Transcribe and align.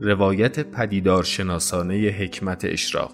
روایت 0.00 0.60
پدیدارشناسانه 0.60 1.94
حکمت 1.94 2.64
اشراق. 2.64 3.12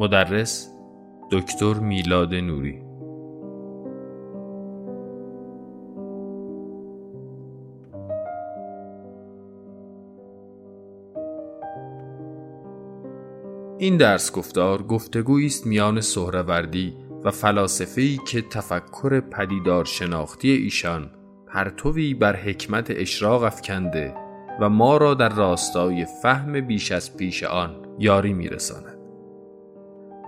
مدرس 0.00 0.70
دکتر 1.30 1.74
میلاد 1.74 2.34
نوری. 2.34 2.89
این 13.82 13.96
درس 13.96 14.32
گفتار 14.32 14.82
گفتگویی 14.82 15.46
است 15.46 15.66
میان 15.66 16.00
سهروردی 16.00 16.96
و 17.24 17.30
فلاسفه‌ای 17.30 18.18
که 18.28 18.42
تفکر 18.42 19.20
پدیدار 19.20 19.84
شناختی 19.84 20.50
ایشان 20.50 21.10
پرتوی 21.46 22.14
بر 22.14 22.36
حکمت 22.36 22.86
اشراق 22.90 23.42
افکنده 23.42 24.14
و 24.60 24.68
ما 24.68 24.96
را 24.96 25.14
در 25.14 25.28
راستای 25.28 26.06
فهم 26.22 26.60
بیش 26.60 26.92
از 26.92 27.16
پیش 27.16 27.42
آن 27.42 27.76
یاری 27.98 28.32
میرساند. 28.32 28.98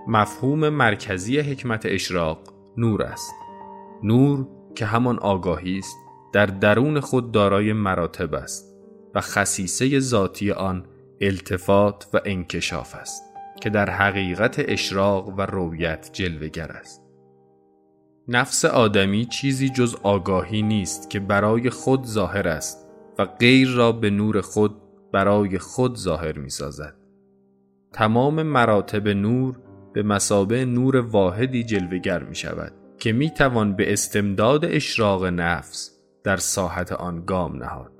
مفهوم 0.07 0.69
مرکزی 0.69 1.39
حکمت 1.39 1.85
اشراق 1.85 2.39
نور 2.77 3.03
است. 3.03 3.33
نور 4.03 4.47
که 4.75 4.85
همان 4.85 5.19
آگاهی 5.19 5.77
است 5.77 5.95
در 6.33 6.45
درون 6.45 6.99
خود 6.99 7.31
دارای 7.31 7.73
مراتب 7.73 8.33
است 8.33 8.75
و 9.15 9.21
خصیصه 9.21 9.99
ذاتی 9.99 10.51
آن 10.51 10.85
التفات 11.21 12.07
و 12.13 12.19
انکشاف 12.25 12.95
است. 12.95 13.32
که 13.63 13.69
در 13.69 13.89
حقیقت 13.89 14.55
اشراق 14.67 15.27
و 15.27 15.41
رویت 15.41 16.09
جلوگر 16.13 16.71
است 16.71 17.01
نفس 18.27 18.65
آدمی 18.65 19.25
چیزی 19.25 19.69
جز 19.69 19.95
آگاهی 20.03 20.61
نیست 20.61 21.09
که 21.09 21.19
برای 21.19 21.69
خود 21.69 22.05
ظاهر 22.05 22.47
است 22.47 22.89
و 23.19 23.25
غیر 23.25 23.69
را 23.69 23.91
به 23.91 24.09
نور 24.09 24.41
خود 24.41 24.75
برای 25.11 25.59
خود 25.59 25.95
ظاهر 25.95 26.37
می 26.37 26.49
سازد. 26.49 26.95
تمام 27.93 28.43
مراتب 28.43 29.07
نور 29.07 29.59
به 29.93 30.03
مسابه 30.03 30.65
نور 30.65 30.97
واحدی 30.97 31.63
جلوگر 31.63 32.23
می 32.23 32.35
شود 32.35 32.73
که 32.97 33.11
می 33.11 33.29
توان 33.29 33.75
به 33.75 33.93
استمداد 33.93 34.65
اشراق 34.65 35.25
نفس 35.25 35.99
در 36.23 36.37
ساحت 36.37 36.91
آن 36.91 37.25
گام 37.25 37.55
نهاد. 37.63 37.92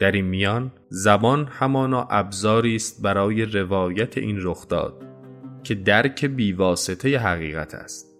در 0.00 0.12
این 0.12 0.24
میان 0.24 0.72
زبان 0.88 1.46
همانا 1.46 2.08
ابزاری 2.10 2.76
است 2.76 3.02
برای 3.02 3.44
روایت 3.44 4.18
این 4.18 4.38
رخداد 4.40 5.04
که 5.64 5.74
درک 5.74 6.24
بیواسطه 6.24 7.18
حقیقت 7.18 7.74
است. 7.74 8.16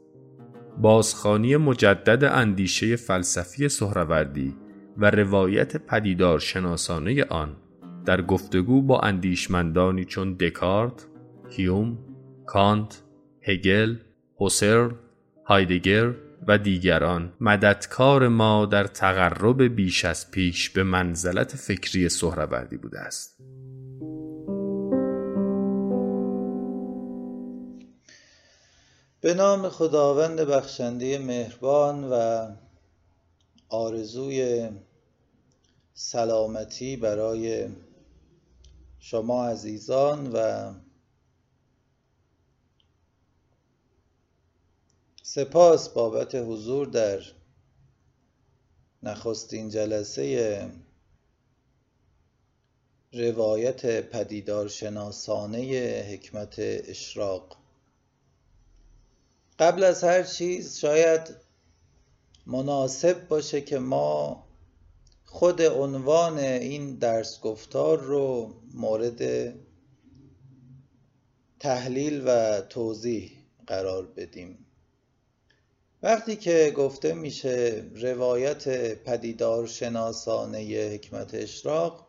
بازخانی 0.79 1.57
مجدد 1.57 2.25
اندیشه 2.25 2.97
فلسفی 2.97 3.69
سهروردی 3.69 4.57
و 4.97 5.11
روایت 5.11 5.77
پدیدار 5.77 6.39
شناسانه 6.39 7.25
آن 7.25 7.57
در 8.05 8.23
گفتگو 8.23 8.83
با 8.83 9.01
اندیشمندانی 9.01 10.05
چون 10.05 10.35
دکارت، 10.35 11.07
هیوم، 11.51 11.99
کانت، 12.47 13.03
هگل، 13.43 13.97
هوسر، 14.41 14.91
هایدگر 15.47 16.15
و 16.49 16.59
دیگران 16.59 17.33
مددکار 17.41 18.29
ما 18.29 18.67
در 18.67 18.87
تقرب 18.87 19.63
بیش 19.63 20.05
از 20.05 20.31
پیش 20.31 20.71
به 20.71 20.83
منزلت 20.83 21.57
فکری 21.57 22.09
سهروردی 22.09 22.77
بوده 22.77 23.01
است. 23.01 23.37
به 29.21 29.35
نام 29.35 29.69
خداوند 29.69 30.41
بخشنده 30.41 31.19
مهربان 31.19 32.05
و 32.05 32.47
آرزوی 33.69 34.69
سلامتی 35.95 36.97
برای 36.97 37.69
شما 38.99 39.49
عزیزان 39.49 40.33
و 40.33 40.71
سپاس 45.35 45.89
بابت 45.89 46.35
حضور 46.35 46.87
در 46.87 47.21
نخستین 49.03 49.69
جلسه 49.69 50.71
روایت 53.13 54.11
پدیدار 54.11 54.69
شناسانه 54.69 55.61
حکمت 56.13 56.55
اشراق. 56.59 57.57
قبل 59.59 59.85
از 59.85 60.05
هر 60.05 60.23
چیز 60.23 60.79
شاید 60.79 61.37
مناسب 62.47 63.29
باشه 63.29 63.61
که 63.61 63.79
ما 63.79 64.45
خود 65.25 65.63
عنوان 65.63 66.39
این 66.39 66.95
درس 66.95 67.41
گفتار 67.41 68.01
رو 68.01 68.55
مورد 68.75 69.55
تحلیل 71.61 72.23
و 72.27 72.61
توضیح 72.61 73.33
قرار 73.67 74.07
بدیم. 74.07 74.67
وقتی 76.03 76.37
که 76.37 76.73
گفته 76.77 77.15
میشه 77.15 77.85
روایت 77.95 78.95
پدیدار 78.95 79.67
شناسانه 79.67 80.59
حکمت 80.95 81.35
اشراق 81.35 82.07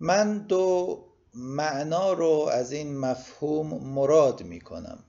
من 0.00 0.38
دو 0.38 1.04
معنا 1.34 2.12
رو 2.12 2.48
از 2.52 2.72
این 2.72 2.98
مفهوم 2.98 3.84
مراد 3.88 4.42
می‌کنم. 4.42 5.04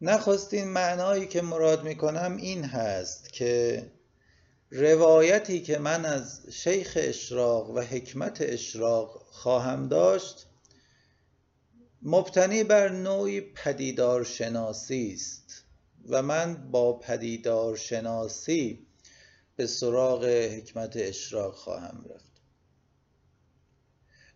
نخستین 0.00 0.68
معنایی 0.68 1.26
که 1.26 1.42
مراد 1.42 1.84
می‌کنم 1.84 2.36
این 2.36 2.64
هست 2.64 3.32
که 3.32 3.86
روایتی 4.70 5.60
که 5.60 5.78
من 5.78 6.04
از 6.04 6.40
شیخ 6.50 6.98
اشراق 7.00 7.70
و 7.70 7.80
حکمت 7.80 8.38
اشراق 8.40 9.26
خواهم 9.30 9.88
داشت 9.88 10.46
مبتنی 12.02 12.64
بر 12.64 12.88
نوعی 12.88 13.40
پدیدار 13.40 14.24
شناسی 14.24 15.12
است 15.14 15.64
و 16.08 16.22
من 16.22 16.70
با 16.70 16.98
پدیدار 16.98 17.76
شناسی 17.76 18.86
به 19.56 19.66
سراغ 19.66 20.24
حکمت 20.24 20.96
اشراق 20.96 21.54
خواهم 21.54 22.04
رفت. 22.14 22.32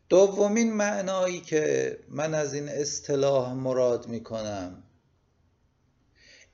دومین 0.08 0.72
معنایی 0.72 1.40
که 1.40 1.98
من 2.08 2.34
از 2.34 2.54
این 2.54 2.68
اصطلاح 2.68 3.52
مراد 3.52 4.08
می 4.08 4.22
کنم 4.22 4.82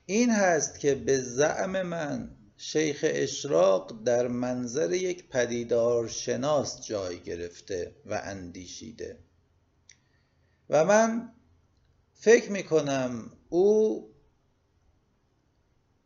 این 0.05 0.29
هست 0.29 0.79
که 0.79 0.95
به 0.95 1.19
زعم 1.19 1.81
من 1.81 2.35
شیخ 2.57 3.05
اشراق 3.07 4.03
در 4.03 4.27
منظر 4.27 4.93
یک 4.93 5.29
پدیدار 5.29 6.07
شناس 6.07 6.87
جای 6.87 7.19
گرفته 7.19 7.95
و 8.05 8.21
اندیشیده. 8.23 9.17
و 10.69 10.85
من 10.85 11.33
فکر 12.13 12.51
می 12.51 12.63
کنم 12.63 13.31
او 13.49 14.09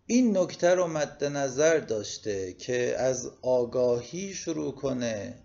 این 0.06 0.38
نکته 0.38 0.76
رو 0.76 0.88
مد 0.88 1.24
نظر 1.24 1.80
داشته 1.80 2.54
که 2.54 2.96
از 3.00 3.32
آگاهی 3.42 4.34
شروع 4.34 4.76
کنه 4.76 5.44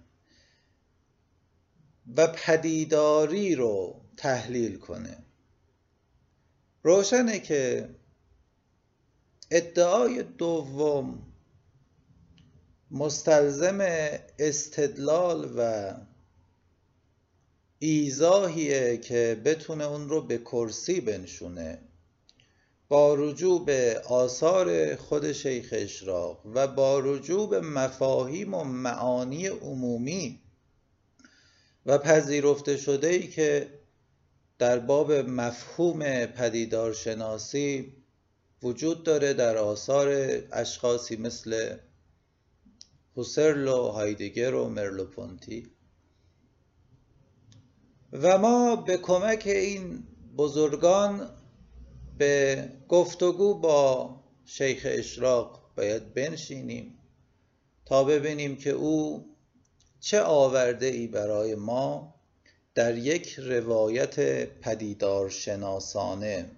و 2.17 2.27
پدیداری 2.27 3.55
رو 3.55 4.05
تحلیل 4.17 4.79
کنه. 4.79 5.19
روشنه 6.83 7.39
که 7.39 7.89
ادعای 9.51 10.23
دوم 10.23 11.33
مستلزم 12.91 13.79
استدلال 14.39 15.53
و 15.57 15.93
ایزاهیه 17.85 18.97
که 18.97 19.41
بتونه 19.45 19.85
اون 19.85 20.09
رو 20.09 20.21
به 20.21 20.39
کرسی 20.39 21.01
بنشونه. 21.01 21.79
با 22.89 23.15
رجوع 23.15 23.65
به 23.65 24.03
آثار 24.09 24.97
خود 24.97 25.33
شیخ 25.33 25.69
اشراق 25.73 26.47
و 26.55 26.67
با 26.67 26.99
رجوع 26.99 27.49
به 27.49 27.61
مفاهیم 27.61 28.55
و 28.55 28.65
معانی 28.65 29.47
عمومی 29.47 30.41
و 31.87 31.99
پذیرفته 31.99 32.77
شده 32.77 33.09
ای 33.09 33.29
که 33.29 33.79
در 34.59 34.79
باب 34.79 35.13
مفهوم 35.13 36.27
پدیدارشناسی 36.27 37.93
وجود 38.63 39.05
داره 39.05 39.33
در 39.33 39.57
آثار 39.57 40.09
اشخاصی 40.53 41.17
مثل 41.17 41.77
هوسرل 43.17 43.69
و 43.69 43.89
هایدگر 43.89 44.55
و 44.55 44.69
مرلوپونتی. 44.69 45.71
و 48.13 48.39
ما 48.39 48.77
به 48.77 48.97
کمک 48.97 49.43
این 49.47 50.03
بزرگان 50.37 51.31
به 52.19 52.69
گفتگو 52.89 53.55
با 53.55 54.17
شیخ 54.45 54.87
اشراق 54.91 55.63
باید 55.77 56.15
بنشینیم 56.15 56.99
تا 57.85 58.05
ببینیم 58.05 58.57
که 58.57 58.71
او 58.71 59.27
چه 60.01 60.21
آورده 60.21 60.87
ای 60.87 61.07
برای 61.07 61.55
ما 61.55 62.15
در 62.75 62.99
یک 62.99 63.35
روایت 63.39 64.45
پدیدار 64.61 65.31
شناسانه 65.31 66.51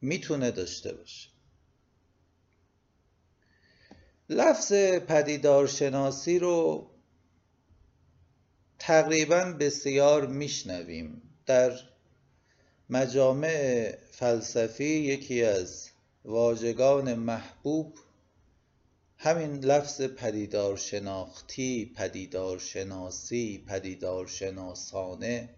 می‌تونه 0.00 0.50
داشته 0.50 0.92
باشه. 0.92 1.30
لفظ 4.28 4.72
پدیدار 5.08 5.66
شناسی 5.66 6.38
رو 6.38 6.89
تقریبا 8.80 9.44
بسیار 9.44 10.26
میشنویم. 10.26 11.22
در 11.46 11.80
مجامع 12.90 13.92
فلسفی 14.10 14.84
یکی 14.84 15.44
از 15.44 15.90
واژگان 16.24 17.14
محبوب 17.14 17.98
همین 19.18 19.64
لفظ 19.64 20.02
پدیدار 20.02 20.76
شناختی 20.76 21.92
پدیدار 21.96 22.58
شناسی 22.58 23.64
پدیدار 23.68 24.26
شناسانه 24.26 25.48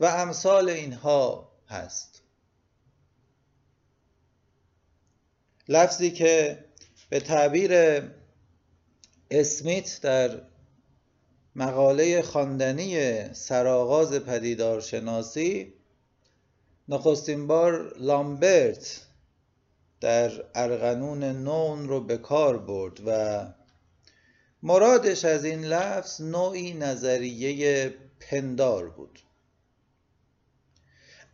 و 0.00 0.04
امثال 0.04 0.68
اینها 0.68 1.52
هست. 1.68 2.22
لفظی 5.68 6.10
که 6.10 6.64
به 7.10 7.20
تعبیر 7.20 8.02
اسمیت 9.30 10.00
در 10.02 10.42
مقاله 11.58 12.22
خواندنی 12.22 13.24
سرآغاز 13.34 14.12
پدیدار 14.12 14.80
شناسی 14.80 15.72
نخستین 16.88 17.46
بار 17.46 17.98
لامبرت 17.98 19.06
در 20.00 20.44
ارغنون 20.54 21.24
نون 21.24 21.88
رو 21.88 22.00
به 22.00 22.16
کار 22.16 22.58
برد 22.58 23.00
و 23.06 23.46
مرادش 24.62 25.24
از 25.24 25.44
این 25.44 25.64
لفظ 25.64 26.20
نوعی 26.20 26.74
نظریه 26.74 27.94
پندار 28.20 28.90
بود. 28.90 29.20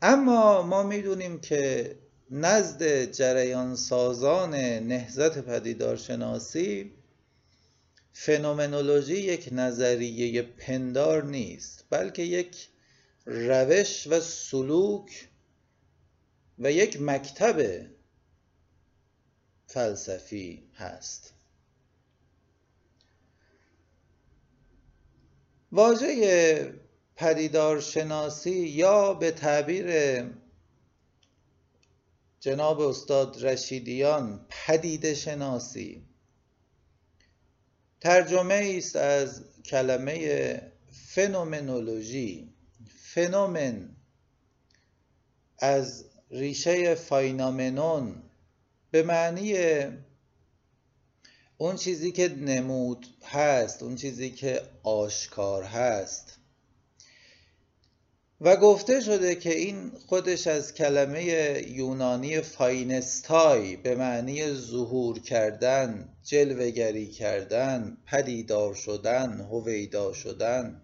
اما 0.03 0.63
ما 0.63 0.83
می‌دونیم 0.83 1.41
که 1.41 1.97
نزد 2.31 3.05
جریان 3.05 3.77
سازان 3.77 4.55
نهزت 4.55 5.39
پدیدارشناسی 5.39 6.93
فنومنولوژی 8.13 9.17
یک 9.17 9.49
نظریه 9.53 10.43
پندار 10.43 11.25
نیست 11.25 11.85
بلکه 11.91 12.23
یک 12.23 12.69
روش 13.27 14.07
و 14.07 14.21
سلوک 14.21 15.29
و 16.59 16.73
یک 16.73 17.03
مکتب 17.03 17.87
فلسفی 19.67 20.63
هست. 20.75 21.35
واژه 25.73 26.75
پدیدار 27.17 27.81
شناسی 27.81 28.69
یا 28.69 29.15
به 29.15 29.31
تعبیر 29.31 29.87
جناب 32.41 32.81
استاد 32.81 33.47
رشیدیان 33.47 34.47
پدیده 34.49 35.15
شناسی 35.15 36.05
ترجمه 38.03 38.75
است 38.79 38.97
از 38.97 39.45
کلمه 39.65 40.61
فنومنولوژی. 40.91 42.49
فنومن 43.15 43.89
از 45.59 46.05
ریشه 46.31 46.95
فاینامنون 46.95 48.23
به 48.91 49.03
معنی 49.03 49.57
اون 51.57 51.77
چیزی 51.77 52.13
که 52.13 52.29
نمود 52.29 53.07
هست 53.25 53.83
اون 53.83 53.97
چیزی 53.97 54.31
که 54.31 54.63
آشکار 54.83 55.65
هست. 55.65 56.39
و 58.45 58.57
گفته 58.57 59.01
شده 59.01 59.35
که 59.35 59.55
این 59.55 59.93
خودش 60.07 60.47
از 60.47 60.75
کلمه 60.75 61.25
یونانی 61.69 62.41
فاینستای 62.41 63.77
به 63.77 63.95
معنی 63.95 64.53
ظهور 64.53 65.19
کردن 65.19 66.09
جلوگری 66.25 67.07
کردن 67.07 67.97
پدیدار 68.07 68.75
شدن 68.75 69.41
هویدا 69.41 70.13
شدن 70.13 70.83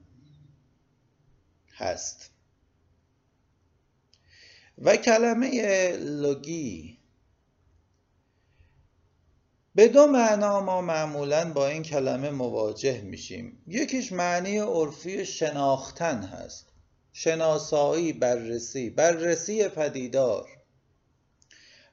هست. 1.74 2.30
و 4.78 4.96
کلمه 4.96 5.90
لوگی 5.96 6.98
به 9.74 9.88
دو 9.88 10.06
معنا 10.06 10.60
ما 10.60 10.80
معمولا 10.80 11.52
با 11.52 11.68
این 11.68 11.82
کلمه 11.82 12.30
مواجه 12.30 13.00
میشیم. 13.00 13.62
یکیش 13.66 14.12
معنی 14.12 14.58
عرفی 14.58 15.26
شناختن 15.26 16.22
هست. 16.22 16.67
شناسایی 17.12 18.12
بررسی. 18.12 18.90
بررسی 18.90 19.68
پدیدار. 19.68 20.48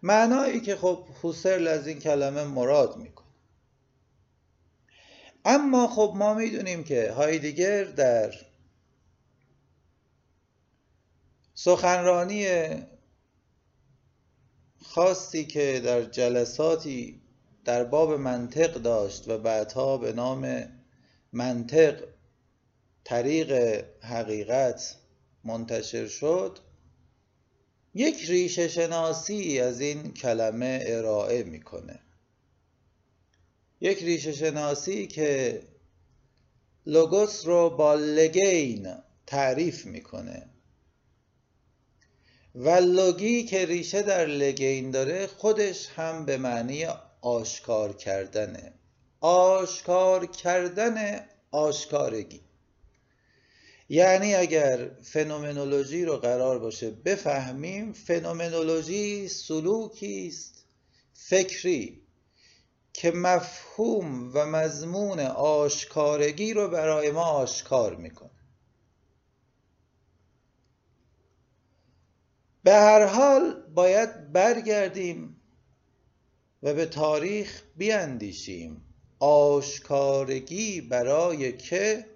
معنایی 0.02 0.60
که 0.60 0.76
خب 0.76 1.08
هوسرل 1.24 1.68
از 1.68 1.88
این 1.88 2.00
کلمه 2.00 2.44
مراد 2.44 2.98
می‌کنه. 2.98 3.26
اما 5.46 5.88
خب 5.88 6.14
ما 6.16 6.34
می‌دونیم 6.34 6.84
که 6.84 7.12
هایدگر 7.12 7.84
در 7.84 8.34
سخنرانی 11.54 12.48
خاصی 14.84 15.46
که 15.46 15.82
در 15.86 16.02
جلساتی 16.02 17.22
در 17.66 17.84
باب 17.84 18.12
منطق 18.12 18.74
داشت 18.74 19.30
و 19.30 19.38
بعدها 19.38 19.98
به 19.98 20.14
نام 20.14 20.70
منطق 21.34 22.04
طریق 23.04 23.84
حقیقت 24.02 24.96
منتشر 25.46 26.08
شد 26.08 26.60
یک 27.94 28.26
ریشه 28.26 28.68
شناسی 28.68 29.60
از 29.60 29.82
این 29.82 30.14
کلمه 30.14 30.84
ارائه 30.88 31.44
می‌کنه. 31.44 32.00
یک 33.82 34.04
ریشه 34.04 34.32
شناسی 34.32 35.08
که 35.08 35.62
لوگوس 36.86 37.46
رو 37.46 37.70
با 37.70 37.94
لگین 37.94 38.94
تعریف 39.28 39.86
می‌کنه. 39.86 40.50
و 42.56 42.70
لوگی 42.70 43.44
که 43.44 43.66
ریشه 43.66 44.02
در 44.02 44.26
لگین 44.26 44.92
داره 44.92 45.28
خودش 45.28 45.88
هم 45.96 46.26
به 46.26 46.38
معنی 46.38 46.86
آشکار 47.22 47.94
کردنه. 47.94 48.74
آشکار 49.22 50.26
کردن 50.26 51.26
آشکارگی. 51.52 52.42
یعنی 53.90 54.36
اگر 54.36 54.92
فنومنولوژی 55.04 56.06
رو 56.06 56.18
قرار 56.18 56.60
باشه 56.60 56.92
بفهمیم 56.92 57.94
فنومنولوژی 57.94 59.28
سلوکی 59.28 60.28
است 60.28 60.66
فکری 61.14 62.02
که 62.94 63.12
مفهوم 63.12 64.32
و 64.34 64.46
مضمون 64.46 65.20
آشکارگی 65.30 66.54
رو 66.54 66.68
برای 66.68 67.12
ما 67.12 67.24
آشکار 67.24 67.96
می‌کنه. 67.96 68.30
به 72.64 72.74
هر 72.74 73.06
حال 73.06 73.64
باید 73.76 74.32
برگردیم 74.32 75.42
و 76.64 76.74
به 76.74 76.86
تاریخ 76.86 77.62
بیاندیشیم. 77.76 78.82
آشکارگی 79.20 80.82
برای 80.82 81.58
که 81.58 82.15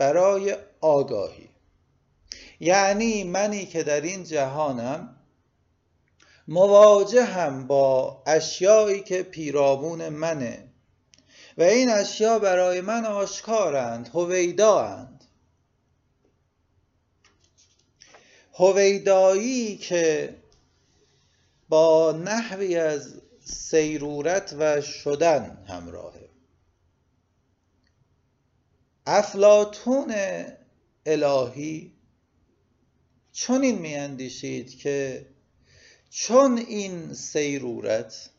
برای 0.00 0.56
آگاهی. 0.80 1.48
یعنی 2.60 3.24
منی 3.24 3.66
که 3.66 3.82
در 3.82 4.00
این 4.00 4.24
جهانم 4.24 5.16
مواجه 6.48 7.24
هم 7.24 7.66
با 7.66 8.22
اشیایی 8.26 9.00
که 9.00 9.22
پیرامون 9.22 10.08
منه 10.08 10.68
و 11.58 11.62
این 11.62 11.90
اشیا 11.90 12.38
برای 12.38 12.80
من 12.80 13.04
آشکارند 13.04 14.10
هویدااند. 14.14 15.24
هویدایی 18.54 19.76
که 19.76 20.36
با 21.68 22.12
نحوی 22.12 22.76
از 22.76 23.20
سیرورت 23.44 24.54
و 24.58 24.80
شدن 24.80 25.64
همراهه. 25.68 26.29
افلاتون 29.06 30.14
الهی 31.06 31.92
چون 33.32 33.62
این 33.62 33.78
میاندیشید 33.78 34.78
که 34.78 35.26
چون 36.10 36.58
این 36.58 37.14
سیرورت 37.14 38.30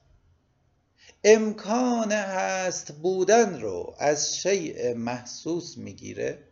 امکان 1.23 2.11
هست 2.11 2.91
بودن 2.91 3.61
رو 3.61 3.95
از 3.99 4.35
شیء 4.35 4.93
محسوس 4.93 5.77
می‌گیره. 5.77 6.47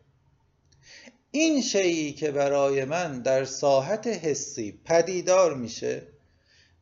این 1.32 1.62
شیعی 1.62 2.14
که 2.14 2.32
برای 2.32 2.86
من 2.86 3.22
در 3.22 3.46
ساحت 3.46 4.08
حسی 4.08 4.72
پدیدار 4.86 5.54
میشه 5.54 6.08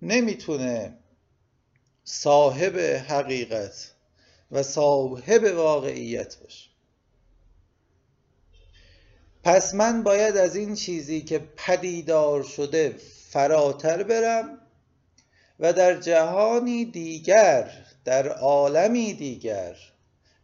نمی‌تونه 0.01 0.97
صاحب 2.03 2.77
حقیقت 2.79 3.91
و 4.51 4.63
صاحب 4.63 5.43
واقعیت 5.43 6.37
باشه. 6.39 6.69
پس 9.47 9.73
من 9.73 10.03
باید 10.03 10.37
از 10.37 10.55
این 10.55 10.75
چیزی 10.75 11.21
که 11.21 11.39
پدیدار 11.57 12.43
شده 12.43 12.95
فراتر 13.29 14.03
برم 14.03 14.59
و 15.59 15.73
در 15.73 15.99
جهانی 15.99 16.85
دیگر 16.85 17.71
در 18.05 18.27
عالمی 18.27 19.13
دیگر 19.13 19.75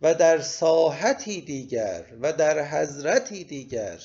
و 0.01 0.13
در 0.13 0.41
ساحتی 0.41 1.41
دیگر 1.41 2.05
و 2.21 2.33
در 2.33 2.65
حضرتی 2.65 3.43
دیگر 3.43 3.99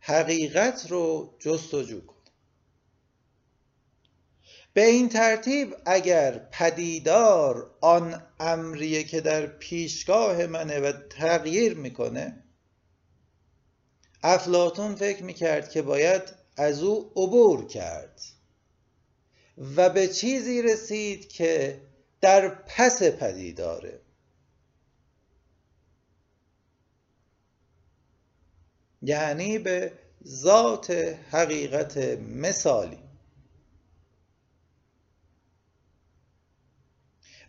حقیقت 0.00 0.86
رو 0.90 1.34
جستجو 1.38 2.00
کنم 2.06 2.16
به 4.72 4.86
این 4.86 5.08
ترتیب 5.08 5.76
اگر 5.86 6.38
پدیدار 6.38 7.70
آن 7.80 8.22
امریه 8.40 9.04
که 9.04 9.20
در 9.20 9.46
پیشگاه 9.46 10.46
منه 10.46 10.80
و 10.80 10.92
تغییر 11.10 11.74
می‌کنه 11.74 12.44
افلاتون 14.26 14.94
فکر 14.94 15.22
می‌کرد 15.22 15.70
که 15.70 15.82
باید 15.82 16.22
از 16.56 16.82
او 16.82 17.12
عبور 17.16 17.66
کرد 17.66 18.20
و 19.76 19.90
به 19.90 20.08
چیزی 20.08 20.62
رسید 20.62 21.28
که 21.28 21.80
در 22.20 22.48
پس 22.48 23.02
پدیداره 23.02 24.00
یعنی 29.02 29.58
به 29.58 29.92
ذات 30.26 30.90
حقیقت 31.30 31.96
مثالی. 32.18 32.98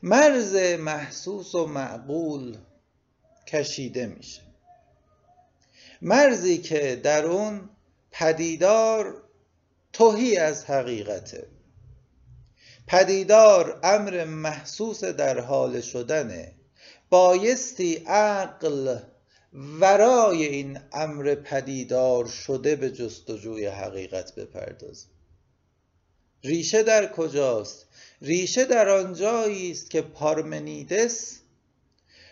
مرز 0.04 0.56
محسوس 0.80 1.56
و 1.56 1.68
معقول 1.68 2.58
کشیده 3.48 4.06
میشه. 4.06 4.45
مرزی 6.08 6.58
که 6.58 6.96
در 7.04 7.26
اون 7.26 7.70
پدیدار 8.12 9.24
توهی 9.94 10.38
از 10.38 10.66
حقیقته. 10.66 11.48
پدیدار 12.88 13.80
امر 13.84 14.26
محسوس 14.26 15.04
در 15.04 15.40
حال 15.40 15.82
شدنه. 15.82 16.52
بایستی 17.10 17.96
عقل 18.08 19.00
ورای 19.54 20.46
این 20.46 20.80
امر 20.94 21.36
پدیدار 21.36 22.26
شده 22.28 22.76
به 22.76 22.92
جستجوی 22.92 23.66
حقیقت 23.66 24.36
بپردازه. 24.36 25.06
ریشه 26.44 26.84
در 26.84 27.12
کجاست؟ 27.12 27.86
ریشه 28.22 28.66
در 28.66 28.90
آنجایی 28.90 29.72
است 29.72 29.90
که 29.90 30.02
پارمنیدس 30.02 31.40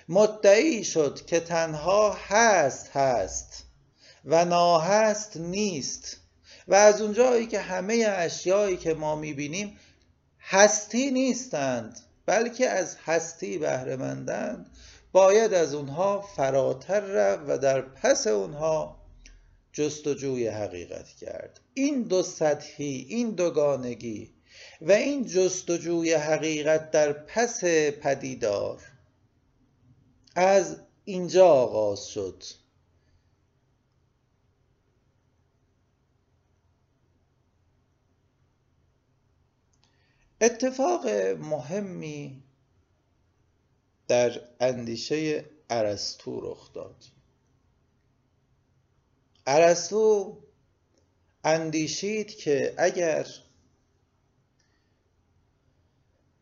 مدعی 0.09 0.83
شد 0.83 1.25
که 1.25 1.39
تنها 1.39 2.13
هست 2.13 2.89
هست. 2.89 3.62
و 4.25 4.45
ناهست 4.45 5.37
نیست. 5.37 6.17
و 6.67 6.75
از 6.75 7.01
اونجایی 7.01 7.47
که 7.47 7.59
همه 7.59 8.05
اشیایی 8.09 8.77
که 8.77 8.93
ما 8.93 9.15
می‌بینیم 9.15 9.79
هستی 10.41 11.11
نیستند 11.11 11.99
بلکه 12.25 12.69
از 12.69 12.97
هستی 13.05 13.57
بهرهمندند 13.57 14.69
باید 15.11 15.53
از 15.53 15.73
اونها 15.73 16.21
فراتر 16.21 16.99
رفت 16.99 17.43
و 17.47 17.57
در 17.57 17.81
پس 17.81 18.27
اونها 18.27 19.03
جستجوی 19.73 20.47
حقیقت 20.47 21.07
کرد. 21.07 21.59
این 21.73 22.03
دو 22.03 22.23
سطحی 22.23 23.05
این 23.09 23.31
دوگانگی 23.31 24.33
و 24.81 24.91
این 24.91 25.27
جستجوی 25.27 26.13
حقیقت 26.13 26.91
در 26.91 27.13
پس 27.13 27.63
پدیدار 28.01 28.81
از 30.35 30.77
اینجا 31.05 31.47
آغاز 31.47 32.07
شد. 32.07 32.43
اتفاق 40.43 41.07
مهمی 41.39 42.43
در 44.07 44.41
اندیشه 44.59 45.45
ارسطو 45.69 46.41
رخ 46.41 46.73
داد. 46.73 47.03
ارسطو 49.47 50.37
اندیشید 51.43 52.35
که 52.35 52.73
اگر 52.77 53.27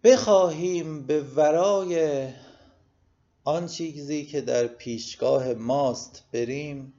بخواهیم 0.03 1.07
به 1.07 1.23
ورای 1.23 2.27
آن 3.43 3.67
چیزی 3.67 4.25
که 4.25 4.41
در 4.41 4.67
پیشگاه 4.67 5.53
ماست 5.53 6.23
بریم 6.31 6.93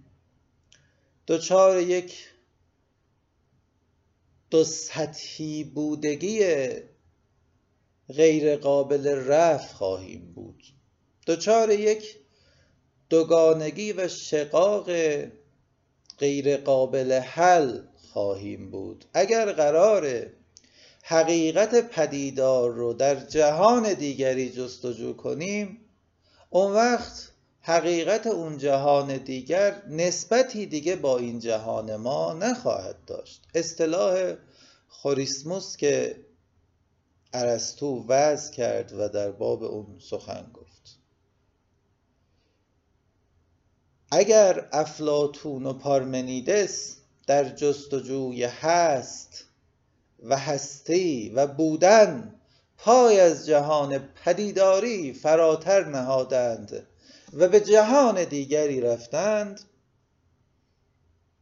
دچار 1.26 1.80
یک 1.80 2.28
دو 4.50 4.64
سطحی 4.64 5.64
بودگی 5.64 6.42
غیر 8.16 8.56
قابل 8.56 9.06
رفع 9.06 9.74
خواهیم 9.74 10.32
بود. 10.34 10.62
دچار 11.26 11.70
یک 11.70 12.16
دوگانگی 13.10 13.92
و 13.92 14.08
شقاق 14.08 14.90
غیر 16.18 16.56
قابل 16.56 17.12
حل 17.12 17.78
خواهیم 18.12 18.70
بود. 18.70 19.04
اگر 19.14 19.52
قرار 19.52 20.26
حقیقت 21.02 21.88
پدیدار 21.90 22.70
رو 22.70 22.92
در 22.92 23.14
جهان 23.14 23.94
دیگری 23.94 24.50
جستجو 24.50 25.12
کنیم 25.12 25.78
اون 26.50 26.72
وقت 26.72 27.32
حقیقت 27.60 28.26
اون 28.26 28.58
جهان 28.58 29.16
دیگر 29.16 29.82
نسبتی 29.88 30.66
دیگه 30.66 30.96
با 30.96 31.18
این 31.18 31.38
جهان 31.38 31.96
ما 31.96 32.32
نخواهد 32.32 32.96
داشت. 33.06 33.42
اصطلاح 33.54 34.34
خوریسموس 34.88 35.76
که 35.76 36.16
ارسطو 37.32 38.04
وضع 38.08 38.52
کرد 38.52 38.92
و 38.92 39.08
در 39.08 39.30
باب 39.30 39.62
اون 39.62 39.98
سخن 39.98 40.50
گفت. 40.54 40.98
اگر 44.10 44.68
افلاتون 44.72 45.66
و 45.66 45.72
پارمنیدس 45.72 46.96
در 47.26 47.48
جستجوی 47.48 48.44
هست 48.44 49.44
و 50.22 50.36
هستی 50.36 51.28
و 51.30 51.46
بودن 51.46 52.40
پای 52.78 53.20
از 53.20 53.46
جهان 53.46 53.98
پدیداری 53.98 55.12
فراتر 55.12 55.84
نهادند 55.84 56.86
و 57.32 57.48
به 57.48 57.60
جهان 57.60 58.24
دیگری 58.24 58.80
رفتند 58.80 59.60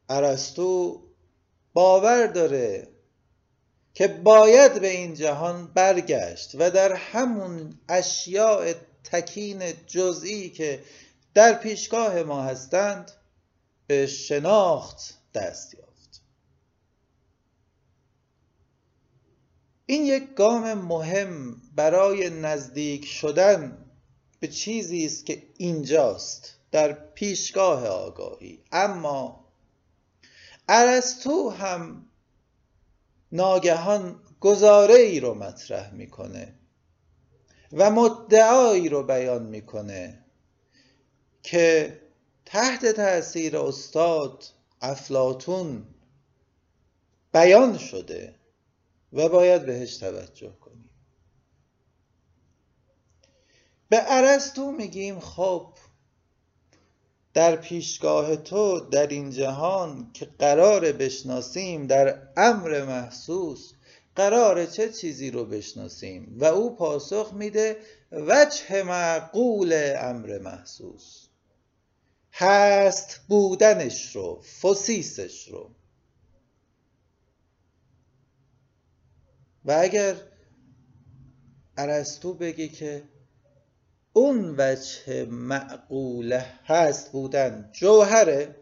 ارسطو 0.08 1.02
باور 1.72 2.26
داره 2.26 2.88
که 3.94 4.08
باید 4.08 4.80
به 4.80 4.88
این 4.88 5.14
جهان 5.14 5.66
برگشت 5.66 6.54
و 6.54 6.70
در 6.70 6.92
همون 6.92 7.78
اشیاء 7.88 8.72
تکین 9.04 9.62
جزئی 9.86 10.50
که 10.50 10.82
در 11.34 11.54
پیشگاه 11.54 12.22
ما 12.22 12.42
هستند 12.42 13.12
به 13.86 14.06
شناخت 14.06 15.18
دست 15.34 15.74
یافت. 15.74 16.22
این 19.86 20.04
یک 20.04 20.34
گام 20.34 20.74
مهم 20.74 21.62
برای 21.76 22.30
نزدیک 22.30 23.06
شدن 23.06 23.86
به 24.40 24.48
چیزی 24.48 25.06
است 25.06 25.26
که 25.26 25.42
اینجاست 25.56 26.56
در 26.70 26.92
پیشگاه 26.92 27.86
آگاهی. 27.86 28.62
اما 28.72 29.44
ارسطو 30.68 31.50
هم 31.50 32.09
ناگهان 33.32 34.20
گزاره 34.40 34.94
ای 34.94 35.20
رو 35.20 35.34
مطرح 35.34 35.94
می‌کنه 35.94 36.54
و 37.72 37.90
مدعایی 37.90 38.88
رو 38.88 39.02
بیان 39.02 39.42
می‌کنه 39.42 40.24
که 41.42 42.00
تحت 42.44 42.86
تاثیر 42.86 43.56
استاد 43.56 44.44
افلاتون 44.80 45.86
بیان 47.32 47.78
شده 47.78 48.34
و 49.12 49.28
باید 49.28 49.66
بهش 49.66 49.96
توجه 49.96 50.52
کنیم. 50.60 50.90
به 53.88 54.02
ارسطو 54.06 54.72
میگیم 54.72 55.20
خب 55.20 55.74
در 57.34 57.56
پیشگاه 57.56 58.36
تو 58.36 58.80
در 58.80 59.06
این 59.06 59.30
جهان 59.30 60.10
که 60.12 60.28
قرار 60.38 60.92
بشناسیم 60.92 61.86
در 61.86 62.28
امر 62.36 62.84
محسوس 62.84 63.72
قرار 64.16 64.66
چه 64.66 64.88
چیزی 64.88 65.30
رو 65.30 65.44
بشناسیم؟ 65.44 66.36
و 66.38 66.44
او 66.44 66.76
پاسخ 66.76 67.32
میده 67.34 67.76
وجه 68.12 68.82
معقول 68.82 69.94
امر 69.98 70.38
محسوس. 70.38 71.26
هست 72.32 73.20
بودنش 73.28 74.16
رو 74.16 74.42
فسیسش 74.62 75.48
رو. 75.48 75.70
و 79.64 79.78
اگر 79.80 80.16
ارسطو 81.76 82.34
بگه 82.34 82.68
که 82.68 83.02
اون 84.12 84.54
وجه 84.58 85.24
معقوله 85.24 86.46
هست 86.64 87.12
بودن. 87.12 87.70
جوهره. 87.72 88.56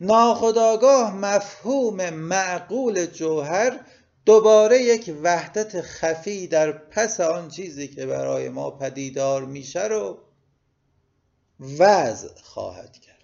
ناخداگاه 0.00 1.14
مفهوم 1.16 2.10
معقول 2.10 3.06
جوهر 3.06 3.80
دوباره 4.24 4.82
یک 4.82 5.14
وحدت 5.22 5.80
خفی 5.80 6.46
در 6.46 6.72
پس 6.72 7.20
آن 7.20 7.48
چیزی 7.48 7.88
که 7.88 8.06
برای 8.06 8.48
ما 8.48 8.70
پدیدار 8.70 9.44
میشه 9.44 9.84
رو 9.84 10.18
وضع 11.60 12.40
خواهد 12.42 12.92
کرد. 12.92 13.16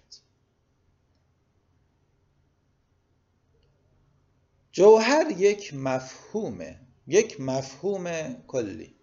جوهر 4.71 5.31
یک 5.37 5.73
مفهومه. 5.73 6.79
یک 7.07 7.41
مفهوم 7.41 8.35
کلی. 8.47 8.95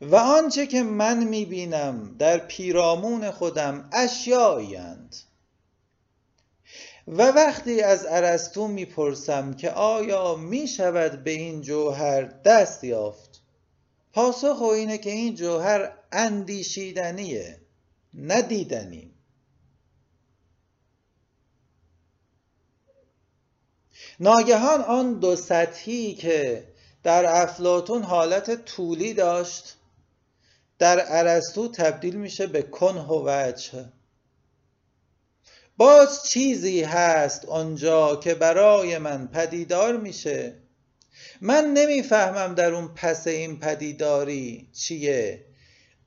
و 0.00 0.16
آنچه 0.16 0.66
که 0.66 0.82
من 0.82 1.24
می‌بینم 1.24 2.16
در 2.18 2.38
پیرامون 2.38 3.30
خودم 3.30 3.88
اشیایی 3.92 4.78
و 7.08 7.22
وقتی 7.22 7.82
از 7.82 8.06
ارسطو 8.08 8.68
می‌پرسم 8.68 9.54
که 9.54 9.70
آیا 9.70 10.34
می‌شود 10.34 11.24
به 11.24 11.30
این 11.30 11.60
جوهر 11.60 12.22
دست 12.22 12.84
یافت 12.84 13.42
پاسخ 14.12 14.62
اینه 14.62 14.98
که 14.98 15.10
این 15.10 15.34
جوهر 15.34 15.92
اندیشیدنیه 16.12 17.60
ندیدنی 18.14 19.10
ناگهان 24.20 24.80
آن 24.80 25.18
دو 25.18 25.36
سطحی 25.36 26.14
که 26.14 26.68
در 27.02 27.42
افلاتون 27.42 28.02
حالت 28.02 28.64
طولی 28.64 29.14
داشت 29.14 29.76
در 30.78 31.04
ارسطو 31.08 31.68
تبدیل 31.68 32.16
میشه 32.16 32.46
به 32.46 32.62
کنه 32.62 33.02
و 33.02 33.28
وجه. 33.28 33.84
باز 35.76 36.24
چیزی 36.28 36.82
هست 36.82 37.44
آنجا 37.44 38.16
که 38.16 38.34
برای 38.34 38.98
من 38.98 39.26
پدیدار 39.26 39.96
میشه. 39.96 40.54
من 41.40 41.64
نمی‌فهمم 41.64 42.54
در 42.54 42.74
اون 42.74 42.88
پس 42.94 43.26
این 43.26 43.58
پدیداری 43.58 44.68
چیه. 44.72 45.44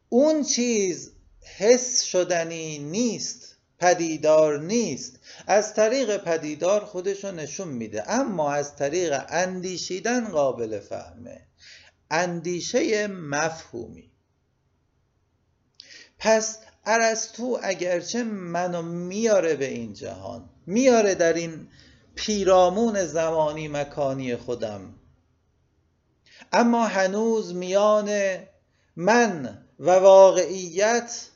اون 0.09 0.43
چیز 0.43 1.11
حس 1.57 2.01
شدنی 2.01 2.79
نیست 2.79 3.57
پدیدار 3.79 4.59
نیست. 4.59 5.19
از 5.47 5.73
طریق 5.73 6.17
پدیدار 6.17 6.85
خودشو 6.85 7.31
نشون 7.31 7.67
میده. 7.67 8.11
اما 8.11 8.51
از 8.53 8.75
طریق 8.75 9.21
اندیشیدن 9.29 10.29
قابل 10.29 10.79
فهمه. 10.79 11.47
اندیشه 12.11 13.07
مفهومی. 13.07 14.08
پس 16.19 16.59
ارسطو 16.85 17.59
اگرچه 17.63 18.23
منو 18.23 18.81
میاره 18.81 19.55
به 19.55 19.65
این 19.65 19.93
جهان 19.93 20.49
میاره 20.65 21.15
در 21.15 21.33
این 21.33 21.67
پیرامون 22.15 23.05
زمانی 23.05 23.67
مکانی 23.67 24.35
خودم. 24.35 24.93
اما 26.53 26.87
هنوز 26.87 27.53
میان 27.53 28.37
من 28.95 29.65
و 29.79 29.89
واقعیت 29.89 31.27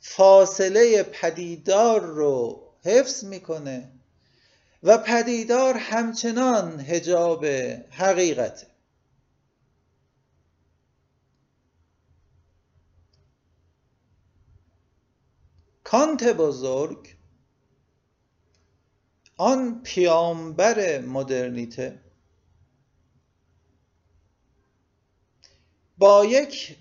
فاصله 0.00 1.02
پدیدار 1.02 2.00
رو 2.00 2.62
حفظ 2.84 3.24
می‌کنه 3.24 3.90
و 4.82 4.98
پدیدار 4.98 5.76
همچنان 5.76 6.80
هجاب 6.80 7.46
حقیقته. 7.90 8.66
کانت 15.94 16.24
بزرگ 16.24 17.16
آن 19.36 19.82
پیامبر 19.82 21.00
مدرنیته 21.00 22.00
با 25.98 26.24
یک 26.24 26.76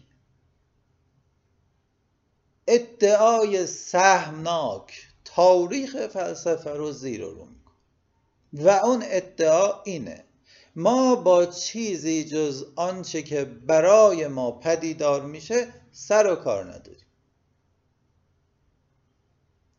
ادعای 2.68 3.68
سهمناک 3.68 5.08
تاریخ 5.26 6.08
فلسفه 6.08 6.70
رو 6.70 6.92
زیر 6.92 7.22
رو 7.22 7.46
می‌کنه. 7.46 7.76
و 8.54 8.70
اون 8.70 9.04
ادعا 9.06 9.84
اینه 9.84 10.26
ما 10.76 11.16
با 11.16 11.46
چیزی 11.46 12.24
جز 12.26 12.66
آنچه 12.76 13.22
که 13.24 13.46
برای 13.46 14.28
ما 14.28 14.52
پدیدار 14.52 15.26
میشه 15.26 15.74
سر 15.92 16.34
و 16.34 16.36
کار 16.36 16.74
نداریم. 16.74 17.03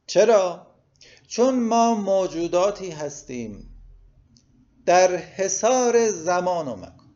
چرا؟ 0.06 0.66
چون 1.26 1.60
ما 1.60 1.94
موجوداتی 1.94 2.90
هستیم. 2.90 3.70
در 4.86 5.16
حصار 5.16 6.10
زمان 6.10 6.68
و 6.68 6.76
مکان. 6.76 7.14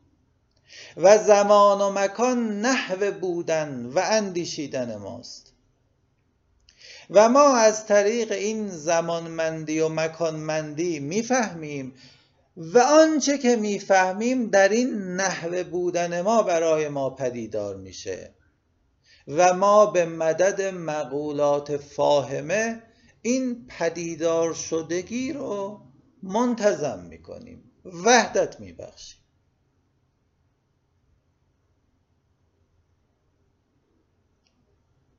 و 0.96 1.18
زمان 1.18 1.80
و 1.80 1.90
مکان 1.90 2.60
نحو 2.60 3.12
بودن 3.12 3.86
و 3.86 4.00
اندیشیدن 4.04 4.96
ماست. 4.96 5.52
و 7.10 7.28
ما 7.28 7.56
از 7.56 7.86
طریق 7.86 8.32
این 8.32 8.68
زمانمندی 8.68 9.80
و 9.80 9.88
مکانمندی 9.88 11.00
می‌فهمیم 11.00 11.94
و 12.56 12.78
آنچه 12.78 13.38
که 13.38 13.56
می‌فهمیم 13.56 14.50
در 14.50 14.68
این 14.68 14.94
نحو 14.94 15.64
بودن 15.64 16.20
ما 16.20 16.42
برای 16.42 16.88
ما 16.88 17.10
پدیدار 17.10 17.76
میشه. 17.76 18.34
و 19.28 19.54
ما 19.54 19.86
به 19.86 20.04
مدد 20.04 20.62
مقولات 20.62 21.76
فاهمه 21.76 22.82
این 23.22 23.66
پدیدار 23.66 24.54
شدگی 24.54 25.32
رو 25.32 25.80
منتظم 26.22 27.06
می‌کنیم. 27.08 27.70
وحدت 27.84 28.60
میبخشیم. 28.60 29.18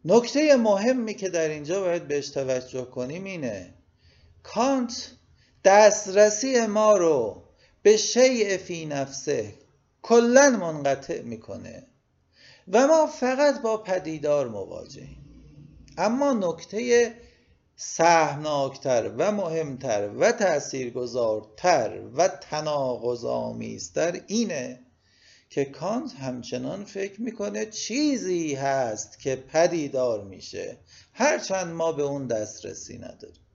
نکته 0.05 0.55
مهمی 0.55 1.13
که 1.13 1.29
در 1.29 1.49
اینجا 1.49 1.81
باید 1.81 2.07
بهش 2.07 2.29
توجه 2.29 2.85
کنیم 2.85 3.23
اینه 3.23 3.73
کانت 4.43 5.11
دسترسی 5.63 6.65
ما 6.65 6.97
رو 6.97 7.43
به 7.81 7.97
شیء 7.97 8.57
فی 8.57 8.85
نفسه 8.85 9.53
کلا 10.01 10.49
منقطع 10.49 11.21
می‌کنه. 11.21 11.88
و 12.69 12.87
ما 12.87 13.07
فقط 13.07 13.61
با 13.61 13.77
پدیدار 13.77 14.47
مواجهیم. 14.47 15.25
اما 15.97 16.33
نکته 16.33 17.13
سهمناکتر 17.75 19.11
و 19.17 19.31
مهمتر 19.31 20.09
و 20.09 20.31
تاثیرگذارتر 20.31 22.01
و 22.17 22.27
تناقض‌آمیزتر 22.27 24.21
اینه 24.27 24.79
که 25.49 25.65
کانت 25.65 26.13
همچنان 26.15 26.85
فکر 26.85 27.21
می‌کنه 27.21 27.65
چیزی 27.65 28.55
هست 28.55 29.19
که 29.19 29.35
پدیدار 29.35 30.23
میشه. 30.23 30.77
هرچند 31.13 31.73
ما 31.73 31.91
به 31.91 32.03
اون 32.03 32.27
دسترسی 32.27 32.97
نداریم. 32.97 33.48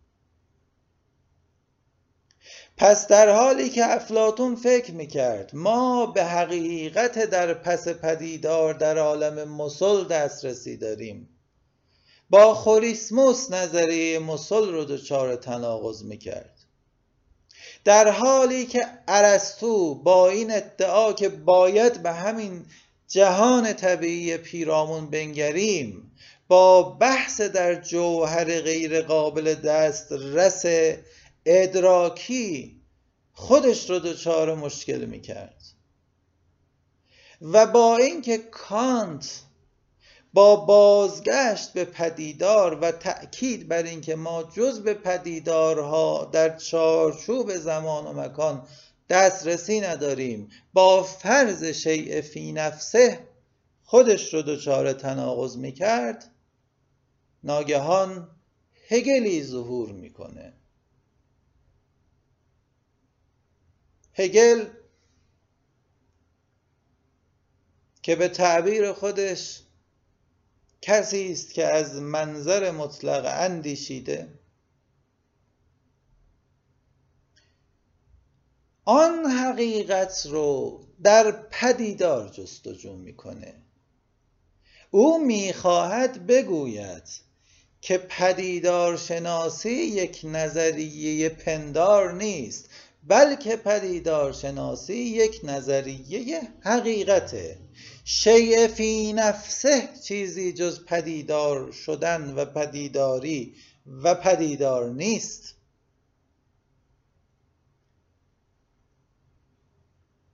پس 2.76 3.06
در 3.06 3.28
حالی 3.28 3.68
که 3.68 3.92
افلاتون 3.92 4.56
فکر 4.56 4.92
می‌کرد 4.92 5.50
ما 5.54 6.06
به 6.06 6.24
حقیقت 6.24 7.18
در 7.18 7.54
پس 7.54 7.88
پدیدار 7.88 8.74
در 8.74 8.98
عالم 8.98 9.48
مسل 9.48 10.04
دسترسی 10.04 10.76
داریم. 10.76 11.28
با 12.30 12.54
خوریسموس 12.54 13.50
نظریه 13.50 14.18
مسل 14.18 14.68
رو 14.68 14.84
دچار 14.84 15.36
تناقض 15.36 16.02
می‌کرد. 16.02 16.54
در 17.84 18.10
حالی 18.10 18.66
که 18.66 18.86
ارسطو 19.08 19.94
با 19.94 20.28
این 20.28 20.50
ادعا 20.50 21.12
که 21.12 21.28
باید 21.28 22.02
به 22.02 22.12
همین 22.12 22.66
جهان 23.08 23.72
طبیعی 23.72 24.36
پیرامون 24.36 25.10
بنگریم 25.10 26.12
با 26.48 26.82
بحث 26.82 27.40
در 27.40 27.74
جوهر 27.74 28.60
غیر 28.60 29.02
قابل 29.02 29.54
دست 29.54 30.12
رس 30.12 30.64
ادراکی 31.46 32.80
خودش 33.32 33.90
رو 33.90 33.98
دچار 33.98 34.54
مشکل 34.54 35.04
می‌کرد. 35.04 35.62
و 37.40 37.66
با 37.66 37.96
اینکه 37.96 38.38
کانت 38.38 39.42
با 40.32 40.56
بازگشت 40.56 41.72
به 41.72 41.84
پدیدار 41.84 42.74
و 42.74 42.92
تأکید 42.92 43.68
بر 43.68 43.82
اینکه 43.82 44.16
ما 44.16 44.42
جز 44.42 44.80
به 44.80 44.94
پدیدارها 44.94 46.30
در 46.32 46.56
چارچوب 46.56 47.56
زمان 47.56 48.06
و 48.06 48.12
مکان 48.12 48.68
دسترسی 49.08 49.80
نداریم 49.80 50.50
با 50.72 51.02
فرض 51.02 51.64
شیء 51.64 52.20
فی 52.20 52.52
نفسه 52.52 53.28
خودش 53.84 54.34
رو 54.34 54.42
دچار 54.42 54.92
تناقض 54.92 55.56
می‌کرد 55.56 56.30
ناگهان 57.44 58.28
هگلی 58.88 59.42
ظهور 59.42 59.92
می‌کنه. 59.92 60.52
هگل 64.14 64.66
که 68.02 68.16
به 68.16 68.28
تعبیر 68.28 68.92
خودش 68.92 69.60
کسی 70.82 71.32
است 71.32 71.54
که 71.54 71.66
از 71.66 71.94
منظر 71.94 72.70
مطلق 72.70 73.24
اندیشیده. 73.26 74.28
آن 78.84 79.26
حقیقت 79.26 80.26
رو 80.26 80.80
در 81.02 81.32
پدیدار 81.32 82.28
جستجو 82.28 82.96
می‌کنه. 82.96 83.54
او 84.90 85.24
می‌خواهد 85.24 86.26
بگوید 86.26 87.08
که 87.80 87.98
پدیدار 87.98 88.96
شناسی 88.96 89.70
یک 89.70 90.20
نظریه 90.24 91.28
پندار 91.28 92.12
نیست. 92.12 92.70
بلکه 93.08 93.56
پدیدار 93.56 94.32
شناسی 94.32 94.94
یک 94.94 95.40
نظریه 95.42 96.40
حقیقته. 96.60 97.58
شیء 98.04 98.68
فی 98.68 99.12
نفسه 99.12 99.88
چیزی 100.04 100.52
جز 100.52 100.84
پدیدار 100.84 101.72
شدن 101.72 102.34
و 102.34 102.44
پدیداری 102.44 103.54
و 103.86 104.14
پدیدار 104.14 104.90
نیست. 104.90 105.54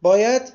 باید 0.03 0.53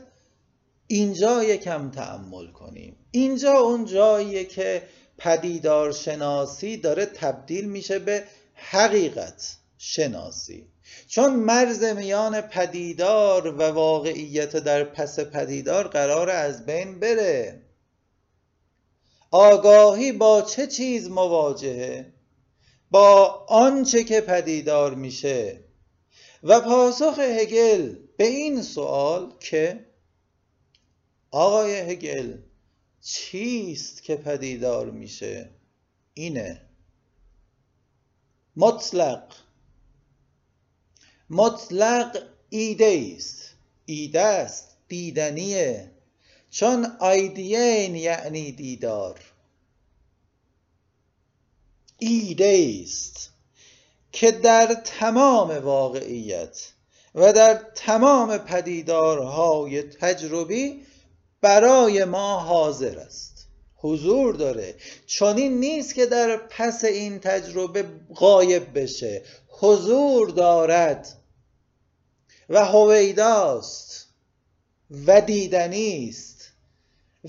اینجا 0.87 1.43
یکم 1.43 1.91
تعمل 1.91 2.51
کنیم. 2.51 2.95
اینجا 3.11 3.53
اون 3.53 3.85
جاییه 3.85 4.45
که 4.45 4.87
پدیدار 5.17 5.91
شناسی 5.91 6.77
داره 6.77 7.05
تبدیل 7.05 7.65
میشه 7.65 7.99
به 7.99 8.23
حقیقت. 8.53 9.57
شناسی. 9.77 10.67
چون 11.07 11.35
مرز 11.35 11.83
میان 11.83 12.41
پدیدار 12.41 13.55
و 13.55 13.61
واقعیت 13.61 14.57
در 14.57 14.83
پس 14.83 15.19
پدیدار 15.19 15.87
قرار 15.87 16.29
از 16.29 16.65
بین 16.65 16.99
بره 16.99 17.61
آگاهی 19.31 20.11
با 20.11 20.41
چه 20.41 20.67
چیز 20.67 21.09
مواجهه؟ 21.09 22.13
با 22.91 23.45
آنچه 23.49 24.03
که 24.03 24.21
پدیدار 24.21 24.95
میشه. 24.95 25.59
و 26.43 26.61
پاسخ 26.61 27.19
هگل 27.19 27.95
به 28.17 28.25
این 28.25 28.61
سوال 28.61 29.33
که 29.39 29.85
آقای 31.31 31.75
هگل 31.75 32.37
چیست 33.01 34.03
که 34.03 34.15
پدیدار 34.15 34.91
میشه 34.91 35.49
اینه. 36.13 36.61
مطلق 38.55 39.33
مطلق 41.29 42.17
ایده 42.49 43.13
است. 43.15 43.41
ایده 43.85 44.21
است 44.21 44.77
دیدنیه. 44.87 45.91
چون 46.49 46.85
آیدین 46.99 47.95
یعنی 47.95 48.51
دیدار. 48.51 49.19
ایده 51.99 52.81
است 52.83 53.29
که 54.11 54.31
در 54.31 54.73
تمام 54.73 55.51
واقعیت 55.51 56.71
و 57.15 57.33
در 57.33 57.53
تمام 57.75 58.37
پدیدارهای 58.37 59.83
تجربی 59.83 60.81
برای 61.41 62.05
ما 62.05 62.39
حاضر 62.39 62.99
است. 62.99 63.47
حضور 63.75 64.35
داره. 64.35 64.75
چون 65.05 65.37
این 65.37 65.59
نیست 65.59 65.95
که 65.95 66.05
در 66.05 66.37
پس 66.37 66.83
این 66.83 67.19
تجربه 67.19 67.85
غایب 68.15 68.79
بشه. 68.79 69.23
حضور 69.59 70.29
دارد 70.29 71.07
و 72.49 72.65
هویداست 72.65 74.07
و 75.07 75.21
دیدنی 75.21 76.09
است. 76.09 76.51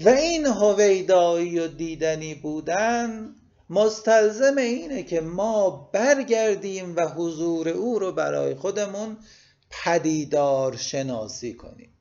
و 0.05 0.09
این 0.09 0.47
هویدایی 0.47 1.59
و 1.59 1.69
دیدنی 1.69 2.35
بودن 2.35 3.35
مستلزم 3.71 4.57
اینه 4.57 5.03
که 5.03 5.21
ما 5.21 5.71
برگردیم 5.93 6.97
و 6.97 7.09
حضور 7.09 7.69
او 7.69 7.99
رو 7.99 8.13
برای 8.13 8.55
خودمون 8.55 9.17
پدیدار 9.71 10.77
شناسی 10.77 11.55
کنیم. 11.55 11.96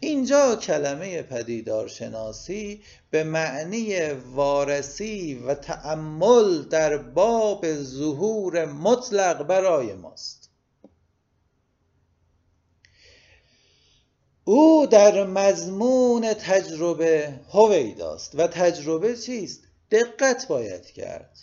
اینجا 0.00 0.56
کلمه 0.56 1.22
پدیدار 1.22 1.88
شناسی 1.88 2.82
به 3.10 3.24
معنی 3.24 4.10
وارسی 4.10 5.34
و 5.34 5.54
تأمل 5.54 6.62
در 6.62 6.96
باب 6.96 7.74
ظهور 7.74 8.64
مطلق 8.64 9.42
برای 9.46 9.92
ماست 9.92 10.50
او 14.44 14.86
در 14.86 15.24
مضمون 15.24 16.34
تجربه 16.34 17.40
هویداست 17.50 18.34
و 18.34 18.46
تجربه 18.46 19.16
چیست؟ 19.16 19.60
دقت 19.90 20.48
باید 20.48 20.86
کرد 20.86 21.38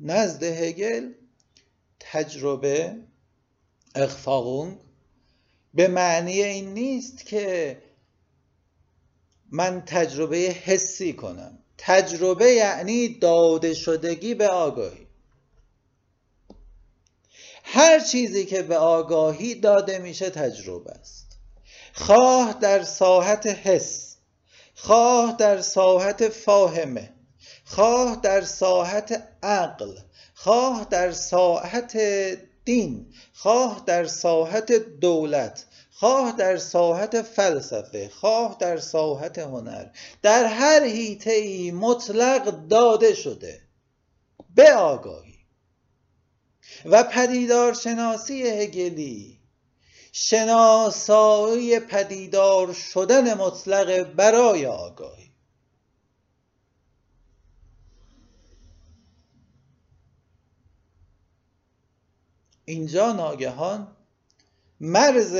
نزد 0.00 0.42
هگل 0.42 1.12
تجربه 2.00 2.96
اخفاقونگ 3.94 4.78
به 5.78 5.88
معنی 5.88 6.42
این 6.42 6.74
نیست 6.74 7.26
که 7.26 7.78
من 9.50 9.82
تجربه 9.86 10.36
حسی 10.36 11.12
کنم. 11.12 11.58
تجربه 11.78 12.52
یعنی 12.52 13.08
داده 13.18 13.74
شدگی 13.74 14.34
به 14.34 14.48
آگاهی. 14.48 15.06
هر 17.64 18.00
چیزی 18.00 18.44
که 18.44 18.62
به 18.62 18.76
آگاهی 18.78 19.54
داده 19.54 19.98
میشه 19.98 20.30
تجربه 20.30 20.90
است. 20.90 21.38
خواه 21.92 22.52
در 22.60 22.82
ساحت 22.82 23.46
حس 23.46 24.16
خواه 24.74 25.36
در 25.36 25.60
ساحت 25.60 26.28
فاهمه 26.28 27.12
خواه 27.64 28.20
در 28.22 28.42
ساحت 28.42 29.28
عقل 29.42 29.94
خواه 30.34 30.86
در 30.90 31.12
ساحت 31.12 31.96
دین 32.64 33.12
خواه 33.32 33.82
در 33.86 34.06
ساحت 34.06 34.72
دولت 34.72 35.67
خواه 35.98 36.32
در 36.32 36.56
ساحت 36.56 37.22
فلسفه 37.22 38.08
خواه 38.08 38.56
در 38.60 38.76
ساحت 38.76 39.38
هنر. 39.38 39.86
در 40.22 40.44
هر 40.44 40.82
هیته 40.82 41.30
ای 41.30 41.70
مطلق 41.70 42.68
داده 42.68 43.14
شده. 43.14 43.60
به 44.54 44.74
آگاهی. 44.74 45.38
و 46.84 47.02
پدیدار 47.02 47.74
شناسی 47.74 48.42
هگلی 48.42 49.38
شناسایی 50.12 51.80
پدیدار 51.80 52.72
شدن 52.72 53.34
مطلق 53.34 54.02
برای 54.02 54.66
آگاهی. 54.66 55.30
اینجا 62.64 63.12
ناگهان 63.12 63.96
مرز 64.80 65.36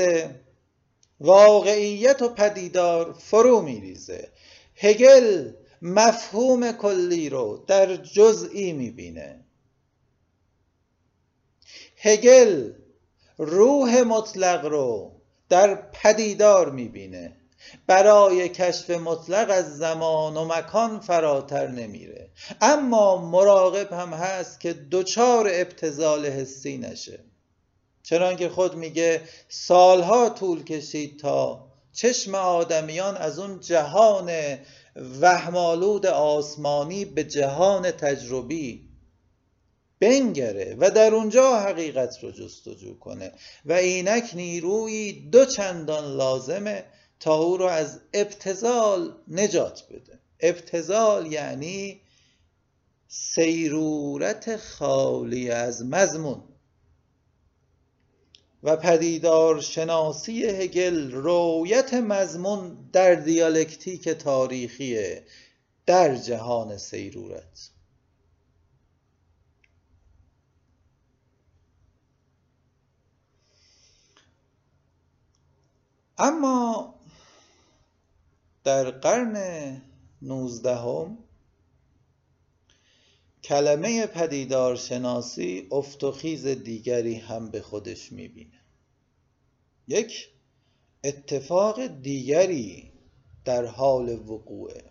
واقعیت 1.19 2.21
و 2.21 2.29
پدیدار 2.29 3.13
فرو 3.13 3.61
میریزه. 3.61 4.29
هگل 4.75 5.51
مفهوم 5.81 6.71
کلی 6.71 7.29
رو 7.29 7.63
در 7.67 7.95
جزئی 7.95 8.73
می‌بینه. 8.73 9.45
هگل 11.97 12.71
روح 13.37 14.01
مطلق 14.01 14.65
رو 14.65 15.11
در 15.49 15.75
پدیدار 15.75 16.71
می‌بینه. 16.71 17.35
برای 17.87 18.49
کشف 18.49 18.89
مطلق 18.89 19.49
از 19.49 19.77
زمان 19.77 20.37
و 20.37 20.45
مکان 20.45 20.99
فراتر 20.99 21.67
نمیره. 21.67 22.29
اما 22.61 23.29
مراقب 23.31 23.93
هم 23.93 24.13
هست 24.13 24.59
که 24.59 24.73
دچار 24.91 25.49
ابتزال 25.53 26.25
حسی 26.25 26.77
نشه. 26.77 27.19
چنانکه 28.09 28.49
خود 28.49 28.75
میگه 28.75 29.21
سالها 29.49 30.29
طول 30.29 30.63
کشید 30.63 31.19
تا 31.19 31.67
چشم 31.93 32.35
آدمیان 32.35 33.17
از 33.17 33.39
اون 33.39 33.59
جهان 33.59 34.31
وهمالود 35.21 36.05
آسمانی 36.05 37.05
به 37.05 37.23
جهان 37.23 37.91
تجربی 37.91 38.89
بنگره 39.99 40.75
و 40.79 40.89
در 40.89 41.13
اونجا 41.13 41.59
حقیقت 41.59 42.23
رو 42.23 42.31
جستجو 42.31 42.99
کنه 42.99 43.31
و 43.65 43.73
اینک 43.73 44.31
نیروی 44.33 45.29
دو 45.29 45.45
چندان 45.45 46.17
لازمه 46.17 46.85
تا 47.19 47.35
او 47.35 47.57
رو 47.57 47.65
از 47.65 47.99
ابتزال 48.13 49.15
نجات 49.27 49.83
بده. 49.89 50.19
ابتزال 50.39 51.31
یعنی 51.31 52.01
سیرورت 53.07 54.55
خالی 54.55 55.51
از 55.51 55.85
مضمون. 55.85 56.48
و 58.63 58.75
پدیدار 58.75 59.61
شناسی 59.61 60.45
هگل 60.45 61.11
رویت 61.11 61.93
مضمون 61.93 62.89
در 62.93 63.15
دیالکتیک 63.15 64.09
تاریخی 64.09 65.15
در 65.85 66.15
جهان 66.15 66.77
سیرورت. 66.77 67.69
اما 76.17 76.95
در 78.63 78.91
قرن 78.91 79.81
نوزدهم 80.21 81.17
کلمه 83.43 84.05
پدیدار 84.07 84.75
شناسی 84.75 85.67
افت 85.71 86.03
و 86.03 86.11
خیز 86.11 86.47
دیگری 86.47 87.15
هم 87.15 87.49
به 87.49 87.61
خودش 87.61 88.11
می‌بینه. 88.11 88.61
یک 89.87 90.29
اتفاق 91.03 91.87
دیگری 91.87 92.91
در 93.45 93.65
حال 93.65 94.09
وقوعه. 94.09 94.83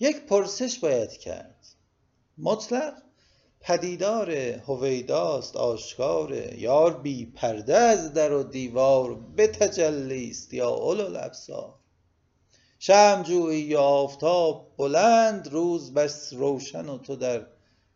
یک 0.00 0.26
پرسش 0.26 0.78
باید 0.78 1.10
کرد. 1.12 1.66
مطلق 2.38 3.02
پدیدار 3.60 4.30
هویداست 4.30 5.56
آشکاره 5.56 6.56
یار 6.58 7.00
بی 7.00 7.26
پرده 7.26 7.76
از 7.76 8.12
در 8.12 8.32
و 8.32 8.42
دیوار 8.42 9.14
به 9.14 9.46
تجلی 9.46 10.30
است 10.30 10.54
یا 10.54 10.70
اولو 10.70 11.04
الابصار 11.04 11.74
شمع 12.82 13.22
جویی 13.22 13.76
آفتاب 13.76 14.74
بلند 14.76 15.48
روز 15.48 15.94
بس 15.94 16.32
روشن 16.32 16.88
و 16.88 16.98
تو 16.98 17.16
در 17.16 17.46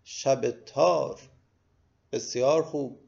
شب 0.05 0.51
تار. 0.51 1.21
بسیار 2.13 2.63
خوب. 2.63 3.01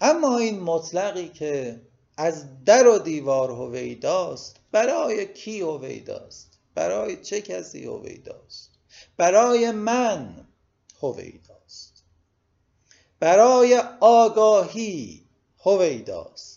اما 0.00 0.38
این 0.38 0.60
مطلقی 0.60 1.28
که 1.28 1.82
از 2.16 2.64
در 2.64 2.86
و 2.86 2.98
دیوار 2.98 3.50
هویداست 3.50 4.56
برای 4.72 5.32
کی 5.32 5.60
هویداست؟ 5.60 6.58
برای 6.74 7.16
چه 7.16 7.40
کسی 7.40 7.84
هویداست؟ 7.84 8.70
برای 9.16 9.70
من 9.70 10.46
هویداست. 11.02 12.04
برای 13.20 13.82
آگاهی 14.00 15.26
هویداست. 15.58 16.55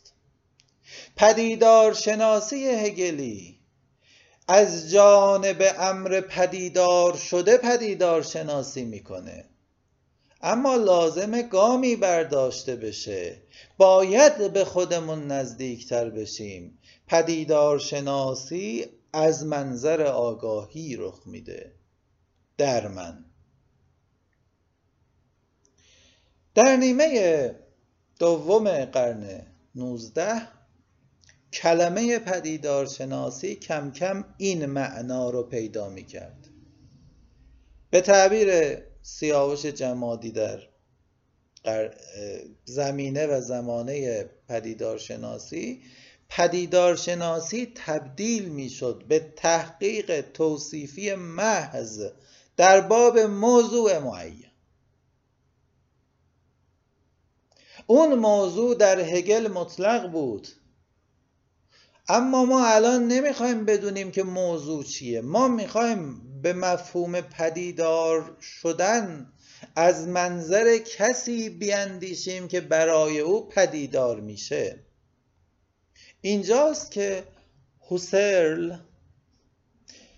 پدیدار 1.20 1.94
شناسی 1.94 2.68
هگلی. 2.68 3.60
از 4.48 4.92
جانب 4.92 5.64
امر 5.80 6.22
پدیدار 6.22 7.16
شده 7.18 7.58
پدیدار 7.58 8.22
شناسی 8.22 8.86
می‌کنه. 8.86 9.46
اما 10.42 10.76
لازم 10.76 11.42
گامی 11.42 11.96
برداشته 11.96 12.76
بشه. 12.76 13.42
باید 13.78 14.54
به 14.54 14.66
خودمون 14.66 15.28
نزدیکتر 15.28 16.10
بشیم. 16.10 16.80
پدیدار 17.08 17.80
شناسی 17.80 18.86
از 19.14 19.46
منظر 19.46 20.02
آگاهی 20.02 20.96
رخ 20.96 21.22
میده. 21.26 21.74
در 22.58 22.88
من. 22.88 23.26
در 26.56 26.76
نیمه 26.76 27.56
دوم 28.20 28.86
قرن 28.86 29.48
19 29.76 30.59
کلمه 31.54 32.20
پدیدار 32.20 32.86
شناسی 32.86 33.56
کم 33.56 33.92
کم 33.92 34.26
این 34.38 34.66
معنا 34.66 35.30
رو 35.30 35.44
پیدا 35.44 35.90
می 35.90 36.06
کرد 36.06 36.48
به 37.90 38.02
تعبیر 38.02 38.78
سیاوش 39.02 39.66
جمادی 39.66 40.32
در 40.32 40.60
زمینه 42.66 43.28
و 43.28 43.42
زمانه 43.42 44.24
پدیدارشناسی 44.48 45.82
پدیدارشناسی 46.30 47.72
تبدیل 47.76 48.50
می‌شد 48.50 49.04
به 49.08 49.20
تحقیق 49.20 50.22
توصیفی 50.22 51.16
محض 51.16 52.06
در 52.58 52.82
باب 52.82 53.20
موضوع 53.20 53.98
معین. 53.98 54.46
اون 57.88 58.16
موضوع 58.16 58.76
در 58.76 59.00
هگل 59.00 59.48
مطلق 59.48 60.12
بود. 60.12 60.48
اما 62.10 62.46
ما 62.46 62.68
الان 62.68 63.08
نمی‌خوایم 63.08 63.66
بدونیم 63.66 64.12
که 64.12 64.24
موضوع 64.24 64.84
چیه. 64.84 65.22
ما 65.22 65.48
می‌خوایم 65.48 66.22
به 66.42 66.54
مفهوم 66.54 67.22
پدیدار 67.22 68.38
شدن 68.42 69.34
از 69.76 70.08
منظر 70.08 70.78
کسی 70.78 71.50
بیاندیشیم 71.50 72.48
که 72.48 72.62
برای 72.62 73.20
او 73.20 73.50
پدیدار 73.50 74.20
میشه. 74.20 74.80
اینجاست 76.22 76.92
که 76.92 77.24
هوسرل 77.90 78.78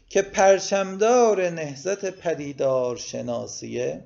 که 0.10 0.22
پرچمدار 0.22 1.50
نهزت 1.50 2.06
پدیدار 2.06 2.98
شناسیه 2.98 4.06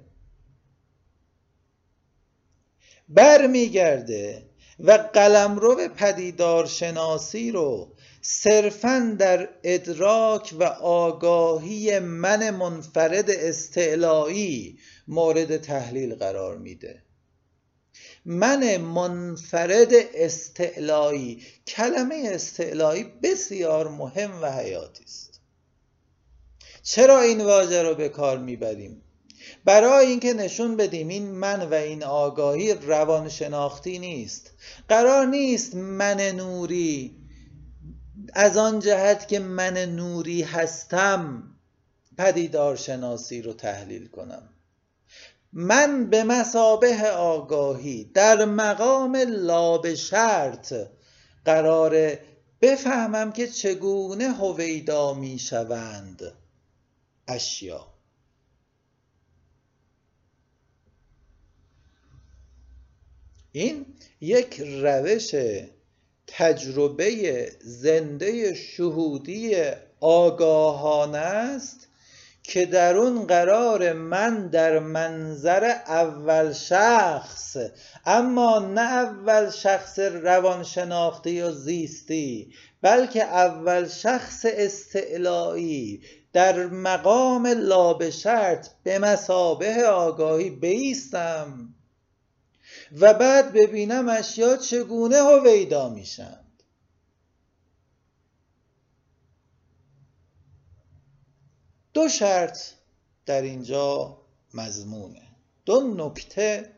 برمیگرده 3.10 4.50
و 4.80 4.92
قلمرو 4.92 5.88
پدیدار 5.88 6.66
شناسی 6.66 7.52
رو 7.52 7.96
صرفا 8.22 9.16
در 9.20 9.50
ادراک 9.64 10.56
و 10.60 10.64
آگاهی 10.82 12.00
من 12.00 12.50
منفرد 12.50 13.30
استعلایی 13.30 14.80
مورد 15.08 15.58
تحلیل 15.58 16.16
قرار 16.16 16.58
میده. 16.58 17.04
من 18.26 18.78
منفرد 18.78 19.90
استعلایی 20.14 21.44
کلمه 21.68 22.30
استعلایی 22.34 23.04
بسیار 23.24 23.88
مهم 23.88 24.42
و 24.42 24.52
حیاتی 24.52 25.04
است. 25.04 25.42
چرا 26.84 27.22
این 27.22 27.46
واژه 27.46 27.84
رو 27.84 27.96
به 27.96 28.10
کار 28.10 28.38
می‌بریم؟ 28.38 29.02
برای 29.66 30.06
اینکه 30.06 30.34
نشون 30.34 30.78
بدیم 30.78 31.08
این 31.08 31.32
من 31.32 31.70
و 31.70 31.74
این 31.74 32.04
آگاهی 32.04 32.74
روانشناختی 32.74 34.00
نیست. 34.00 34.52
قرار 34.90 35.26
نیست 35.26 35.76
من 35.76 36.22
نوری 36.22 37.16
از 38.34 38.58
آن 38.58 38.80
جهت 38.80 39.28
که 39.28 39.40
من 39.40 39.78
نوری 39.78 40.42
هستم 40.42 41.44
پدیدار 42.18 42.76
شناسی 42.76 43.42
رو 43.42 43.54
تحلیل 43.54 44.08
کنم. 44.08 44.50
من 45.54 46.10
به 46.10 46.24
مسابه 46.24 47.12
آگاهی 47.12 48.04
در 48.04 48.46
مقام 48.46 49.16
لاب 49.16 49.94
شرط 49.94 50.74
قرار 51.46 52.18
بفهمم 52.62 53.32
که 53.32 53.48
چگونه 53.48 54.30
هویدا 54.30 55.14
می 55.14 55.40
شوند 55.40 56.34
اشیا 57.28 57.95
این 63.58 63.86
یک 64.22 64.62
روش 64.62 65.36
تجربه 66.28 67.52
زنده 67.62 68.54
شهودی 68.54 69.56
آگاهانه 70.00 71.18
است 71.18 71.88
که 72.44 72.66
در 72.66 72.98
اون 72.98 73.28
قرار 73.28 73.94
من 73.94 74.48
در 74.48 74.80
منظر 74.80 75.64
اول 75.88 76.54
شخص 76.54 77.58
اما 78.06 78.60
نه 78.60 78.82
اول 78.82 79.50
شخص 79.50 80.00
روانشناختی 80.00 81.42
و 81.42 81.52
زیستی 81.52 82.54
بلکه 82.82 83.24
اول 83.24 83.88
شخص 83.88 84.46
استعلایی 84.50 86.02
در 86.34 86.66
مقام 86.66 87.48
لابشرط 87.48 88.68
به 88.84 89.00
مسابه 89.00 89.84
آگاهی 89.84 90.50
بیستم. 90.50 91.75
و 92.92 93.14
بعد 93.14 93.54
ببینم 93.54 94.10
اشیا 94.10 94.58
چگونه 94.58 95.18
هویدا 95.18 95.90
میشند. 95.90 96.64
دو 101.94 102.10
شرط 102.10 102.60
در 103.26 103.42
اینجا 103.42 104.18
مضمونه. 104.54 105.22
دو 105.66 105.82
نکته 105.98 106.76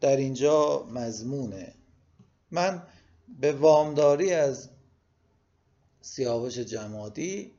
در 0.00 0.16
اینجا 0.16 0.82
مضمونه. 0.82 1.74
من 2.50 2.86
به 3.28 3.52
وامداری 3.52 4.32
از 4.32 4.68
سیاوش 6.00 6.58
جمادی 6.58 7.54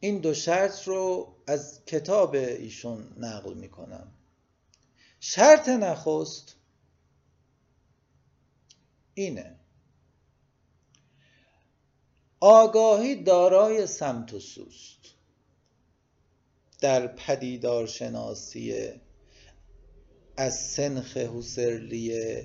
این 0.00 0.18
دو 0.18 0.34
شرط 0.34 0.82
رو 0.88 1.34
از 1.46 1.84
کتاب 1.84 2.34
ایشون 2.34 3.14
نقل 3.18 3.54
می‌کنم. 3.54 4.12
شرط 5.20 5.68
نخست 5.68 6.56
اینه. 9.14 9.56
آگاهی 12.40 13.22
دارای 13.22 13.86
سمت 13.86 14.32
و 14.32 14.40
سوست. 14.40 14.98
در 16.80 17.06
پدیدار 17.06 17.86
شناسی 17.86 18.90
از 20.36 20.60
سنخ 20.60 21.16
حسرلی 21.16 22.38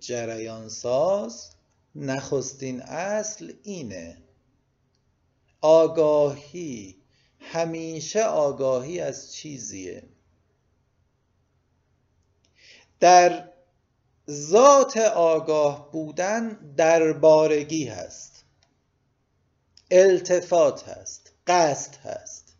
جریان 0.00 0.68
ساز 0.68 1.50
نخستین 1.94 2.82
اصل 2.82 3.52
اینه. 3.62 4.22
آگاهی 5.60 6.96
همیشه 7.38 8.22
آگاهی 8.22 9.00
از 9.00 9.32
چیزیه. 9.32 10.02
در 13.00 13.50
ذات 14.30 14.96
آگاه 14.96 15.92
بودن 15.92 16.48
دربارگی 16.76 17.84
هست. 17.84 18.44
التفات 19.90 20.88
هست 20.88 21.32
قصد 21.46 21.96
هست. 21.96 22.56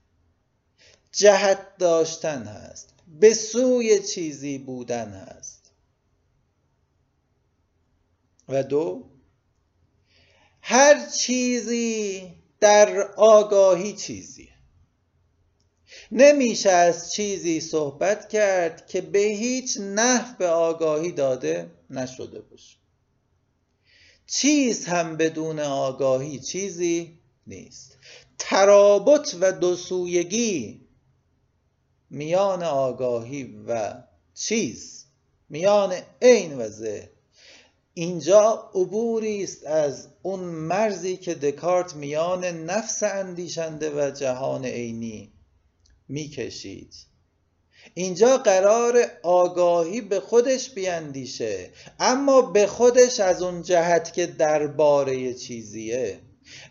جهت 1.12 1.76
داشتن 1.78 2.42
هست 2.42 2.94
به 3.06 3.35
سوی 3.35 4.02
چیزی 4.02 4.59
بودن 4.59 5.11
هست. 5.11 5.72
و 8.48 8.62
دو 8.62 9.11
هر 10.62 11.06
چیزی 11.06 12.35
در 12.61 13.12
آگاهی 13.16 13.92
چیزیه 13.92 14.49
نمیشه 16.12 16.70
از 16.70 17.12
چیزی 17.12 17.60
صحبت 17.60 18.28
کرد 18.28 18.86
که 18.86 19.00
به 19.00 19.18
هیچ 19.18 19.78
نحو 19.80 20.38
به 20.38 20.48
آگاهی 20.48 21.12
داده 21.12 21.70
نشده 21.90 22.40
باشه. 22.40 22.76
چیز 24.26 24.84
هم 24.84 25.16
بدون 25.16 25.60
آگاهی 25.60 26.38
چیزی 26.38 27.18
نیست. 27.46 27.98
ترابط 28.38 29.36
و 29.40 29.52
دوسویگی 29.52 30.80
میان 32.10 32.62
آگاهی 32.62 33.64
و 33.66 33.94
چیز 34.34 35.06
میان 35.48 35.94
عین 36.22 36.58
و 36.58 36.68
ذهن. 36.68 37.08
اینجا 37.94 38.70
عبوری 38.74 39.44
است 39.44 39.66
از 39.66 40.08
اون 40.22 40.40
مرزی 40.40 41.16
که 41.16 41.34
دکارت 41.34 41.94
میان 41.94 42.44
نفس 42.44 43.02
اندیشنده 43.02 43.90
و 43.90 44.10
جهان 44.10 44.64
عینی 44.64 45.32
می‌کشید. 46.10 46.94
اینجا 47.94 48.36
قرار 48.36 49.10
آگاهی 49.22 50.00
به 50.00 50.20
خودش 50.20 50.70
بیاندیشه 50.70 51.70
اما 52.00 52.42
به 52.42 52.66
خودش 52.66 53.20
از 53.20 53.42
اون 53.42 53.62
جهت 53.62 54.12
که 54.12 54.26
درباره 54.26 55.34
چیزیه. 55.34 56.20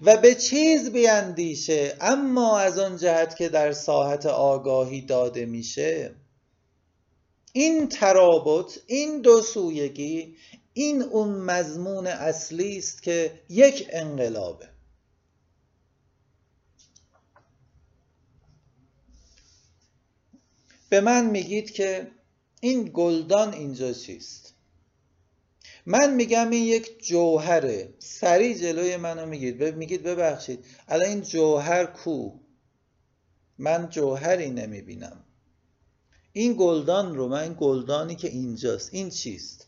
و 0.02 0.18
به 0.18 0.36
چیز 0.36 0.92
بیاندیشه 0.92 1.98
اما 2.02 2.60
از 2.60 2.80
آن 2.80 2.98
جهت 2.98 3.36
که 3.36 3.50
در 3.50 3.72
ساحت 3.72 4.26
آگاهی 4.26 5.02
داده 5.02 5.46
میشه. 5.46 6.16
این 7.54 7.88
ترابط 7.88 8.80
این 8.88 9.22
دو 9.22 9.42
سویگی 9.42 10.36
این 10.74 11.02
اون 11.02 11.30
مضمون 11.30 12.08
اصلی 12.08 12.78
است 12.78 13.04
که 13.04 13.32
یک 13.50 13.88
انقلابه. 13.90 14.70
به 20.90 21.02
من 21.02 21.30
میگید 21.30 21.72
که 21.72 22.12
این 22.62 22.92
گلدان 22.94 23.54
اینجا 23.54 23.94
چیست؟ 23.94 24.54
من 25.86 26.14
میگم 26.14 26.50
این 26.50 26.64
یک 26.64 27.04
جوهره 27.04 27.94
سریع 28.00 28.58
جلوی 28.58 28.98
منو 28.98 29.26
میگید 29.26 29.64
میگید 29.64 30.04
ببخشید 30.04 30.66
الان 30.88 31.10
این 31.10 31.22
جوهر 31.22 31.86
کو؟ 31.86 32.32
من 33.58 33.90
جوهری 33.90 34.50
نمی‌بینم. 34.50 35.24
این 36.34 36.56
گلدان 36.60 37.16
رو 37.16 37.28
من 37.28 37.56
گلدانی 37.60 38.16
که 38.16 38.28
اینجاست 38.28 38.90
این 38.94 39.10
چیست؟ 39.10 39.68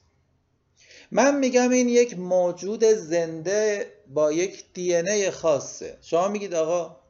من 1.11 1.39
میگم 1.39 1.69
این 1.69 1.89
یک 1.89 2.19
موجود 2.19 2.83
زنده 2.83 3.93
با 4.07 4.31
یک 4.31 4.65
دی 4.73 5.31
خاصه. 5.31 5.97
شما 6.01 6.27
میگید 6.27 6.53
آقا 6.53 7.00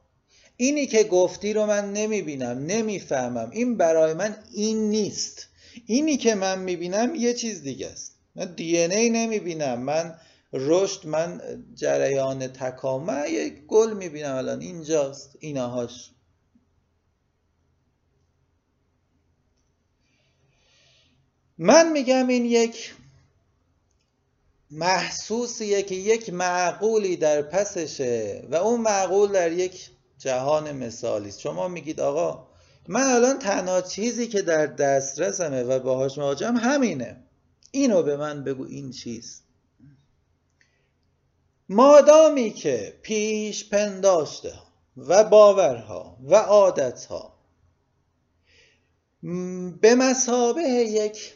اینی 0.56 0.86
که 0.86 1.04
گفتی 1.04 1.52
رو 1.52 1.66
من 1.66 1.92
نمی‌بینم 1.92 2.58
نمی‌فهمم. 2.66 3.50
این 3.50 3.76
برای 3.76 4.14
من 4.14 4.36
این 4.52 4.90
نیست. 4.90 5.48
اینی 5.86 6.16
که 6.16 6.34
من 6.34 6.58
می‌بینم 6.58 7.14
یه 7.14 7.34
چیز 7.34 7.62
دیگه 7.62 7.86
است. 7.86 8.18
من 8.34 8.54
دی 8.54 8.78
ای 8.78 9.10
نمی‌بینم. 9.10 9.80
من 9.80 10.18
رشد 10.52 11.06
من 11.06 11.40
جریان 11.74 12.48
تکامل 12.48 13.30
یک 13.30 13.66
گل 13.66 13.92
می‌بینم 13.92 14.34
الان. 14.34 14.60
اینجاست. 14.60 15.36
اینهاش 15.40 16.10
من 21.58 21.92
میگم 21.92 22.28
این 22.28 22.44
یک 22.44 22.94
محسوسیه 24.70 25.82
که 25.82 25.94
یک 25.94 26.32
معقولی 26.32 27.16
در 27.16 27.42
پسشه 27.42 28.44
و 28.50 28.54
اون 28.54 28.80
معقول 28.80 29.32
در 29.32 29.52
یک 29.52 29.90
جهان 30.22 30.72
مثالی 30.72 31.28
است. 31.28 31.40
شما 31.40 31.68
میگید 31.68 32.00
آقا 32.00 32.46
من 32.88 33.02
الان 33.02 33.38
تنها 33.38 33.80
چیزی 33.80 34.28
که 34.28 34.42
در 34.42 34.66
دسترسمه 34.66 35.62
و 35.62 35.78
باهاش 35.78 36.18
مواجهم 36.18 36.56
همینه. 36.56 37.24
اینو 37.70 38.02
به 38.02 38.16
من 38.16 38.44
بگو 38.44 38.64
این 38.64 38.90
چیز 38.90 39.42
مادامی 41.68 42.50
که 42.50 42.98
پیش 43.02 43.68
پنداشته 43.68 44.52
و 44.96 45.24
باورها 45.24 46.18
و 46.22 46.34
عادتها 46.34 47.38
به 49.80 49.94
مسابه 49.94 50.62
یک 50.62 51.34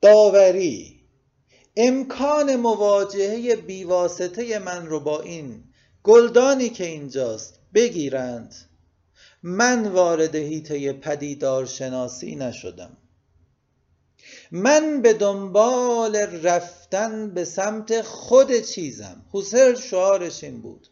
داوری 0.00 1.00
امکان 1.76 2.56
مواجهه 2.56 3.56
بیواسطه 3.56 4.58
من 4.58 4.86
رو 4.86 5.00
با 5.00 5.20
این 5.20 5.64
گلدانی 6.06 6.68
که 6.68 6.86
اینجاست 6.86 7.54
بگیرند. 7.74 8.54
من 9.42 9.88
وارد 9.88 10.34
هیته 10.34 10.92
پدیدار 10.92 11.66
شناسی 11.66 12.36
نشدم. 12.36 12.96
من 14.50 15.02
به 15.02 15.12
دنبال 15.12 16.16
رفتن 16.16 17.30
به 17.30 17.44
سمت 17.44 18.02
خود 18.02 18.60
چیزم. 18.60 19.24
حسر 19.32 19.74
شعارش 19.74 20.44
این 20.44 20.62
بود. 20.62 20.88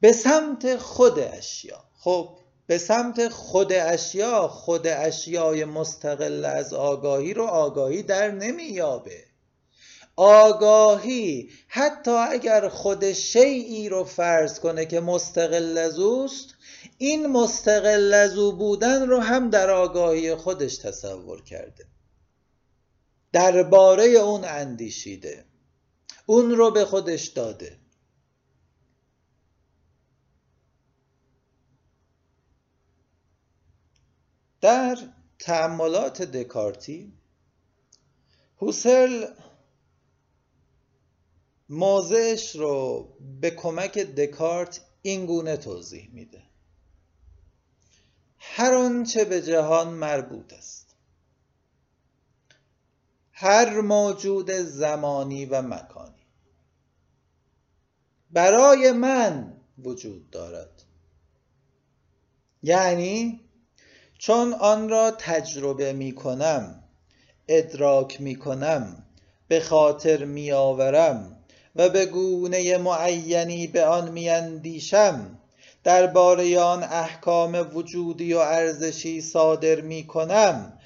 به 0.00 0.12
سمت 0.12 0.76
خود 0.76 1.18
اشیا. 1.18 1.84
خب 1.98 2.38
به 2.66 2.78
سمت 2.78 3.28
خود 3.28 3.72
اشیا 3.72 4.48
خود 4.48 4.86
اشیای 4.86 5.64
مستقل 5.64 6.44
از 6.44 6.74
آگاهی 6.74 7.34
رو 7.34 7.44
آگاهی 7.44 8.02
در 8.02 8.30
نمییابه. 8.30 9.27
آگاهی. 10.20 11.50
حتی 11.68 12.10
اگر 12.10 12.68
خود 12.68 13.12
شیعی 13.12 13.88
رو 13.88 14.04
فرض 14.04 14.60
کنه 14.60 14.86
که 14.86 15.00
مستقل 15.00 15.78
از 15.78 15.98
اوست 15.98 16.54
این 16.98 17.26
مستقل 17.26 18.14
از 18.14 18.38
او 18.38 18.52
بودن 18.52 19.08
رو 19.08 19.20
هم 19.20 19.50
در 19.50 19.70
آگاهی 19.70 20.34
خودش 20.34 20.76
تصور 20.76 21.42
کرده. 21.42 21.86
درباره 23.32 24.04
اون 24.04 24.44
اندیشیده. 24.44 25.44
اون 26.26 26.50
رو 26.50 26.70
به 26.70 26.84
خودش 26.84 27.26
داده. 27.26 27.78
در 34.60 34.98
تعملات 35.38 36.22
دکارتی 36.22 37.12
هوسرل 38.60 39.26
موضعش 41.68 42.56
رو 42.56 43.08
به 43.40 43.50
کمک 43.50 43.98
دکارت 43.98 44.80
این 45.02 45.26
گونه 45.26 45.56
توضیح 45.56 46.10
میده. 46.12 46.42
هر 48.38 48.74
آنچه 48.74 49.24
به 49.24 49.42
جهان 49.42 49.88
مربوط 49.88 50.52
است. 50.52 50.96
هر 53.32 53.80
موجود 53.80 54.50
زمانی 54.50 55.46
و 55.46 55.62
مکانی. 55.62 56.26
برای 58.30 58.92
من 58.92 59.60
وجود 59.78 60.30
دارد. 60.30 60.82
یعنی 62.62 63.40
چون 64.18 64.52
آن 64.52 64.88
را 64.88 65.10
تجربه 65.10 65.92
می 65.92 66.14
کنم 66.14 66.84
ادراک 67.48 68.20
می 68.20 68.36
کنم 68.36 69.06
به 69.48 69.60
خاطر 69.60 70.24
می 70.24 70.52
آورم 70.52 71.37
و 71.78 71.88
به 71.88 72.06
گونه 72.06 72.78
معینی 72.78 73.66
به 73.66 73.84
آن 73.84 74.10
میاندیشم. 74.10 75.38
درباره 75.84 76.60
آن 76.60 76.82
احکام 76.82 77.76
وجودی 77.76 78.34
و 78.34 78.38
ارزشی 78.38 79.20
صادر 79.20 79.80
می 79.80 80.06
کنم 80.06 80.78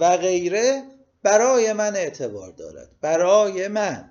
و 0.00 0.16
غیره 0.16 0.82
برای 1.22 1.72
من 1.72 1.96
اعتبار 1.96 2.50
دارد. 2.52 2.88
برای 3.00 3.68
من. 3.68 4.10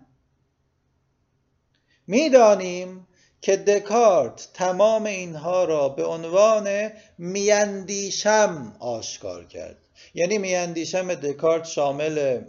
می‌دانیم 2.07 3.07
که 3.41 3.57
دکارت 3.57 4.49
تمام 4.53 5.05
اینها 5.05 5.63
را 5.63 5.89
به 5.89 6.05
عنوان 6.05 6.91
میاندیشم 7.17 8.75
آشکار 8.79 9.45
کرد. 9.45 9.77
یعنی 10.13 10.37
میاندیشم 10.37 11.13
دکارت 11.13 11.65
شامل 11.65 12.41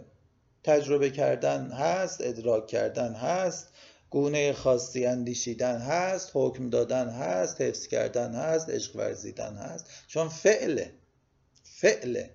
تجربه 0.63 1.09
کردن 1.09 1.71
هست 1.71 2.21
ادراک 2.21 2.67
کردن 2.67 3.13
هست 3.13 3.68
گونه 4.09 4.53
خاصی 4.53 5.05
اندیشیدن 5.05 5.77
هست 5.77 6.31
حکم 6.33 6.69
دادن 6.69 7.09
هست 7.09 7.61
حفظ 7.61 7.87
کردن 7.87 8.35
هست 8.35 8.69
عشق 8.69 8.95
ورزیدن 8.95 9.55
هست. 9.55 9.85
چون 10.07 10.29
فعله 10.29 10.93
فعله 11.63 12.33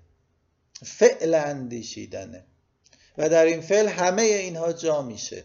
فعل 0.82 1.34
اندیشیدنه. 1.34 2.44
و 3.18 3.28
در 3.28 3.44
این 3.44 3.60
فعل 3.60 3.88
همه 3.88 4.22
اینها 4.22 4.72
جا 4.72 5.02
میشه. 5.02 5.44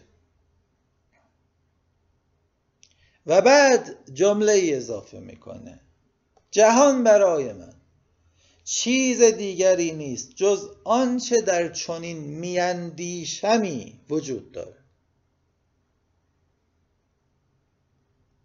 و 3.26 3.40
بعد 3.40 4.12
جمله 4.14 4.52
ای 4.52 4.74
اضافه 4.74 5.20
می‌کنه. 5.20 5.80
جهان 6.50 7.04
برای 7.04 7.52
من 7.52 7.74
چیز 8.64 9.22
دیگری 9.22 9.92
نیست 9.92 10.34
جز 10.36 10.68
آنچه 10.84 11.40
در 11.40 11.72
چنین 11.72 12.18
میاندیشمی 12.18 14.00
وجود 14.10 14.52
دارد. 14.52 14.79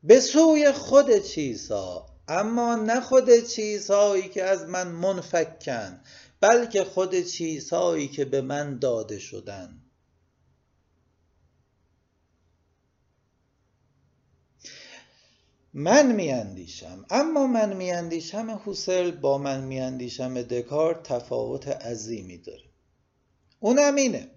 به 0.08 0.20
سوی 0.20 0.72
خود 0.72 1.18
چیزها 1.18 2.06
اما 2.28 2.76
نه 2.76 3.01
خود 3.01 3.43
چیزهایی 3.47 4.30
که 4.30 4.43
از 4.43 4.70
من 4.70 4.88
منفکن 4.88 5.99
بلکه 6.41 6.84
خود 6.84 7.22
چیزهایی 7.22 8.08
که 8.08 8.26
به 8.26 8.41
من 8.41 8.80
داده 8.80 9.20
شدن. 9.20 9.82
من 15.74 16.12
میاندیشم 16.12 17.06
اما 17.10 17.47
من 17.47 17.74
میاندیشم 17.74 18.49
هوسل 18.66 19.12
با 19.12 19.38
من 19.38 19.64
میاندیشم 19.64 20.41
دکارت 20.41 21.03
تفاوت 21.03 21.68
عظیمی 21.68 22.38
داره. 22.38 22.70
اونم 23.60 23.95
اینه. 23.95 24.34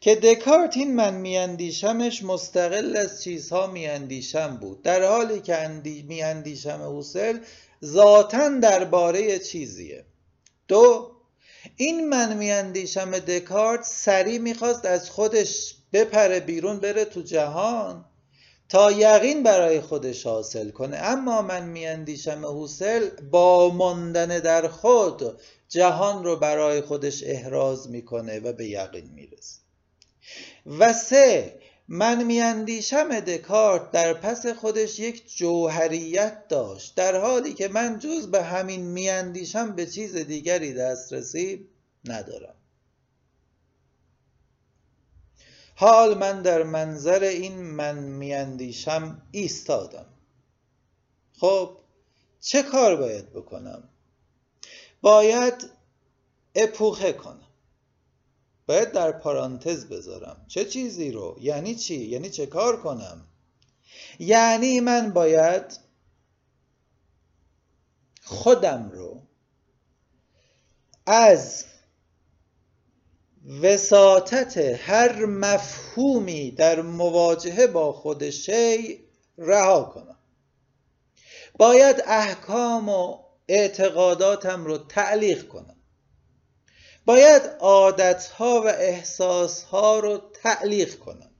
که 0.00 0.14
دکارت 0.14 0.76
این 0.76 0.94
من 0.94 1.14
میاندیشمش 1.14 2.22
مستقل 2.22 2.96
از 2.96 3.22
چیزها 3.22 3.66
میاندیشم 3.66 4.56
بود. 4.56 4.82
در 4.82 5.04
حالی 5.04 5.40
که 5.40 5.56
اندی 5.56 6.02
میاندیشم 6.02 6.80
هوسل 6.82 7.38
ذاتا 7.84 8.48
درباره 8.48 9.38
چیزیه. 9.38 10.04
دو 10.68 11.10
این 11.76 12.08
من 12.08 12.36
میاندیشم 12.36 13.10
دکارت 13.10 13.84
سریع 13.84 14.38
می‌خواست 14.38 14.84
از 14.84 15.10
خودش 15.10 15.74
بپره 15.92 16.40
بیرون 16.40 16.80
بره 16.80 17.04
تو 17.04 17.22
جهان 17.22 18.04
تا 18.68 18.92
یقین 18.92 19.42
برای 19.42 19.80
خودش 19.80 20.26
حاصل 20.26 20.70
کنه. 20.70 20.96
اما 20.96 21.42
من 21.42 21.68
میاندیشم 21.68 22.44
هوسل 22.44 23.08
با 23.30 23.68
ماندن 23.68 24.38
در 24.38 24.68
خود 24.68 25.40
جهان 25.68 26.24
رو 26.24 26.36
برای 26.36 26.80
خودش 26.80 27.22
احراز 27.26 27.90
می‌کنه 27.90 28.40
و 28.40 28.52
به 28.52 28.66
یقین 28.66 29.10
می‌رسه. 29.14 29.65
و 30.66 30.92
سه 30.92 31.60
من 31.88 32.24
میاندیشم 32.24 33.20
دکارت 33.20 33.90
در 33.90 34.14
پس 34.14 34.46
خودش 34.46 34.98
یک 34.98 35.36
جوهریت 35.36 36.48
داشت 36.48 36.94
در 36.94 37.20
حالی 37.20 37.54
که 37.54 37.68
من 37.68 37.98
جز 37.98 38.30
به 38.30 38.42
همین 38.42 38.80
میاندیشم 38.80 39.72
به 39.76 39.86
چیز 39.86 40.16
دیگری 40.16 40.74
دسترسی 40.74 41.68
ندارم. 42.04 42.54
حال 45.74 46.18
من 46.18 46.42
در 46.42 46.62
منظر 46.62 47.22
این 47.22 47.62
من 47.62 47.98
میاندیشم 47.98 49.22
ایستادم. 49.30 50.06
خب 51.40 51.76
چه 52.40 52.62
کار 52.62 52.96
باید 52.96 53.30
بکنم؟ 53.30 53.88
باید 55.00 55.70
اپوخه 56.54 57.12
کنم. 57.12 57.45
باید 58.66 58.92
در 58.92 59.12
پارانتز 59.12 59.84
بذارم. 59.84 60.44
چه 60.48 60.64
چیزی 60.64 61.10
رو؟ 61.12 61.36
یعنی 61.40 61.74
چی؟ 61.74 61.96
یعنی 61.96 62.30
چه 62.30 62.46
کار 62.46 62.82
کنم؟ 62.82 63.28
یعنی 64.18 64.80
من 64.80 65.12
باید 65.12 65.78
خودم 68.22 68.90
رو 68.90 69.22
از 71.06 71.64
وساطت 73.62 74.56
هر 74.58 75.26
مفهومی 75.26 76.50
در 76.50 76.82
مواجهه 76.82 77.66
با 77.66 77.92
خود 77.92 78.30
شی 78.30 79.04
رها 79.38 79.82
کنم. 79.84 80.18
باید 81.58 82.02
احکام 82.06 82.88
و 82.88 83.18
اعتقاداتم 83.48 84.64
رو 84.64 84.78
تعلیق 84.78 85.48
کنم. 85.48 85.75
باید 87.06 87.42
عادتها 87.60 88.62
و 88.62 88.66
احساسها 88.66 90.00
رو 90.00 90.20
تعلیق 90.42 90.98
کنم. 90.98 91.30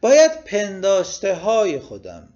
باید 0.00 0.44
پنداشته 0.44 1.34
های 1.34 1.78
خودم 1.78 2.28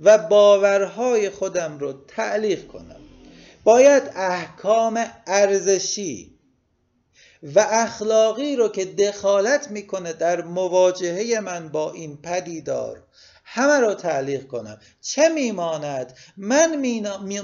و 0.00 0.18
باورهای 0.18 1.30
خودم 1.30 1.78
رو 1.78 1.92
تعلیق 1.92 2.66
کنم. 2.66 3.00
باید 3.64 4.02
احکام 4.14 5.06
ارزشی 5.26 6.38
و 7.42 7.66
اخلاقی 7.70 8.56
رو 8.56 8.68
که 8.68 8.84
دخالت 8.84 9.70
می‌کنه 9.70 10.12
در 10.12 10.42
مواجهه 10.42 11.40
من 11.40 11.68
با 11.68 11.92
این 11.92 12.16
پدیدار 12.16 13.02
همه 13.56 13.80
رو 13.80 13.94
تعلیق 13.94 14.46
کنم. 14.46 14.80
چه 15.00 15.28
میماند؟ 15.28 16.16
من 16.36 16.76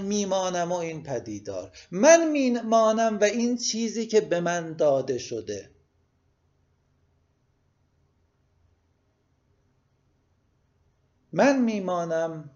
میمانم 0.03 0.73
و 0.73 0.75
این 0.75 1.03
پدیدار. 1.03 1.73
من 1.91 2.29
میمانم 2.29 3.19
و 3.21 3.25
این 3.25 3.57
چیزی 3.57 4.07
که 4.07 4.21
به 4.21 4.41
من 4.41 4.73
داده 4.73 5.19
شده. 5.19 5.71
من 11.33 11.63
میمانم 11.63 12.51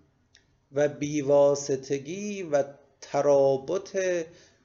و 0.73 0.89
بیواسطگی 0.89 2.43
و 2.43 2.65
ترابط 3.01 3.99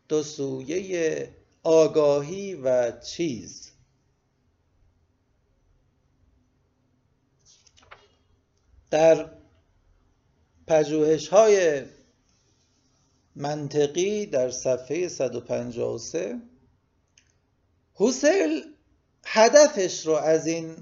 دو 0.08 0.24
سویه 0.24 1.30
آگاهی 1.64 2.56
و 2.56 2.92
چیز. 2.92 3.69
در 8.92 9.30
پژوهش 10.68 11.28
های 11.28 11.84
منطقی 13.36 14.26
در 14.26 14.52
صفحه 14.52 15.08
153 15.08 16.42
هوسل 17.96 18.62
هدفش 19.26 20.06
رو 20.06 20.14
از 20.14 20.48
این 20.48 20.76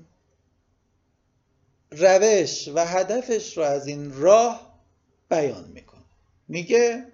روش 1.92 2.68
و 2.68 2.86
هدفش 2.86 3.58
رو 3.58 3.64
از 3.64 3.88
این 3.88 4.14
راه 4.14 4.80
بیان 5.30 5.70
می‌کنه. 5.74 6.04
میگه 6.48 7.06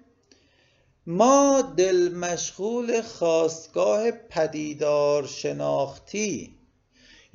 ما 1.06 1.74
دل 1.76 2.14
مشغول 2.14 3.02
خواستگاه 3.02 4.10
پدیدار 4.10 5.26
شناختی 5.26 6.58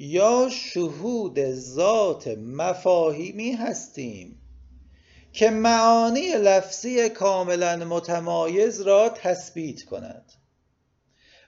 یا 0.02 0.50
شهود 0.50 1.52
ذات 1.54 2.28
مفاهیمی 2.38 3.52
هستیم 3.52 4.42
که 5.34 5.50
معانی 5.50 6.32
لفظی 6.32 7.10
کاملا 7.10 7.76
متمایز 7.76 8.82
را 8.82 9.10
تثبیت 9.10 9.84
کند. 9.84 10.34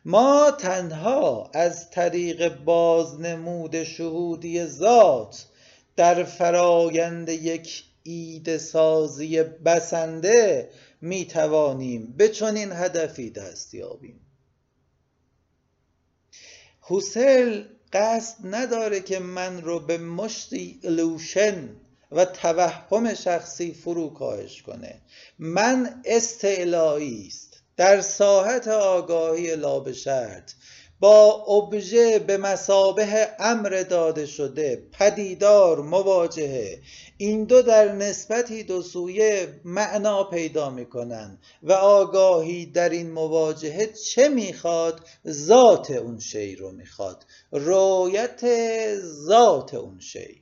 ما 0.06 0.52
تنها 0.52 1.52
از 1.54 1.90
طریق 1.90 2.56
بازنمود 2.56 3.84
شهودی 3.84 4.66
ذات 4.66 5.46
در 5.96 6.24
فرایند 6.24 7.30
یک 7.30 7.84
ایده 8.04 8.58
سازی 8.58 9.44
بسنده 9.44 10.70
می 11.02 11.26
توانیم 11.26 12.14
به 12.18 12.30
چنین 12.30 12.72
هدفی 12.72 13.30
دست 13.30 13.74
یابیم 13.74 14.20
هوسل 16.82 17.64
قصد 17.94 18.36
نداره 18.44 19.00
که 19.00 19.20
من 19.20 19.62
رو 19.62 19.80
به 19.80 19.98
مشتی 19.98 20.80
الوشن 20.84 21.70
و 22.12 22.26
توهم 22.26 23.14
شخصی 23.14 23.74
فرو 23.74 24.10
کاهش 24.10 24.62
کنه. 24.62 25.02
من 25.40 26.02
استعلایی 26.06 27.28
است. 27.28 27.52
در 27.78 28.02
ساحت 28.02 28.68
آگاهی 28.68 29.56
لابشرت 29.56 30.56
با 31.02 31.32
ابژه 31.32 32.20
به 32.20 32.38
مسابه 32.38 33.30
امر 33.40 33.86
داده 33.90 34.26
شده. 34.26 34.84
پدیدار 34.92 35.82
مواجهه. 35.82 36.80
این 37.18 37.44
دو 37.44 37.62
در 37.62 37.92
نسبتی 37.92 38.64
دو 38.64 38.82
سویه 38.82 39.48
معنا 39.66 40.24
پیدا 40.24 40.70
می‌کنن 40.70 41.38
و 41.64 41.72
آگاهی 41.72 42.66
در 42.66 42.90
این 42.90 43.12
مواجهه 43.12 43.86
چه 43.86 44.30
می‌خواد؟ 44.30 45.00
ذات 45.28 45.92
اون 45.92 46.20
شی 46.20 46.56
رو 46.56 46.72
می‌خواد. 46.72 47.26
رویت 47.52 48.42
ذات 49.00 49.74
اون 49.74 50.00
شی. 50.00 50.42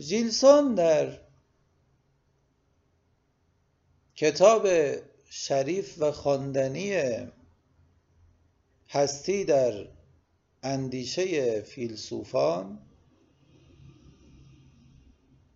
ژیلسون 0.00 0.74
در 0.74 1.20
کتاب 4.14 4.68
شریف 5.30 6.02
و 6.02 6.12
خواندنی 6.12 6.92
هستی 8.88 9.44
در 9.44 9.88
اندیشه 10.62 11.60
فیلسوفان 11.60 12.78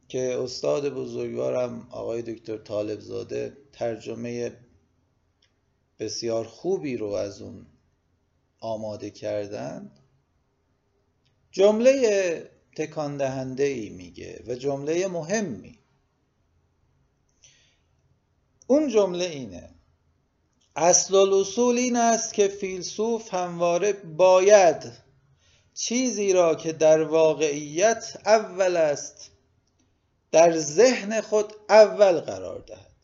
که 0.09 0.39
استاد 0.39 0.89
بزرگوارم 0.89 1.89
آقای 1.91 2.23
دکتر 2.23 2.57
طالب 2.57 3.01
زاده 3.01 3.57
ترجمه 3.73 4.57
بسیار 5.99 6.45
خوبی 6.45 6.97
رو 6.97 7.09
از 7.09 7.43
اون 7.43 7.67
آماده 8.61 9.11
کردند. 9.11 10.01
جمله 11.51 12.54
تکان 12.77 13.17
دهنده 13.17 13.65
ای 13.65 13.89
میگه 13.89 14.43
و 14.47 14.55
جمله 14.55 15.09
مهمی. 15.09 15.79
اون 18.67 18.89
جمله 18.89 19.25
اینه. 19.25 19.71
اصل 20.77 21.15
الاصول 21.15 21.79
این 21.79 21.97
است 21.97 22.35
که 22.35 22.49
فیلسوف 22.49 23.35
همواره 23.35 23.93
باید 23.93 24.93
چیزی 25.75 26.33
را 26.33 26.55
که 26.55 26.73
در 26.73 27.03
واقعیت 27.03 28.17
اول 28.27 28.77
است 28.77 29.31
در 30.33 30.59
ذهن 30.59 31.21
خود 31.21 31.53
اول 31.69 32.21
قرار 32.21 32.61
دهد. 32.61 32.95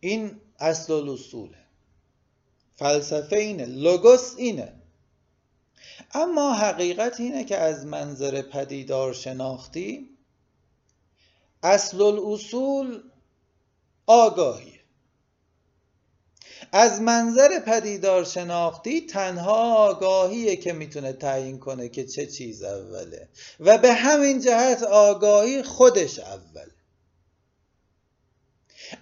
این 0.00 0.40
اصل 0.58 0.92
الاصوله 0.92 1.58
فلسفه 2.74 3.36
اینه. 3.36 3.66
لوگوس 3.66 4.34
اینه. 4.36 4.77
اما 6.14 6.52
حقیقت 6.52 7.20
اینه 7.20 7.44
که 7.44 7.56
از 7.56 7.86
منظر 7.86 8.42
پدیدار 8.42 9.12
شناختی 9.12 10.18
اصل 11.62 12.02
الاصول 12.02 13.02
آگاهی. 14.06 14.78
از 16.72 17.00
منظر 17.00 17.60
پدیدار 17.60 18.24
شناختی 18.24 19.06
تنها 19.06 19.74
آگاهیه 19.74 20.56
که 20.56 20.72
می‌تونه 20.72 21.12
تعیین 21.12 21.58
کنه 21.58 21.88
که 21.88 22.06
چه 22.06 22.26
چیز 22.26 22.62
اوله. 22.62 23.28
و 23.60 23.78
به 23.78 23.92
همین 23.92 24.40
جهت 24.40 24.82
آگاهی 24.82 25.62
خودش 25.62 26.18
اوله. 26.18 26.72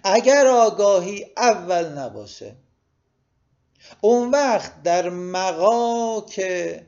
اگر 0.03 0.47
آگاهی 0.47 1.25
اول 1.37 1.85
نباشه 1.85 2.55
اون 4.01 4.31
وقت 4.31 4.83
در 4.83 5.09
مقا 5.09 6.21
که 6.21 6.87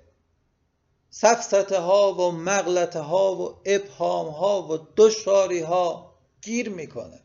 سفسته 1.09 1.79
ها 1.79 2.13
و 2.13 2.31
مغلطه 2.31 2.99
ها 2.99 3.35
و 3.35 3.61
ابهام 3.65 4.27
ها 4.27 4.67
و 4.67 4.87
دشواری 4.97 5.59
ها 5.59 6.15
گیر 6.41 6.69
می‌کنه. 6.69 7.21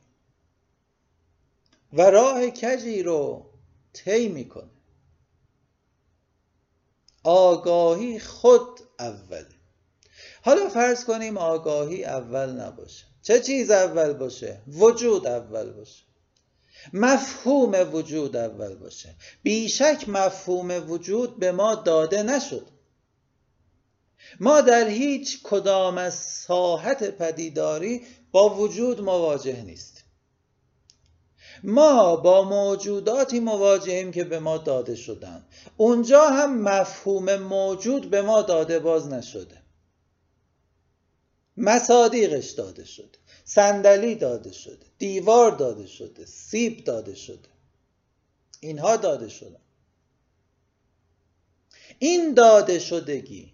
و 1.92 2.02
راه 2.02 2.50
کجی 2.50 3.02
رو 3.02 3.50
طی 3.92 4.28
می‌کنه؟ 4.28 4.70
آگاهی 7.24 8.18
خود 8.18 8.80
اوله 8.98 9.46
حالا 10.42 10.68
فرض 10.68 11.04
کنیم 11.04 11.38
آگاهی 11.38 12.04
اول 12.04 12.50
نباشه. 12.50 13.04
چه 13.22 13.40
چیز 13.40 13.70
اول 13.70 14.12
باشه؟ 14.12 14.62
وجود 14.68 15.26
اول 15.26 15.72
باشه. 15.72 16.04
مفهوم 16.92 17.94
وجود 17.94 18.36
اول 18.36 18.74
باشه. 18.74 19.14
بیشک 19.42 20.08
مفهوم 20.08 20.90
وجود 20.90 21.38
به 21.38 21.52
ما 21.52 21.74
داده 21.74 22.22
نشد. 22.22 22.66
ما 24.40 24.60
در 24.60 24.88
هیچ 24.88 25.42
کدام 25.42 25.98
از 25.98 26.14
ساحت 26.14 27.10
پدیداری 27.10 28.02
با 28.32 28.54
وجود 28.54 29.00
مواجه 29.00 29.62
نیستیم 29.62 30.04
ما 31.64 32.16
با 32.16 32.42
موجوداتی 32.42 33.40
مواجهیم 33.40 34.12
که 34.12 34.24
به 34.24 34.38
ما 34.38 34.58
داده 34.58 34.94
شدن. 34.94 35.46
اونجا 35.76 36.28
هم 36.28 36.62
مفهوم 36.62 37.36
موجود 37.36 38.10
به 38.10 38.22
ما 38.22 38.42
داده 38.42 38.78
باز 38.78 39.08
نشده. 39.08 39.62
مصادیقش 41.56 42.50
داده 42.50 42.84
شده. 42.84 43.18
صندلی 43.44 44.14
داده 44.14 44.52
شده 44.52 44.86
دیوار 44.98 45.50
داده 45.50 45.86
شده 45.86 46.26
سیب 46.26 46.84
داده 46.84 47.14
شده. 47.14 47.48
اینها 48.60 48.96
داده 48.96 49.28
شده. 49.28 49.60
این 51.98 52.34
داده 52.34 52.78
شدگی 52.78 53.52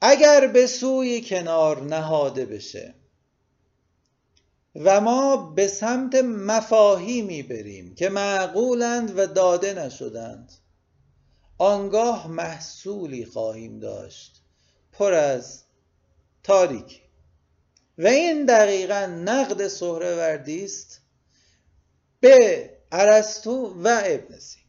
اگر 0.00 0.46
به 0.46 0.66
سوی 0.66 1.20
کنار 1.20 1.82
نهاده 1.82 2.46
بشه 2.46 2.94
و 4.74 5.00
ما 5.00 5.36
به 5.36 5.68
سمت 5.68 6.14
مفاهیمی 6.24 7.42
بریم 7.42 7.94
که 7.94 8.08
معقولند 8.08 9.18
و 9.18 9.26
داده 9.26 9.74
نشدند 9.74 10.52
آنگاه 11.58 12.28
محصولی 12.28 13.26
خواهیم 13.26 13.78
داشت 13.78 14.42
پر 14.92 15.12
از 15.12 15.64
تاریکی. 16.42 17.00
و 18.02 18.06
این 18.06 18.44
دقیقا 18.46 19.06
نقد 19.06 19.68
سهروردی 19.68 20.64
است 20.64 21.00
به 22.20 22.70
ارسطو 22.92 23.82
و 23.82 24.00
ابن 24.04 24.38
سینا. 24.38 24.66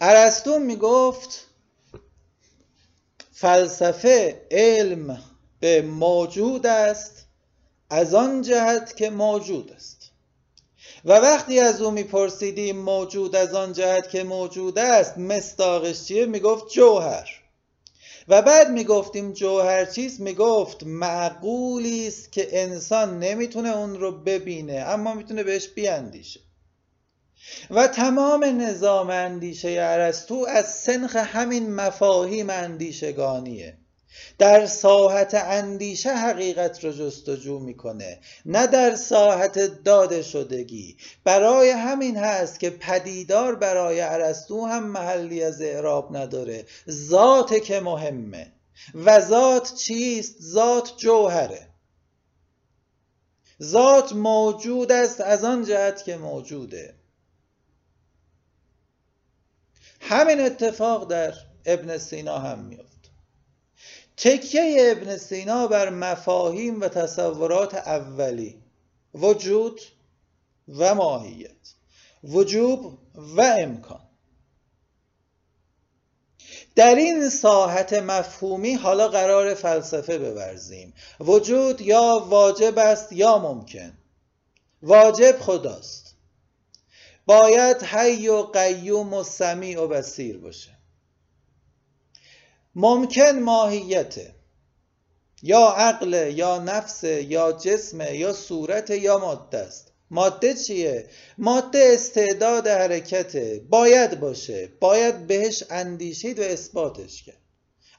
ارسطو 0.00 0.58
می‌گفت 0.58 1.46
فلسفه 3.32 4.46
علم 4.50 5.22
به 5.60 5.82
موجود 5.82 6.66
است 6.66 7.26
از 7.90 8.14
آن 8.14 8.42
جهت 8.42 8.96
که 8.96 9.10
موجود 9.10 9.72
است. 9.72 9.99
و 11.04 11.12
وقتی 11.12 11.60
از 11.60 11.82
او 11.82 11.90
میپرسیدیم 11.90 12.78
موجود 12.78 13.36
از 13.36 13.54
آن 13.54 13.72
جهت 13.72 14.10
که 14.10 14.24
موجود 14.24 14.78
است 14.78 15.18
مستاقش 15.18 16.04
چیه؟ 16.04 16.26
می‌گفت 16.26 16.68
جوهر. 16.74 17.28
و 18.28 18.42
بعد 18.42 18.70
می‌گفتیم 18.70 19.32
جوهر 19.32 19.84
چیست؟ 19.84 20.20
می‌گفت 20.20 20.82
معقولی 20.82 22.06
است 22.06 22.32
که 22.32 22.48
انسان 22.62 23.18
نمی‌تونه 23.18 23.76
اون 23.76 24.00
رو 24.00 24.12
ببینه 24.12 24.84
اما 24.86 25.14
می‌تونه 25.14 25.42
بهش 25.42 25.68
بیاندیشه. 25.68 26.40
و 27.70 27.86
تمام 27.86 28.44
نظام 28.44 29.10
اندیشه 29.10 29.68
ارسطو 29.68 30.46
از 30.48 30.74
سنخ 30.74 31.16
همین 31.16 31.74
مفاهیم 31.74 32.50
اندیشگانیه. 32.50 33.79
در 34.38 34.66
ساحت 34.66 35.34
اندیشه 35.34 36.14
حقیقت 36.16 36.84
رو 36.84 36.92
جستجو 36.92 37.58
می‌کنه 37.58 38.20
نه 38.46 38.66
در 38.66 38.94
ساحت 38.94 39.58
داده 39.84 40.22
شدگی. 40.22 40.96
برای 41.24 41.70
همین 41.70 42.16
هست 42.16 42.60
که 42.60 42.70
پدیدار 42.70 43.54
برای 43.54 44.00
عرستو 44.00 44.66
هم 44.66 44.84
محلی 44.84 45.42
از 45.42 45.62
اعراب 45.62 46.16
نداره. 46.16 46.66
ذات 46.90 47.62
که 47.62 47.80
مهمه. 47.80 48.52
و 48.94 49.20
ذات 49.20 49.74
چیست؟ 49.74 50.42
ذات 50.42 50.96
جوهره. 50.96 51.68
ذات 53.62 54.12
موجود 54.12 54.92
است 54.92 55.20
از 55.20 55.44
آن 55.44 55.64
جهت 55.64 56.04
که 56.04 56.16
موجوده. 56.16 56.94
همین 60.00 60.40
اتفاق 60.40 61.10
در 61.10 61.34
ابن 61.64 61.98
سینا 61.98 62.38
هم 62.38 62.58
میاد 62.58 62.99
تکیه 64.20 64.88
ابن 64.90 65.16
سینا 65.16 65.66
بر 65.66 65.90
مفاهیم 65.90 66.80
و 66.80 66.88
تصورات 66.88 67.74
اولی. 67.74 68.62
وجود 69.14 69.80
و 70.68 70.94
ماهیت. 70.94 71.74
وجوب 72.24 72.98
و 73.14 73.40
امکان. 73.40 74.00
در 76.74 76.94
این 76.94 77.28
ساحت 77.28 77.92
مفهومی 77.92 78.74
حالا 78.74 79.08
قرار 79.08 79.54
فلسفه 79.54 80.18
بورزیم. 80.18 80.94
وجود 81.20 81.80
یا 81.80 82.26
واجب 82.28 82.78
است 82.78 83.12
یا 83.12 83.38
ممکن. 83.38 83.92
واجب 84.82 85.38
خداست. 85.40 86.14
باید 87.26 87.82
حی 87.82 88.28
و 88.28 88.42
قیوم 88.42 89.14
و 89.14 89.22
سمیع 89.22 89.80
و 89.80 89.88
بسیر 89.88 90.38
باشه. 90.38 90.79
ممکن 92.74 93.38
ماهیته 93.38 94.34
یا 95.42 95.68
عقل 95.68 96.32
یا 96.36 96.58
نفس 96.58 97.04
یا 97.04 97.52
جسم 97.52 98.00
یا 98.00 98.32
صورت 98.32 98.90
یا 98.90 99.18
ماده 99.18 99.58
است. 99.58 99.92
ماده 100.10 100.54
چیه؟ 100.54 101.08
ماده 101.38 101.90
استعداد 101.94 102.68
حرکته 102.68 103.66
باید 103.68 104.20
باشه. 104.20 104.68
باید 104.80 105.26
بهش 105.26 105.64
اندیشید 105.70 106.38
و 106.38 106.42
اثباتش 106.42 107.22
کرد. 107.22 107.40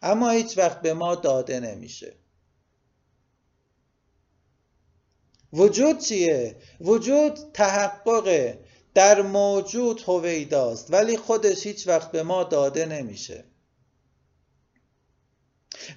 اما 0.01 0.29
هیچ 0.29 0.57
وقت 0.57 0.81
به 0.81 0.93
ما 0.93 1.15
داده 1.15 1.59
نمیشه. 1.59 2.13
وجود 5.53 5.99
چیه؟ 5.99 6.55
وجود 6.81 7.39
تحقق 7.53 8.57
در 8.93 9.21
موجود 9.21 10.03
هویداست. 10.07 10.93
ولی 10.93 11.17
خودش 11.17 11.67
هیچ 11.67 11.87
وقت 11.87 12.11
به 12.11 12.23
ما 12.23 12.43
داده 12.43 12.85
نمیشه. 12.85 13.50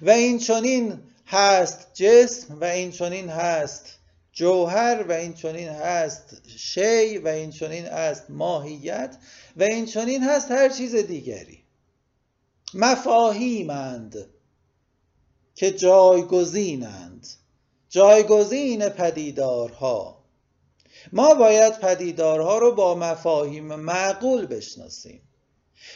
و 0.01 0.09
این 0.09 0.37
چنین 0.37 0.99
هست 1.25 1.87
جسم 1.93 2.59
و 2.59 2.63
این 2.63 2.91
چنین 2.91 3.29
هست 3.29 3.99
جوهر 4.31 5.05
و 5.09 5.11
این 5.11 5.33
چنین 5.33 5.69
هست 5.69 6.41
شی 6.57 7.17
و 7.17 7.27
این 7.27 7.51
چنین 7.51 7.85
هست 7.85 8.23
ماهیت 8.29 9.17
و 9.57 9.63
این 9.63 9.85
چنین 9.85 10.23
هست 10.23 10.51
هر 10.51 10.69
چیز 10.69 10.95
دیگری. 10.95 11.63
مفاهیمند 12.73 14.29
که 15.55 15.71
جایگزینند. 15.71 17.27
جایگزین 17.89 18.89
پدیدارها. 18.89 20.25
ما 21.11 21.33
باید 21.33 21.79
پدیدارها 21.79 22.57
رو 22.57 22.75
با 22.75 22.95
مفاهیم 22.95 23.75
معقول 23.75 24.45
بشناسیم. 24.45 25.21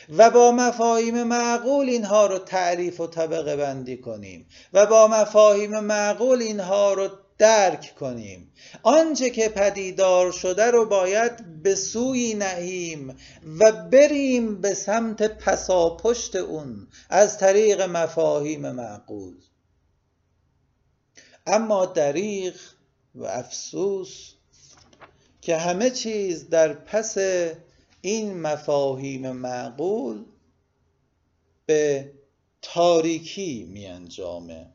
و 0.09 0.29
با 0.29 0.51
مفاهیم 0.51 1.23
معقول 1.23 1.89
اینها 1.89 2.27
رو 2.27 2.37
تعریف 2.39 2.99
و 2.99 3.07
طبقه 3.07 3.55
بندی 3.55 3.97
کنیم 3.97 4.47
و 4.73 4.85
با 4.85 5.07
مفاهیم 5.07 5.79
معقول 5.79 6.41
اینها 6.41 6.93
رو 6.93 7.09
درک 7.37 7.95
کنیم. 7.99 8.51
آنچه 8.83 9.29
که 9.29 9.49
پدیدار 9.49 10.31
شده 10.31 10.71
رو 10.71 10.85
باید 10.85 11.63
به 11.63 11.75
سوی 11.75 12.33
نهیم 12.33 13.17
و 13.59 13.71
بریم 13.71 14.61
به 14.61 14.73
سمت 14.73 15.23
پساپشت 15.37 16.35
اون 16.35 16.87
از 17.09 17.37
طریق 17.37 17.81
مفاهیم 17.81 18.71
معقول. 18.71 19.35
اما 21.47 21.85
دریغ 21.85 22.55
و 23.15 23.25
افسوس 23.25 24.33
که 25.41 25.57
همه 25.57 25.89
چیز 25.89 26.49
در 26.49 26.73
پس 26.73 27.17
این 28.01 28.41
مفاهیم 28.41 29.31
معقول 29.31 30.25
به 31.65 32.13
تاریکی 32.61 33.63
می 33.63 33.85
انجامه 33.85 34.73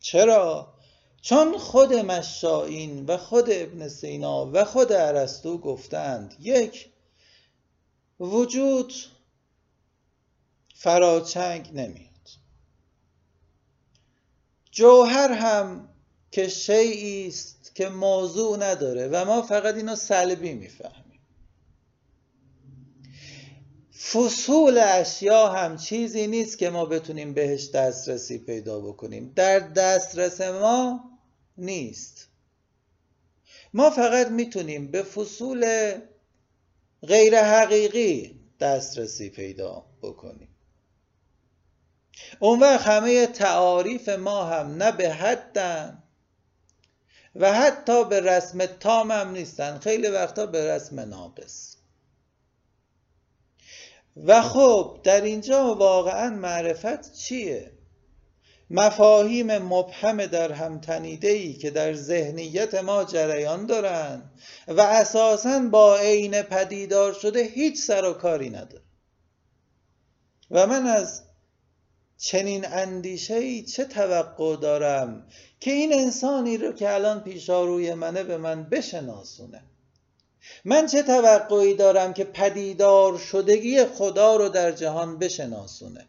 چرا؟ 0.00 0.74
چون 1.22 1.58
خود 1.58 1.92
مشائین 1.92 3.06
و 3.06 3.16
خود 3.16 3.44
ابن 3.50 3.88
سینا 3.88 4.50
و 4.52 4.64
خود 4.64 4.92
ارسطو 4.92 5.58
گفتند 5.58 6.36
یک 6.40 6.90
وجود 8.20 8.94
فراچنگ 10.74 11.70
نمیاد. 11.74 12.08
جوهر 14.70 15.32
هم 15.32 15.88
که 16.30 16.48
شیعی 16.48 17.28
است 17.28 17.74
که 17.74 17.88
موضوع 17.88 18.56
نداره 18.56 19.08
و 19.08 19.24
ما 19.24 19.42
فقط 19.42 19.74
اینو 19.74 19.96
سلبی 19.96 20.54
می‌فهمیم. 20.54 21.07
فصول 23.98 24.78
اشیا 24.78 25.48
هم 25.48 25.76
چیزی 25.76 26.26
نیست 26.26 26.58
که 26.58 26.70
ما 26.70 26.84
بتونیم 26.84 27.34
بهش 27.34 27.70
دسترسی 27.70 28.38
پیدا 28.38 28.80
بکنیم. 28.80 29.32
در 29.36 29.58
دسترس 29.58 30.40
ما 30.40 31.00
نیست. 31.58 32.28
ما 33.74 33.90
فقط 33.90 34.28
می‌تونیم 34.28 34.90
به 34.90 35.02
فصول 35.02 35.92
غیر 37.06 37.42
حقیقی 37.42 38.40
دسترسی 38.60 39.30
پیدا 39.30 39.84
بکنیم. 40.02 40.48
اون 42.38 42.60
وقت 42.60 42.86
همه 42.86 43.26
تعاریف 43.26 44.08
ما 44.08 44.44
هم 44.44 44.74
نه 44.82 44.92
به 44.92 45.12
حدن 45.12 46.02
و 47.36 47.52
حتی 47.52 48.04
به 48.04 48.20
رسم 48.20 48.66
تام 48.66 49.10
هم 49.10 49.30
نیستن. 49.30 49.78
خیلی 49.78 50.08
وقتا 50.08 50.46
به 50.46 50.74
رسم 50.74 51.00
ناقص. 51.00 51.77
و 54.24 54.42
خب 54.42 55.00
در 55.02 55.20
اینجا 55.20 55.74
واقعا 55.74 56.30
معرفت 56.30 57.12
چیه؟ 57.12 57.70
مفاهیم 58.70 59.58
مبهم 59.58 60.26
در 60.26 60.52
هم 60.52 60.80
ای 61.22 61.52
که 61.54 61.70
در 61.70 61.94
ذهنیت 61.94 62.74
ما 62.74 63.04
جریان 63.04 63.66
دارن 63.66 64.22
و 64.68 64.80
اساسا 64.80 65.58
با 65.58 65.98
عین 65.98 66.42
پدیدار 66.42 67.12
شده 67.12 67.42
هیچ 67.42 67.78
سر 67.78 68.04
و 68.04 68.12
کاری 68.12 68.50
نداره 68.50 68.82
و 70.50 70.66
من 70.66 70.86
از 70.86 71.22
چنین 72.18 72.66
اندیشه 72.66 73.34
ای 73.34 73.62
چه 73.62 73.84
توقع 73.84 74.56
دارم 74.56 75.26
که 75.60 75.70
این 75.70 75.92
انسانی 75.92 76.56
رو 76.56 76.72
که 76.72 76.94
الان 76.94 77.20
پیشاروی 77.20 77.94
منه 77.94 78.24
به 78.24 78.36
من 78.36 78.64
بشناسونه؟ 78.64 79.62
من 80.64 80.86
چه 80.86 81.02
توقعی 81.02 81.74
دارم 81.74 82.12
که 82.12 82.24
پدیدار 82.24 83.18
شدگی 83.18 83.84
خدا 83.84 84.36
رو 84.36 84.48
در 84.48 84.72
جهان 84.72 85.18
بشناسونه؟ 85.18 86.06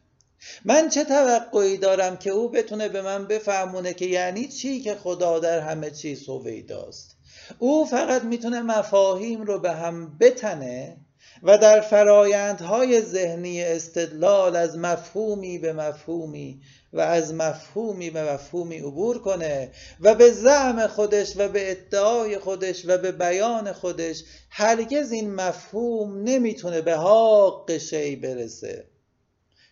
من 0.65 0.89
چه 0.89 1.03
توقعی 1.03 1.77
دارم 1.77 2.17
که 2.17 2.29
او 2.29 2.49
بتونه 2.49 2.89
به 2.89 3.01
من 3.01 3.27
بفهمونه 3.27 3.93
که 3.93 4.05
یعنی 4.05 4.47
چی 4.47 4.81
که 4.81 4.95
خدا 4.95 5.39
در 5.39 5.59
همه 5.59 5.91
چیز 5.91 6.29
هویداست؟ 6.29 7.15
او 7.59 7.85
فقط 7.85 8.23
می‌تونه 8.23 8.61
مفاهیم 8.61 9.41
رو 9.41 9.59
به 9.59 9.71
هم 9.71 10.17
بتنه 10.19 10.97
و 11.43 11.57
در 11.57 11.81
فرایندهای 11.81 13.01
ذهنی 13.01 13.63
استدلال 13.63 14.55
از 14.55 14.77
مفهومی 14.77 15.57
به 15.57 15.73
مفهومی 15.73 16.61
و 16.93 16.99
از 16.99 17.33
مفهومی 17.33 18.09
به 18.09 18.33
مفهومی 18.33 18.77
عبور 18.79 19.21
کنه 19.21 19.71
و 19.99 20.15
به 20.15 20.31
زعم 20.31 20.87
خودش 20.87 21.33
و 21.37 21.47
به 21.47 21.71
ادعای 21.71 22.39
خودش 22.39 22.85
و 22.85 22.97
به 22.97 23.11
بیان 23.11 23.73
خودش 23.73 24.23
هرگز 24.49 25.11
این 25.11 25.35
مفهوم 25.35 26.23
نمی‌تونه 26.23 26.81
به 26.81 26.97
حق 26.97 27.77
شی 27.77 28.15
برسه. 28.15 28.87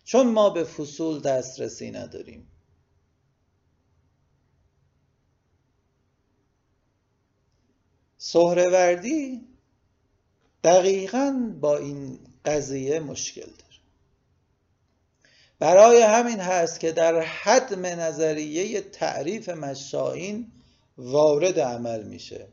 چون 0.03 0.27
ما 0.27 0.49
به 0.49 0.63
فصول 0.63 1.21
دسترسی 1.21 1.91
نداریم. 1.91 2.47
سهروردی 8.17 9.41
دقیقا 10.63 11.53
با 11.61 11.77
این 11.77 12.19
قضیه 12.45 12.99
مشکل 12.99 13.41
داره. 13.41 13.66
برای 15.59 16.01
همین 16.01 16.39
هست 16.39 16.79
که 16.79 16.91
در 16.91 17.21
حتم 17.21 17.85
نظریه 17.85 18.81
تعریف 18.81 19.49
مشائین 19.49 20.51
وارد 20.97 21.59
عمل 21.59 22.03
میشه. 22.03 22.47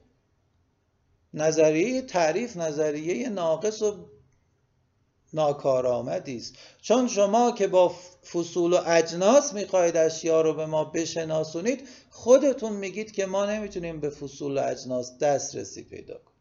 نظریه 1.34 2.02
تعریف 2.02 2.56
نظریه 2.56 3.28
ناقص 3.28 3.82
و 3.82 4.08
ناکارآمدی 5.32 6.36
است. 6.36 6.54
چون 6.82 7.08
شما 7.08 7.52
که 7.52 7.66
با 7.66 7.94
فصول 8.32 8.72
و 8.72 8.80
اجناس 8.86 9.52
می‌خواهید 9.52 9.96
اشیا 9.96 10.40
رو 10.40 10.54
به 10.54 10.66
ما 10.66 10.84
بشناسونید 10.84 11.88
خودتون 12.10 12.72
میگید 12.72 13.12
که 13.12 13.26
ما 13.26 13.46
نمی‌تونیم 13.46 14.00
به 14.00 14.10
فصول 14.10 14.58
و 14.58 14.62
اجناس 14.62 15.18
دسترسی 15.18 15.82
پیدا 15.82 16.14
کنیم. 16.14 16.33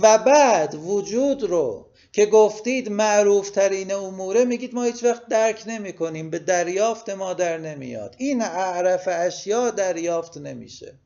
و 0.00 0.18
بعد 0.18 0.74
وجود 0.74 1.42
رو 1.42 1.90
که 2.12 2.26
گفتید 2.26 2.88
معروف 2.88 3.50
ترین 3.50 3.92
اموره 3.92 4.44
میگید 4.44 4.74
ما 4.74 4.82
هیچ 4.82 5.04
وقت 5.04 5.26
درک 5.26 5.62
نمی 5.66 5.92
کنیم 5.92 6.30
به 6.30 6.38
دریافت 6.38 7.10
ما 7.10 7.34
در 7.34 7.58
نمیاد. 7.58 8.16
این 8.18 8.42
اعرف 8.42 9.08
اشیا 9.12 9.70
دریافت 9.70 10.36
نمیشه. 10.36 10.98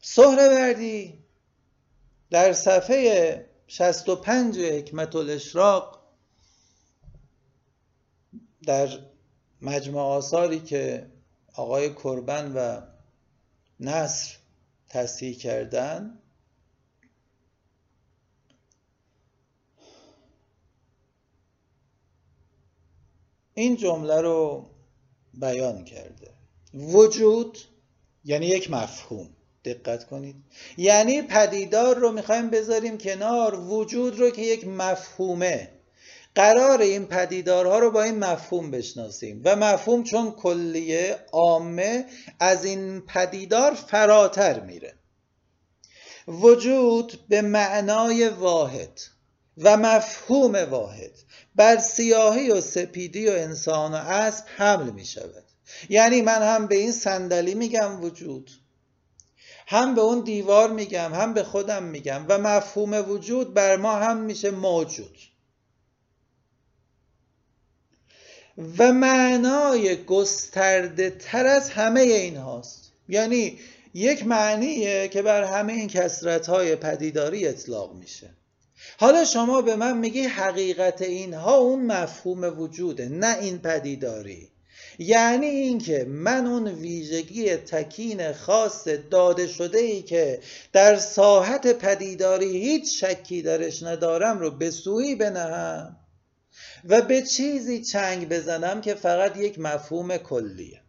سهروردی 0.00 1.24
در 2.30 2.52
صفحه 2.52 3.46
65 3.66 4.58
حکمت 4.58 5.16
الاشراق 5.16 6.04
در 8.66 8.88
مجموع 9.62 10.02
آثاری 10.02 10.60
که 10.60 11.10
آقای 11.54 11.94
کربن 11.94 12.52
و 12.52 12.80
نصر 13.80 14.36
تصحیح 14.94 15.38
کردن. 15.38 16.18
این 23.54 23.76
جمله 23.76 24.20
رو 24.20 24.70
بیان 25.34 25.84
کرده. 25.84 26.30
وجود 26.74 27.58
یعنی 28.24 28.46
یک 28.46 28.70
مفهوم. 28.70 29.28
دقت 29.64 30.06
کنید. 30.06 30.36
یعنی 30.76 31.22
پدیدار 31.22 31.96
رو 31.96 32.12
می‌خوایم 32.12 32.50
بذاریم 32.50 32.98
کنار. 32.98 33.60
وجود 33.60 34.18
رو 34.18 34.30
که 34.30 34.42
یک 34.42 34.66
مفهومه. 34.66 35.73
قرار 36.34 36.80
این 36.80 37.06
پدیدارها 37.06 37.78
رو 37.78 37.90
با 37.90 38.02
این 38.02 38.18
مفهوم 38.18 38.70
بشناسیم. 38.70 39.40
و 39.44 39.56
مفهوم 39.56 40.02
چون 40.02 40.30
کلیه 40.30 41.16
عامه 41.32 42.06
از 42.40 42.64
این 42.64 43.00
پدیدار 43.00 43.74
فراتر 43.74 44.60
میره. 44.60 44.94
وجود 46.28 47.20
به 47.28 47.42
معنای 47.42 48.28
واحد 48.28 49.00
و 49.58 49.76
مفهوم 49.76 50.56
واحد 50.56 51.12
بر 51.54 51.78
سیاهی 51.78 52.50
و 52.50 52.60
سپیدی 52.60 53.28
و 53.28 53.30
انسان 53.30 53.92
و 53.92 53.96
اسب 53.96 54.44
حمل 54.56 54.90
می 54.90 55.04
شود 55.04 55.44
یعنی 55.88 56.22
من 56.22 56.42
هم 56.42 56.66
به 56.66 56.76
این 56.76 56.92
صندلی 56.92 57.54
میگم 57.54 58.02
وجود 58.02 58.50
هم 59.66 59.94
به 59.94 60.00
اون 60.00 60.20
دیوار 60.20 60.70
میگم 60.70 61.14
هم 61.14 61.34
به 61.34 61.42
خودم 61.42 61.82
میگم 61.82 62.24
و 62.28 62.38
مفهوم 62.38 63.10
وجود 63.10 63.54
بر 63.54 63.76
ما 63.76 63.96
هم 63.96 64.16
میشه 64.16 64.50
موجود. 64.50 65.18
و 68.78 68.92
معنای 68.92 70.04
گسترده 70.04 71.10
تر 71.10 71.46
از 71.46 71.70
همه 71.70 72.00
این 72.00 72.36
هاست. 72.36 72.92
یعنی 73.08 73.58
یک 73.94 74.26
معنیه 74.26 75.08
که 75.08 75.22
بر 75.22 75.44
همه 75.44 75.72
این 75.72 75.88
کسرت 75.88 76.46
های 76.46 76.76
پدیداری 76.76 77.48
اطلاق 77.48 77.94
میشه. 77.94 78.30
حالا 78.98 79.24
شما 79.24 79.62
به 79.62 79.76
من 79.76 79.98
میگی 79.98 80.22
حقیقت 80.22 81.02
اینها 81.02 81.56
اون 81.56 81.86
مفهوم 81.86 82.60
وجوده 82.60 83.08
نه 83.08 83.38
این 83.38 83.58
پدیداری. 83.58 84.48
یعنی 84.98 85.46
اینکه 85.46 86.04
من 86.08 86.46
اون 86.46 86.68
ویژگی 86.68 87.56
تکین 87.56 88.32
خاص 88.32 88.88
داده 89.10 89.46
شده 89.46 89.78
ای 89.78 90.02
که 90.02 90.40
در 90.72 90.96
ساحت 90.96 91.72
پدیداری 91.72 92.58
هیچ 92.58 93.04
شکی 93.04 93.42
درش 93.42 93.82
ندارم 93.82 94.38
رو 94.38 94.50
به 94.50 94.70
سوی 94.70 95.14
بنهم. 95.14 95.96
و 96.88 97.02
به 97.02 97.22
چیزی 97.22 97.84
چنگ 97.84 98.28
بزنم 98.28 98.80
که 98.80 98.94
فقط 98.94 99.36
یک 99.36 99.58
مفهوم 99.58 100.16
کلیه. 100.16 100.80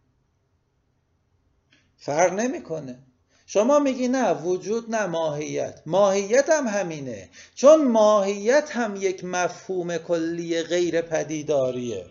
فرق 1.97 2.33
نمی‌کنه. 2.33 2.99
شما 3.45 3.79
میگی 3.79 4.07
نه 4.07 4.33
وجود 4.33 4.95
نه 4.95 5.05
ماهیت. 5.05 5.81
ماهیت 5.85 6.49
هم 6.49 6.67
همینه. 6.67 7.29
چون 7.55 7.87
ماهیت 7.87 8.69
هم 8.71 8.95
یک 8.95 9.23
مفهوم 9.23 9.97
کلی 9.97 10.63
غیر 10.63 11.01
پدیداریه. 11.01 12.05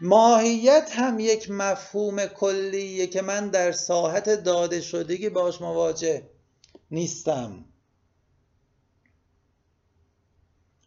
ماهیت 0.00 0.90
هم 0.94 1.20
یک 1.20 1.50
مفهوم 1.50 2.26
کلیه 2.26 3.06
که 3.06 3.22
من 3.22 3.48
در 3.48 3.72
ساحت 3.72 4.30
داده 4.30 4.80
شدگی 4.80 5.28
باش 5.28 5.60
مواجه 5.60 6.22
نیستم. 6.90 7.64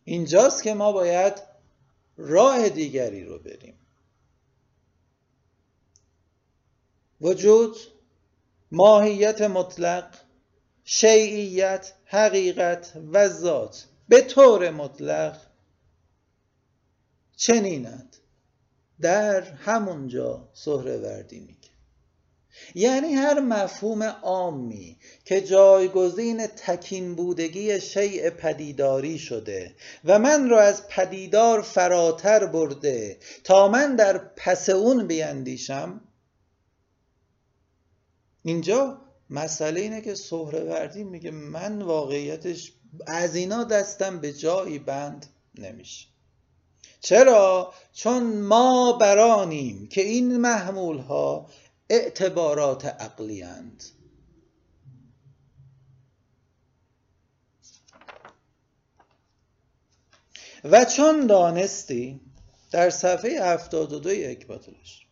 اینجاست 0.04 0.64
که 0.64 0.74
ما 0.74 0.92
باید 0.92 1.34
راه 2.18 2.70
دیگری 2.70 3.24
رو 3.24 3.40
بریم. 3.40 3.78
وجود 7.22 7.78
ماهیت 8.72 9.42
مطلق 9.42 10.18
شیعیت 10.84 11.94
حقیقت 12.06 12.94
و 13.12 13.30
ذات 13.30 13.88
به 14.10 14.22
طور 14.22 14.70
مطلق 14.70 15.42
چنینند. 17.36 18.16
در 19.02 19.42
همونجا 19.42 20.50
سهروردی 20.54 21.40
میگه. 21.40 21.67
یعنی 22.76 23.14
هر 23.14 23.40
مفهوم 23.40 24.04
عامی 24.04 24.98
که 25.26 25.42
جایگزین 25.42 26.48
تکین 26.48 27.16
بودگی 27.16 27.82
شیء 27.82 28.30
پدیداری 28.30 29.20
شده 29.20 29.76
و 30.06 30.20
من 30.20 30.50
را 30.50 30.62
از 30.62 30.88
پدیدار 30.88 31.62
فراتر 31.62 32.46
برده 32.46 33.18
تا 33.44 33.68
من 33.68 33.96
در 33.96 34.18
پس 34.18 34.70
اون 34.70 35.08
بیندیشم 35.08 36.02
اینجا 38.44 39.02
مسئله 39.30 39.82
اینه 39.82 40.02
که 40.02 40.16
سهروردی 40.16 41.04
میگه 41.04 41.32
من 41.32 41.82
واقعیتش 41.82 42.74
از 43.08 43.36
اینا 43.36 43.64
دستم 43.64 44.20
به 44.20 44.34
جایی 44.34 44.80
بند 44.80 45.26
نمیشه 45.58 46.08
چرا؟ 47.00 47.74
چون 47.94 48.42
ما 48.42 48.94
برانیم 48.94 49.88
که 49.88 50.02
این 50.02 50.38
محمول 50.38 50.98
ها 50.98 51.50
اعتبارات 51.90 52.86
عقلی 52.86 53.44
اند. 53.44 53.84
و 60.64 60.86
چون 60.86 61.28
دانستی 61.28 62.22
در 62.72 62.90
صفحه 62.90 63.44
72 63.44 64.14
یک 64.14 64.48
باتلش 64.48 65.08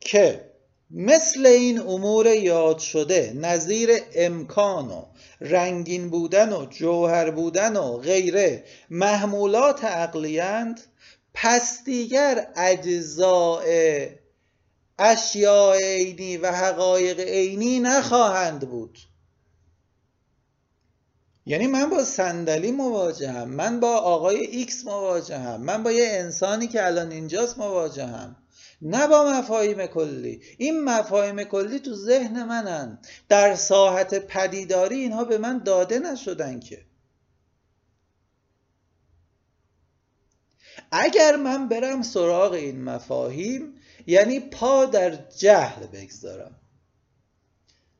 که 0.00 0.50
مثل 0.90 1.46
این 1.46 1.80
امور 1.80 2.26
یاد 2.26 2.78
شده 2.78 3.32
نظیر 3.36 3.90
امکان 4.14 4.90
و 4.90 5.04
رنگین 5.40 6.10
بودن 6.10 6.52
و 6.52 6.66
جوهر 6.66 7.30
بودن 7.30 7.76
و 7.76 7.96
غیره 7.96 8.64
محمولات 8.90 9.84
عقلیند 9.84 10.80
پس 11.34 11.84
دیگر 11.84 12.46
اجزاء 12.56 13.64
اشیاء 14.98 15.76
عینی 15.76 16.36
و 16.36 16.52
حقایق 16.52 17.20
عینی 17.20 17.80
نخواهند 17.80 18.68
بود. 18.70 18.98
یعنی 21.46 21.66
من 21.66 21.90
با 21.90 22.04
صندلی 22.04 22.72
مواجهم 22.72 23.48
من 23.48 23.80
با 23.80 23.96
آقای 23.96 24.46
ایکس 24.46 24.84
مواجهم 24.84 25.60
من 25.60 25.82
با 25.82 25.92
یه 25.92 26.08
انسانی 26.10 26.66
که 26.66 26.86
الان 26.86 27.12
اینجاست 27.12 27.58
مواجهم. 27.58 28.36
نه 28.82 29.06
با 29.06 29.38
مفاهیم 29.38 29.86
کلی. 29.86 30.42
این 30.58 30.84
مفاهیم 30.84 31.44
کلی 31.44 31.78
تو 31.78 31.94
ذهن 31.94 32.44
منن. 32.44 32.98
در 33.28 33.54
ساحت 33.54 34.14
پدیداری 34.14 34.96
اینها 34.96 35.24
به 35.24 35.38
من 35.38 35.58
داده 35.58 35.98
نشدن 35.98 36.60
که. 36.60 36.84
اگر 40.90 41.36
من 41.36 41.68
برم 41.68 42.02
سراغ 42.02 42.52
این 42.52 42.84
مفاهیم 42.84 43.74
یعنی 44.06 44.40
پا 44.40 44.84
در 44.84 45.14
جهل 45.36 45.86
بگذارم. 45.86 46.60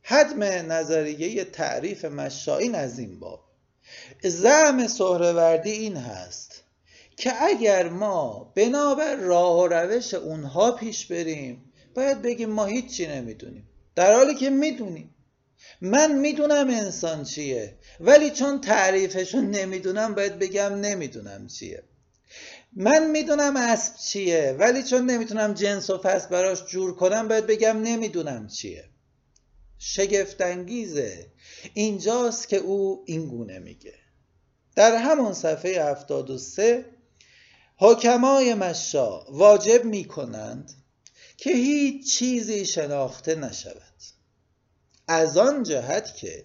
حدم 0.03 0.43
نظریه 0.43 1.45
تعریف 1.45 2.05
مشائین 2.05 2.75
از 2.75 2.99
این 2.99 3.21
باب. 3.21 3.45
زعم 4.23 4.87
سهروردی 4.87 5.71
این 5.71 5.97
هست 5.97 6.63
که 7.17 7.43
اگر 7.43 7.89
ما 7.89 8.53
بنابر 8.57 9.17
راه 9.17 9.59
و 9.59 9.67
روش 9.67 10.15
اونها 10.15 10.73
پیش 10.73 11.07
بریم 11.07 11.73
باید 11.95 12.23
بگیم 12.23 12.51
ما 12.51 12.65
هیچی 12.65 13.07
نمی‌دونیم. 13.07 13.69
در 13.95 14.15
حالی 14.15 14.35
که 14.35 14.51
می‌دونیم. 14.51 15.15
من 15.81 16.19
می‌دونم 16.19 16.71
انسان 16.71 17.25
چیه 17.25 17.79
ولی 18.01 18.31
چون 18.31 18.61
تعریفشون 18.61 19.51
نمی‌دونم 19.51 20.15
باید 20.15 20.39
بگم 20.39 20.75
نمی‌دونم 20.75 21.47
چیه. 21.47 21.83
من 22.77 23.11
می‌دونم 23.11 23.57
اسب 23.57 23.97
چیه 23.97 24.57
ولی 24.59 24.83
چون 24.83 25.11
نمی‌تونم 25.11 25.55
جنس 25.55 25.91
و 25.91 25.99
فصل 25.99 26.29
براش 26.29 26.67
جور 26.67 26.95
کنم 26.95 27.29
باید 27.29 27.47
بگم 27.47 27.83
نمی‌دونم 27.83 28.47
چیه. 28.47 28.85
شگفتانگیزه. 29.79 31.27
اینجاست 31.75 32.49
که 32.49 32.57
او 32.57 33.05
این 33.07 33.29
گونه 33.29 33.59
میگه. 33.59 33.95
در 34.77 34.97
همون 34.97 35.33
صفحه 35.33 35.91
73 35.91 36.85
حکمای 37.77 38.55
مشا 38.55 39.25
واجب 39.25 39.85
می 39.85 40.05
کنند 40.05 40.73
که 41.37 41.51
هیچ 41.51 42.19
چیزی 42.19 42.67
شناخته 42.67 43.35
نشود. 43.35 44.03
از 45.09 45.37
آن 45.37 45.63
جهت 45.63 46.17
که 46.17 46.45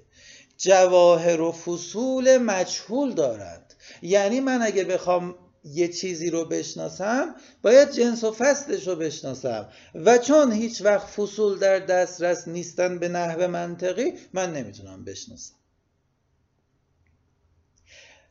جواهر 0.57 1.41
و 1.41 1.51
فصول 1.51 2.37
مجهول 2.37 3.13
دارند. 3.13 3.73
یعنی 4.01 4.39
من 4.39 4.61
اگه 4.61 4.83
بخوام 4.83 5.35
یه 5.63 5.87
چیزی 5.87 6.29
رو 6.29 6.45
بشناسم 6.45 7.35
باید 7.61 7.91
جنس 7.91 8.23
و 8.23 8.31
فصلش 8.31 8.87
رو 8.87 8.95
بشناسم. 8.95 9.69
و 9.95 10.17
چون 10.17 10.51
هیچ 10.51 10.81
وقت 10.81 11.07
فصول 11.07 11.59
در 11.59 11.79
دسترس 11.79 12.47
نیستن 12.47 12.99
به 12.99 13.09
نحو 13.09 13.47
منطقی 13.47 14.13
من 14.33 14.53
نمی‌تونم 14.53 15.03
بشناسم. 15.03 15.53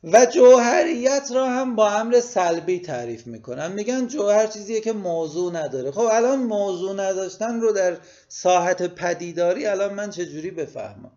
و 0.04 0.26
جوهریت 0.26 1.28
را 1.34 1.50
هم 1.50 1.76
با 1.76 1.90
امر 1.90 2.20
سلبی 2.20 2.80
تعریف 2.80 3.26
می‌کنن 3.26 3.72
میگن 3.72 4.06
جوهر 4.06 4.46
چیزیه 4.46 4.80
که 4.80 4.92
موضوع 4.92 5.52
نداره. 5.52 5.90
خب 5.90 6.08
الان 6.12 6.38
موضوع 6.38 6.92
نداشتن 6.92 7.60
رو 7.60 7.72
در 7.72 7.98
ساحت 8.28 8.82
پدیداری 8.82 9.66
الان 9.66 9.94
من 9.94 10.10
چجوری 10.10 10.50
بفهمم؟ 10.50 11.12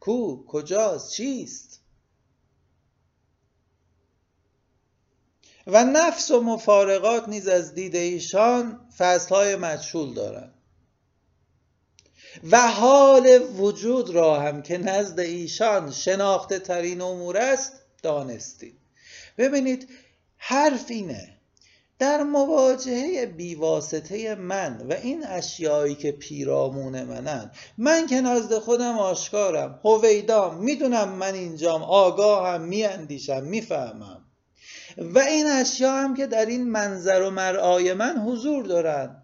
کو؟ 0.00 0.44
کجاست؟ 0.46 1.10
چیست؟ 1.10 1.69
و 5.66 5.84
نفس 5.84 6.30
و 6.30 6.40
مفارقات 6.40 7.28
نیز 7.28 7.48
از 7.48 7.74
دید 7.74 7.96
ایشان 7.96 8.80
فصلهای 8.98 9.56
مجهول 9.56 10.14
دارند. 10.14 10.54
و 12.50 12.68
حال 12.68 13.38
وجود 13.56 14.10
را 14.10 14.40
هم 14.40 14.62
که 14.62 14.78
نزد 14.78 15.20
ایشان 15.20 15.90
شناخته 15.90 16.58
ترین 16.58 17.00
امور 17.00 17.36
است 17.36 17.72
دانستید 18.02 18.78
ببینید 19.38 19.88
حرف 20.36 20.84
اینه 20.88 21.36
در 21.98 22.22
مواجهه 22.22 23.26
بیواسطه 23.26 24.34
من 24.34 24.86
و 24.88 24.92
این 24.92 25.26
اشیایی 25.26 25.94
که 25.94 26.12
پیرامون 26.12 27.02
منن 27.02 27.50
من 27.78 28.06
که 28.06 28.20
نزد 28.20 28.58
خودم 28.58 28.98
آشکارم 28.98 29.80
هویدام 29.84 30.56
می‌دونم 30.56 31.08
من 31.08 31.34
اینجام 31.34 31.82
آگاهم 31.82 32.60
میاندیشم 32.60 33.42
می‌فهمم. 33.42 34.19
و 34.98 35.18
این 35.18 35.46
اشیا 35.46 35.92
هم 35.92 36.14
که 36.14 36.26
در 36.26 36.46
این 36.46 36.70
منظر 36.70 37.22
و 37.22 37.30
مرعای 37.30 37.94
من 37.94 38.16
حضور 38.16 38.64
دارن. 38.64 39.22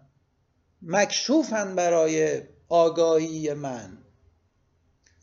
مکشوفن 0.81 1.75
برای 1.75 2.41
آگاهی 2.69 3.53
من. 3.53 3.97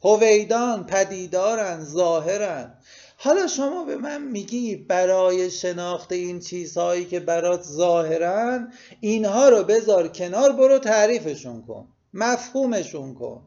هویدان 0.04 0.86
پدیدارن 0.86 1.84
ظاهرن. 1.84 2.78
حالا 3.16 3.46
شما 3.46 3.84
به 3.84 3.96
من 3.96 4.22
میگی 4.22 4.76
برای 4.76 5.50
شناخت 5.50 6.12
این 6.12 6.40
چیزهایی 6.40 7.04
که 7.04 7.20
برات 7.20 7.62
ظاهرن 7.62 8.72
اینها 9.00 9.48
رو 9.48 9.64
بذار 9.64 10.08
کنار 10.08 10.52
برو 10.52 10.78
تعریفشون 10.78 11.62
کن. 11.62 11.88
مفهومشون 12.14 13.14
کن. 13.14 13.42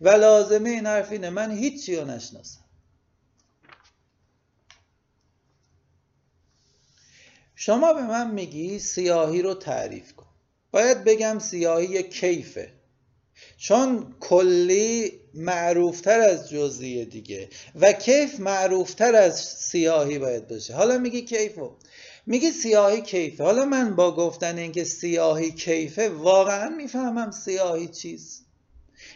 و 0.00 0.08
لازمه 0.08 0.70
این 0.70 0.86
حرف 0.86 1.12
اینه. 1.12 1.30
من 1.30 1.50
هیچی 1.50 1.96
رو 1.96 2.04
نشناسم. 2.04 2.61
شما 7.64 7.92
به 7.92 8.02
من 8.02 8.30
میگی 8.30 8.78
سیاهی 8.78 9.42
رو 9.42 9.54
تعریف 9.54 10.12
کن. 10.12 10.26
باید 10.70 11.04
بگم 11.04 11.38
سیاهی 11.38 12.02
کیفه. 12.02 12.72
چون 13.56 14.14
کلی 14.20 15.12
معروفتر 15.34 16.20
از 16.20 16.50
جزئی 16.50 17.04
دیگه 17.04 17.48
و 17.74 17.92
کیف 17.92 18.40
معروفتر 18.40 19.14
از 19.14 19.40
سیاهی 19.40 20.18
باید 20.18 20.48
باشه. 20.48 20.74
حالا 20.74 20.98
میگی 20.98 21.22
کیفو. 21.22 21.70
میگی 22.26 22.50
سیاهی 22.50 23.02
کیفه. 23.02 23.44
حالا 23.44 23.64
من 23.64 23.96
با 23.96 24.16
گفتن 24.16 24.58
اینکه 24.58 24.84
سیاهی 24.84 25.50
کیفه 25.50 26.08
واقعا 26.08 26.68
می‌فهمم 26.68 27.30
سیاهی 27.30 27.88
چیست. 27.88 28.46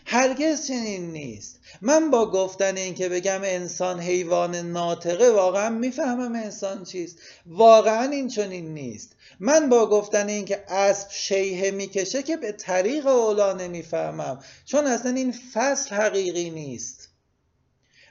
هرگز 0.06 0.66
چنین 0.66 1.12
نیست. 1.12 1.60
من 1.82 2.10
با 2.10 2.30
گفتن 2.30 2.76
اینکه 2.76 3.08
بگم 3.08 3.40
انسان 3.44 4.00
حیوان 4.00 4.54
ناطقه 4.54 5.30
واقعا 5.30 5.70
می‌فهمم 5.70 6.34
انسان 6.34 6.84
چیست. 6.84 7.18
واقعا 7.46 8.10
این 8.10 8.28
چنین 8.28 8.74
نیست. 8.74 9.16
من 9.40 9.68
با 9.68 9.86
گفتن 9.86 10.28
اینکه 10.28 10.64
اسب 10.68 11.08
شیهه 11.10 11.70
می‌کشه 11.70 12.22
که 12.22 12.36
به 12.36 12.52
طریق 12.52 13.06
اولا 13.06 13.52
نمی‌فهمم. 13.52 14.40
چون 14.64 14.86
اصلا 14.86 15.10
این 15.10 15.34
فصل 15.52 15.94
حقیقی 15.94 16.50
نیست. 16.50 17.08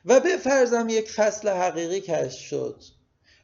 و 0.05 0.19
به 0.19 0.37
فرضم 0.37 0.89
یک 0.89 1.11
فصل 1.11 1.49
حقیقی 1.49 2.01
کشف 2.01 2.39
شد. 2.39 2.83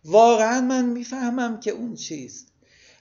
واقعا 0.06 0.62
من 0.62 0.86
می‌فهمم 0.86 1.60
که 1.60 1.72
اون 1.72 1.96
چیست. 1.96 2.48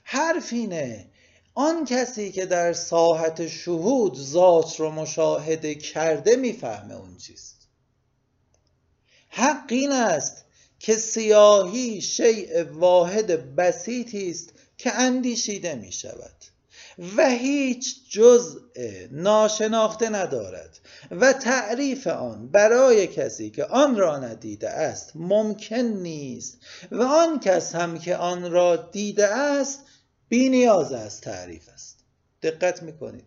حرف 0.05 0.53
اینه 0.53 1.10
آن 1.55 1.85
کسی 1.85 2.33
که 2.33 2.47
در 2.47 2.73
ساحت 2.73 3.47
شهود 3.47 4.15
ذات 4.17 4.81
رو 4.81 4.91
مشاهده 4.91 5.75
کرده 5.75 6.37
می‌فهمه 6.37 6.95
اون 6.95 7.17
چیست. 7.17 7.57
حق 9.29 9.65
این 9.69 9.93
است 9.93 10.45
که 10.79 10.97
سیاهی 10.97 12.01
شیء 12.01 12.65
واحد 12.73 13.57
بسیطی 13.57 14.31
است 14.31 14.53
که 14.79 14.95
اندیشیده 14.95 15.75
می 15.75 15.93
شود 15.93 16.35
و 17.17 17.29
هیچ 17.29 18.11
جزء 18.11 18.59
ناشناخته 19.11 20.09
ندارد 20.09 20.79
و 21.11 21.33
تعریف 21.33 22.07
آن 22.07 22.49
برای 22.49 23.07
کسی 23.07 23.51
که 23.51 23.65
آن 23.65 23.97
را 23.97 24.19
ندیده 24.19 24.71
است 24.71 25.13
ممکن 25.15 25.77
نیست 25.77 26.59
و 26.91 27.03
آن 27.03 27.41
کس 27.41 27.75
هم 27.75 27.99
که 27.99 28.17
آن 28.17 28.51
را 28.51 28.77
دیده 28.77 29.27
است 29.27 29.81
بی 30.31 30.49
نیاز 30.49 30.93
است 30.93 31.23
تعریف 31.23 31.69
است. 31.69 32.05
دقت 32.43 32.83
می‌کنید. 32.83 33.25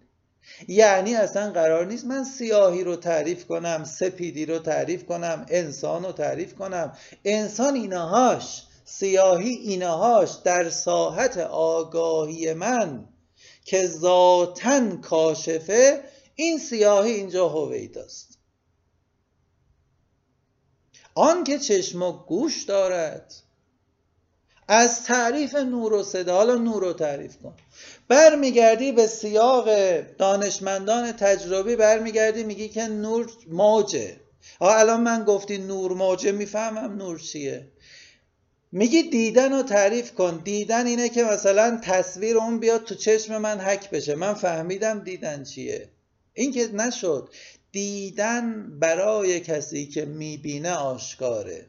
یعنی 0.68 1.16
اصلا 1.16 1.52
قرار 1.52 1.86
نیست 1.86 2.06
من 2.06 2.24
سیاهی 2.24 2.84
رو 2.84 2.96
تعریف 2.96 3.46
کنم 3.46 3.84
سپیدی 3.84 4.46
رو 4.46 4.60
تعریف 4.60 5.06
کنم 5.06 5.46
انسان 5.50 6.06
رو 6.06 6.12
تعریف 6.12 6.56
کنم. 6.56 6.98
انسان 7.26 7.76
اینهاش 7.76 8.64
سیاهی 8.86 9.50
اینهاش 9.50 10.30
در 10.44 10.70
ساحت 10.70 11.38
آگاهی 11.52 12.54
من 12.54 13.08
که 13.66 13.88
ذاتا 13.88 14.96
کاشفه 14.96 16.04
این 16.36 16.58
سیاهی 16.58 17.12
اینجا 17.12 17.50
هویداست 17.50 18.38
آن 21.16 21.44
که 21.44 21.60
چشم 21.60 22.02
و 22.02 22.12
گوش 22.12 22.64
دارد 22.64 23.43
از 24.68 25.04
تعریف 25.04 25.56
نور 25.56 25.94
و 25.94 26.04
صدا 26.04 26.36
حالا 26.36 26.56
نور 26.56 26.82
رو 26.84 26.94
تعریف 26.94 27.38
کن. 27.38 27.54
برمیگردی 28.08 28.92
به 28.92 29.08
سیاق 29.08 29.68
دانشمندان 30.02 31.12
تجربی 31.12 31.76
برمیگردی 31.76 32.44
میگی 32.44 32.70
که 32.70 32.88
نور 32.88 33.32
موجه. 33.48 34.16
ها 34.62 34.76
الان 34.76 35.02
من 35.02 35.24
گفتی 35.24 35.58
نور 35.58 35.94
موجه 35.94 36.32
می‌فهمم 36.32 36.96
نور 36.98 37.20
چیه. 37.20 37.68
میگی 38.72 39.04
دیدن 39.04 39.54
رو 39.54 39.64
تعریف 39.64 40.14
کن. 40.14 40.42
دیدن 40.44 40.86
اینه 40.86 41.10
که 41.10 41.24
مثلا 41.24 41.80
تصویر 41.84 42.38
اون 42.38 42.60
بیاد 42.60 42.84
تو 42.84 42.96
چشم 42.96 43.38
من 43.38 43.60
حک 43.60 43.90
بشه. 43.90 44.16
من 44.16 44.34
فهمیدم 44.34 45.00
دیدن 45.00 45.44
چیه. 45.44 45.90
این 46.34 46.52
که 46.52 46.68
نشد. 46.68 47.30
دیدن 47.72 48.66
برای 48.80 49.40
کسی 49.40 49.86
که 49.86 50.06
می‌بینه 50.06 50.72
آشکاره. 50.72 51.66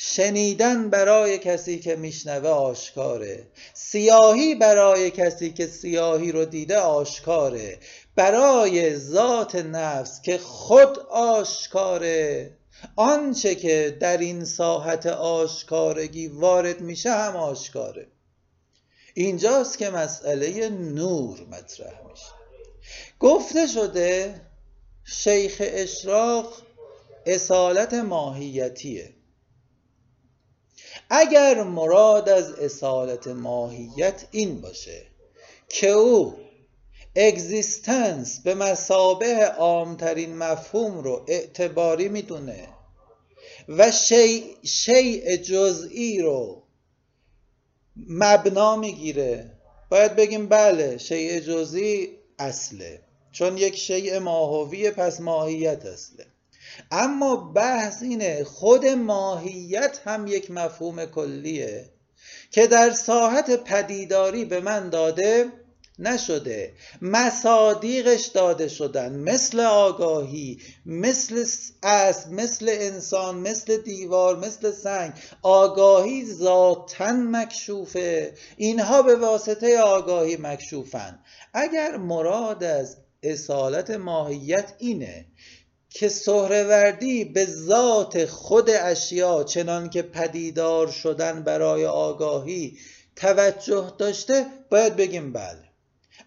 شنیدن 0.00 0.90
برای 0.90 1.38
کسی 1.38 1.78
که 1.78 1.96
میشنوه 1.96 2.48
آشکاره. 2.48 3.46
سیاهی 3.74 4.54
برای 4.54 5.10
کسی 5.10 5.52
که 5.52 5.66
سیاهی 5.66 6.32
رو 6.32 6.44
دیده 6.44 6.78
آشکاره. 6.78 7.78
برای 8.16 8.96
ذات 8.96 9.54
نفس 9.54 10.22
که 10.22 10.38
خود 10.38 10.98
آشکاره. 11.10 12.50
آنچه 12.96 13.54
که 13.54 13.96
در 14.00 14.16
این 14.18 14.44
ساحت 14.44 15.06
آشکارگی 15.06 16.28
وارد 16.28 16.80
میشه 16.80 17.10
هم 17.10 17.36
آشکاره. 17.36 18.06
اینجاست 19.14 19.78
که 19.78 19.90
مسئله 19.90 20.68
نور 20.68 21.40
مطرح 21.50 22.02
میشه. 22.10 22.32
گفته 23.20 23.66
شده 23.66 24.40
شیخ 25.04 25.56
اشراق 25.60 26.62
اصالت 27.26 27.94
ماهیتیه. 27.94 29.17
اگر 31.10 31.62
مراد 31.62 32.28
از 32.28 32.52
اصالت 32.52 33.28
ماهیت 33.28 34.24
این 34.30 34.60
باشه 34.60 35.06
که 35.68 35.88
او 35.88 36.34
اگزیستنس 37.16 38.40
به 38.40 38.54
مسابه 38.54 39.44
عامترین 39.44 40.36
مفهوم 40.36 40.98
رو 40.98 41.24
اعتباری 41.28 42.08
می‌دونه 42.08 42.68
و 43.68 43.92
شیء 44.62 45.36
جزئی 45.36 46.20
رو 46.20 46.62
مبنا 47.96 48.76
می‌گیره 48.76 49.50
باید 49.90 50.16
بگیم 50.16 50.48
بله 50.48 50.98
شیء 50.98 51.40
جزئی 51.40 52.18
اصله 52.38 53.00
چون 53.32 53.58
یک 53.58 53.76
شیء 53.76 54.18
ماهوی 54.18 54.90
پس 54.90 55.20
ماهیت 55.20 55.86
اصله. 55.86 56.26
اما 56.90 57.36
بحث 57.36 58.02
اینه 58.02 58.44
خود 58.44 58.86
ماهیت 58.86 60.00
هم 60.04 60.26
یک 60.26 60.50
مفهوم 60.50 61.04
کلیه 61.04 61.90
که 62.50 62.66
در 62.66 62.90
ساحت 62.90 63.64
پدیداری 63.64 64.44
به 64.44 64.60
من 64.60 64.90
داده 64.90 65.52
نشده. 65.98 66.72
مصادیقش 67.02 68.26
داده 68.26 68.68
شدن. 68.68 69.12
مثل 69.12 69.60
آگاهی 69.60 70.58
مثل 70.86 71.44
اسب 71.82 72.32
مثل 72.32 72.68
انسان 72.68 73.38
مثل 73.38 73.76
دیوار 73.76 74.36
مثل 74.36 74.72
سنگ. 74.72 75.12
آگاهی 75.42 76.24
ذاتا 76.24 77.12
مکشوفه. 77.12 78.34
اینها 78.56 79.02
به 79.02 79.16
واسطه 79.16 79.78
آگاهی 79.78 80.36
مکشوفن. 80.36 81.18
اگر 81.54 81.96
مراد 81.96 82.64
از 82.64 82.96
اصالت 83.22 83.90
ماهیت 83.90 84.72
اینه 84.78 85.26
که 85.90 86.08
سهروردی 86.08 87.24
به 87.24 87.46
ذات 87.46 88.24
خود 88.24 88.70
اشیا 88.70 89.44
چنان 89.44 89.90
که 89.90 90.02
پدیدار 90.02 90.90
شدن 90.90 91.42
برای 91.42 91.86
آگاهی 91.86 92.78
توجه 93.16 93.92
داشته 93.98 94.46
باید 94.70 94.96
بگیم 94.96 95.32
بله. 95.32 95.68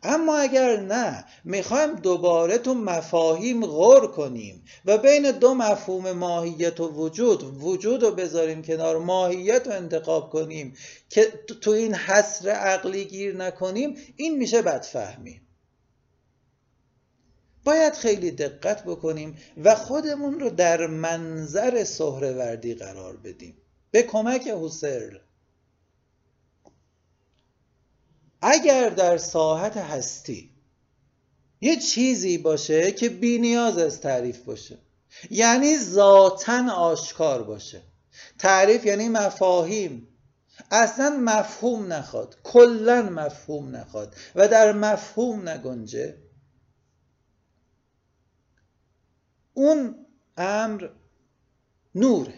اما 0.04 0.38
اگر 0.38 0.80
نه 0.80 1.26
می‌خوایم 1.44 1.96
دوباره 1.96 2.58
تو 2.58 2.74
مفاهیم 2.74 3.66
غور 3.66 4.12
کنیم 4.12 4.64
و 4.86 4.98
بین 4.98 5.32
دو 5.32 5.54
مفهوم 5.54 6.12
ماهیت 6.12 6.80
و 6.80 6.88
وجود 6.88 7.64
وجود 7.64 8.04
رو 8.04 8.12
بذاریم 8.12 8.62
کنار 8.62 8.98
ماهیت 8.98 9.68
رو 9.68 9.74
انتخاب 9.74 10.30
کنیم 10.30 10.74
که 11.10 11.28
تو 11.62 11.72
این 11.72 11.96
حسر 11.96 12.50
عقلی 12.50 13.06
گیر 13.06 13.36
نکنیم 13.38 13.98
این 14.16 14.38
میشه 14.38 14.62
بدفهمی 14.62 15.42
باید 17.64 17.94
خیلی 17.94 18.32
دقت 18.32 18.84
بکنیم 18.84 19.38
و 19.64 19.76
خودمون 19.76 20.40
رو 20.40 20.50
در 20.50 20.88
منظر 20.88 21.84
سهروردی 21.84 22.74
قرار 22.74 23.18
بدیم. 23.18 23.58
به 23.92 24.04
کمک 24.04 24.48
حسرل. 24.48 25.18
اگر 28.42 28.90
در 28.90 29.18
ساحت 29.18 29.78
هستی 29.78 30.52
یه 31.62 31.76
چیزی 31.76 32.38
باشه 32.38 32.92
که 32.92 33.10
بی 33.10 33.38
نیاز 33.38 33.78
از 33.78 34.02
تعریف 34.02 34.40
باشه 34.40 34.78
یعنی 35.30 35.78
ذاتا 35.78 36.72
آشکار 36.74 37.44
باشه. 37.44 37.82
تعریف 38.40 38.86
یعنی 38.86 39.10
مفاهیم. 39.10 40.08
اصلا 40.72 41.10
مفهوم 41.10 41.94
نخواد 41.94 42.38
کلا 42.44 43.02
مفهوم 43.02 43.76
نخواد 43.76 44.16
و 44.36 44.48
در 44.48 44.72
مفهوم 44.72 45.50
نگنجه. 45.50 46.18
اون 49.54 50.06
امر 50.38 50.90
نوره. 51.96 52.38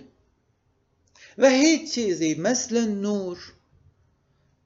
و 1.37 1.49
هیچ 1.49 1.93
چیزی 1.93 2.35
مثل 2.35 2.85
نور 2.87 3.53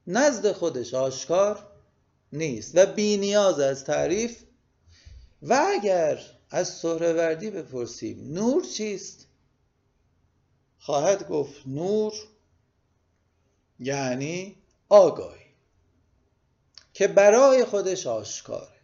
نزد 0.08 0.52
خودش 0.52 0.94
آشکار 0.94 1.72
نیست 2.34 2.72
و 2.78 2.86
بی 2.86 3.18
نیاز 3.18 3.60
از 3.60 3.84
تعریف. 3.84 4.44
و 5.42 5.66
اگر 5.68 6.20
از 6.50 6.70
سهروردی 6.70 7.50
بپرسیم 7.52 8.34
نور 8.34 8.64
چیست؟ 8.64 9.28
خواهد 10.80 11.28
گفت 11.28 11.68
نور 11.68 12.14
یعنی 13.80 14.56
آگاهی 14.90 15.46
که 16.94 17.08
برای 17.08 17.66
خودش 17.66 18.08
آشکاره. 18.08 18.77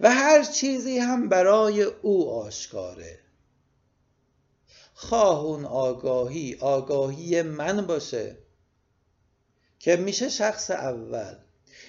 و 0.00 0.10
هر 0.10 0.42
چیزی 0.42 0.98
هم 0.98 1.28
برای 1.28 1.82
او 1.82 2.30
آشکاره. 2.30 3.18
خواه 4.94 5.44
اون 5.44 5.64
آگاهی 5.64 6.56
آگاهی 6.60 7.42
من 7.42 7.86
باشه. 7.86 8.36
که 9.78 9.96
میشه 9.96 10.28
شخص 10.28 10.70
اول. 10.70 11.34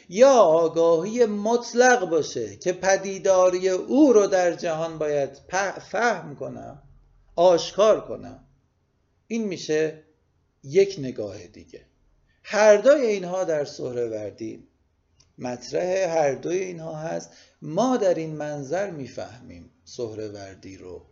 یا 0.10 0.32
آگاهی 0.34 1.26
مطلق 1.26 2.10
باشه 2.10 2.56
که 2.56 2.74
پدیداری 2.74 3.70
او 3.70 4.14
رو 4.14 4.28
در 4.28 4.54
جهان 4.54 4.98
باید 4.98 5.30
فهم 5.92 6.36
کنم 6.36 6.82
آشکار 7.36 8.02
کنم. 8.02 8.48
این 9.28 9.48
میشه 9.48 10.04
یک 10.64 10.96
نگاه 11.00 11.48
دیگه. 11.48 11.86
هر 12.44 12.78
دوی 12.78 13.06
اینها 13.06 13.44
در 13.44 13.66
سهروردی 13.66 14.68
مطرح 15.42 16.18
هر 16.18 16.34
دوی 16.34 16.58
اینها 16.58 16.96
هست. 16.96 17.30
ما 17.62 17.98
در 17.98 18.14
این 18.14 18.36
منظر 18.36 18.90
می‌فهمیم 18.90 19.72
سهروردی 19.84 20.78
رو. 20.78 21.06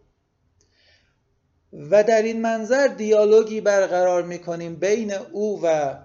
و 1.74 2.04
در 2.04 2.22
این 2.22 2.42
منظر 2.42 2.88
دیالوگی 2.88 3.62
برقرار 3.62 4.24
می‌کنیم 4.24 4.76
بین 4.76 5.14
او 5.14 5.62
و 5.64 5.96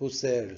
هوسرل 0.00 0.56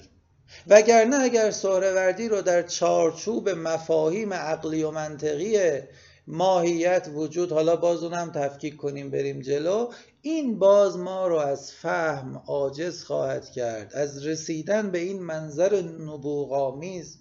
وگرنه 0.67 1.15
اگر 1.15 1.51
سهروردی 1.51 2.29
رو 2.29 2.41
در 2.41 2.61
چارچوب 2.61 3.49
مفاهیم 3.49 4.33
عقلی 4.33 4.83
و 4.83 4.91
منطقی 4.91 5.81
ماهیت 6.27 7.09
وجود 7.13 7.51
حالا 7.51 7.75
باز 7.75 8.03
اونم 8.03 8.31
تفکیک 8.31 8.77
کنیم 8.77 9.09
بریم 9.09 9.39
جلو 9.39 9.91
این 10.27 10.59
باز 10.59 10.97
ما 10.97 11.27
رو 11.27 11.35
از 11.35 11.71
فهم 11.71 12.43
عاجز 12.47 13.03
خواهد 13.03 13.51
کرد. 13.51 13.93
از 13.93 14.25
رسیدن 14.25 14.91
به 14.91 14.97
این 14.97 15.21
منظر 15.21 15.81
نبوغامیز 15.81 17.17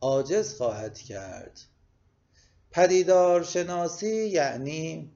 عاجز 0.00 0.54
خواهد 0.54 0.98
کرد. 0.98 1.60
پدیدار 2.70 3.42
شناسی 3.42 4.26
یعنی 4.26 5.12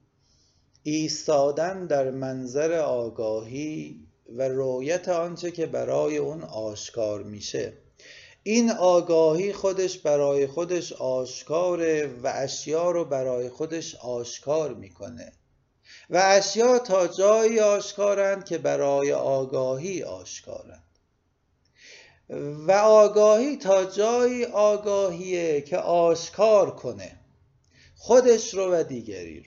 ایستادن 0.83 1.85
در 1.85 2.11
منظر 2.11 2.73
آگاهی 2.79 4.07
و 4.29 4.47
رویت 4.47 5.09
آنچه 5.09 5.51
که 5.51 5.65
برای 5.65 6.17
اون 6.17 6.43
آشکار 6.43 7.23
میشه. 7.23 7.73
این 8.43 8.71
آگاهی 8.71 9.53
خودش 9.53 9.97
برای 9.97 10.47
خودش 10.47 10.93
آشکاره 10.93 12.07
و 12.23 12.31
اشیا 12.35 12.91
رو 12.91 13.05
برای 13.05 13.49
خودش 13.49 13.95
آشکار 13.95 14.73
می‌کنه. 14.73 15.31
و 16.09 16.21
اشیا 16.23 16.79
تا 16.79 17.07
جایی 17.07 17.59
آشکارند 17.59 18.45
که 18.45 18.57
برای 18.57 19.13
آگاهی 19.13 20.03
آشکارند. 20.03 20.83
و 22.67 22.71
آگاهی 22.71 23.57
تا 23.57 23.85
جایی 23.85 24.45
آگاهیه 24.45 25.61
که 25.61 25.77
آشکار 25.77 26.75
کنه 26.75 27.19
خودش 27.95 28.53
رو 28.53 28.73
و 28.73 28.83
دیگری 28.83 29.39
رو. 29.39 29.45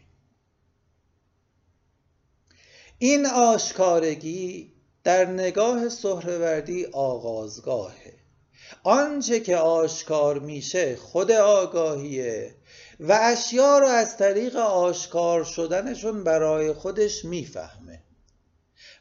این 2.98 3.26
آشکارگی 3.26 4.72
در 5.04 5.24
نگاه 5.24 5.88
سهروردی 5.88 6.84
آغازگاهه. 6.84 8.14
آنچه 8.82 9.40
که 9.40 9.56
آشکار 9.56 10.38
میشه 10.38 10.96
خود 10.96 11.30
آگاهیه 11.30 12.54
و 13.00 13.18
اشیا 13.22 13.78
رو 13.78 13.86
از 13.86 14.16
طریق 14.16 14.56
آشکار 14.56 15.44
شدنشون 15.44 16.24
برای 16.24 16.72
خودش 16.72 17.24
می‌فهمه. 17.24 18.02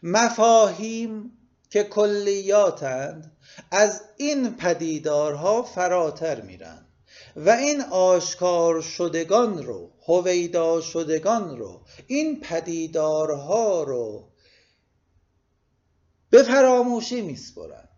مفاهیم 0.04 1.32
که 1.70 1.84
کلیاتند 1.84 3.38
از 3.72 4.02
این 4.18 4.56
پدیدارها 4.56 5.64
فراتر 5.64 6.42
میرن 6.42 6.86
و 7.36 7.50
این 7.50 7.82
آشکار 7.82 8.82
شدگان 8.82 9.64
رو 9.64 9.92
هویدا 10.08 10.82
شدگان 10.82 11.58
رو 11.58 11.82
این 12.08 12.40
پدیدارها 12.40 13.84
رو 13.84 14.32
به 16.30 16.44
فراموشی 16.44 17.22
میسپرن. 17.22 17.90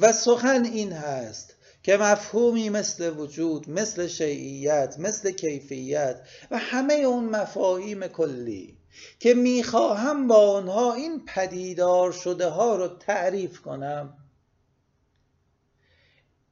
و 0.00 0.12
سخن 0.12 0.64
این 0.64 0.92
هست 0.92 1.54
که 1.88 1.96
مفهومی 1.96 2.70
مثل 2.70 3.16
وجود 3.16 3.70
مثل 3.70 4.06
شیعیت 4.06 4.96
مثل 4.98 5.30
کیفیت 5.30 6.20
و 6.50 6.58
همه 6.58 6.94
اون 6.94 7.24
مفاهیم 7.24 8.06
کلی 8.06 8.78
که 9.18 9.34
می‌خواهم 9.34 10.26
با 10.26 10.52
آنها 10.52 10.94
این 10.94 11.24
پدیدار 11.24 12.12
شده 12.12 12.46
ها 12.46 12.76
رو 12.76 12.88
تعریف 12.88 13.60
کنم 13.60 14.14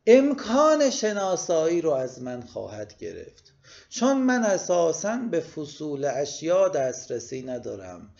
امکان 0.06 0.90
شناسایی 0.90 1.80
رو 1.80 1.90
از 1.90 2.22
من 2.22 2.42
خواهد 2.42 2.96
گرفت. 2.98 3.54
چون 3.88 4.16
من 4.16 4.42
اساسا 4.42 5.16
به 5.30 5.40
فصول 5.40 6.04
اشیا 6.04 6.68
دسترسی 6.68 7.42
ندارم 7.42 8.10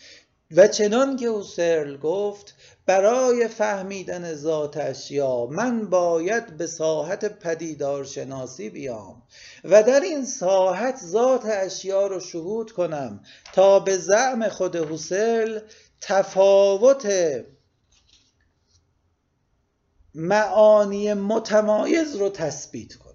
و 0.51 0.67
چنان 0.67 1.15
که 1.15 1.25
اوسرل 1.25 1.97
گفت 1.97 2.55
برای 2.87 3.47
فهمیدن 3.47 4.33
ذات 4.33 4.77
اشیا 4.77 5.45
من 5.45 5.89
باید 5.89 6.57
به 6.57 6.67
ساحت 6.67 7.25
پدیدار 7.39 8.03
شناسی 8.03 8.69
بیام 8.69 9.23
و 9.63 9.83
در 9.83 9.99
این 9.99 10.25
ساحت 10.25 10.97
ذات 11.05 11.45
اشیا 11.45 12.07
رو 12.07 12.19
شهود 12.19 12.71
کنم 12.71 13.23
تا 13.53 13.79
به 13.79 13.97
زعم 13.97 14.49
خود 14.49 14.75
حسل 14.75 15.59
تفاوت 16.01 17.07
معانی 20.15 21.13
متمایز 21.13 22.15
رو 22.15 22.29
تثبیت 22.29 22.93
کنم. 22.93 23.07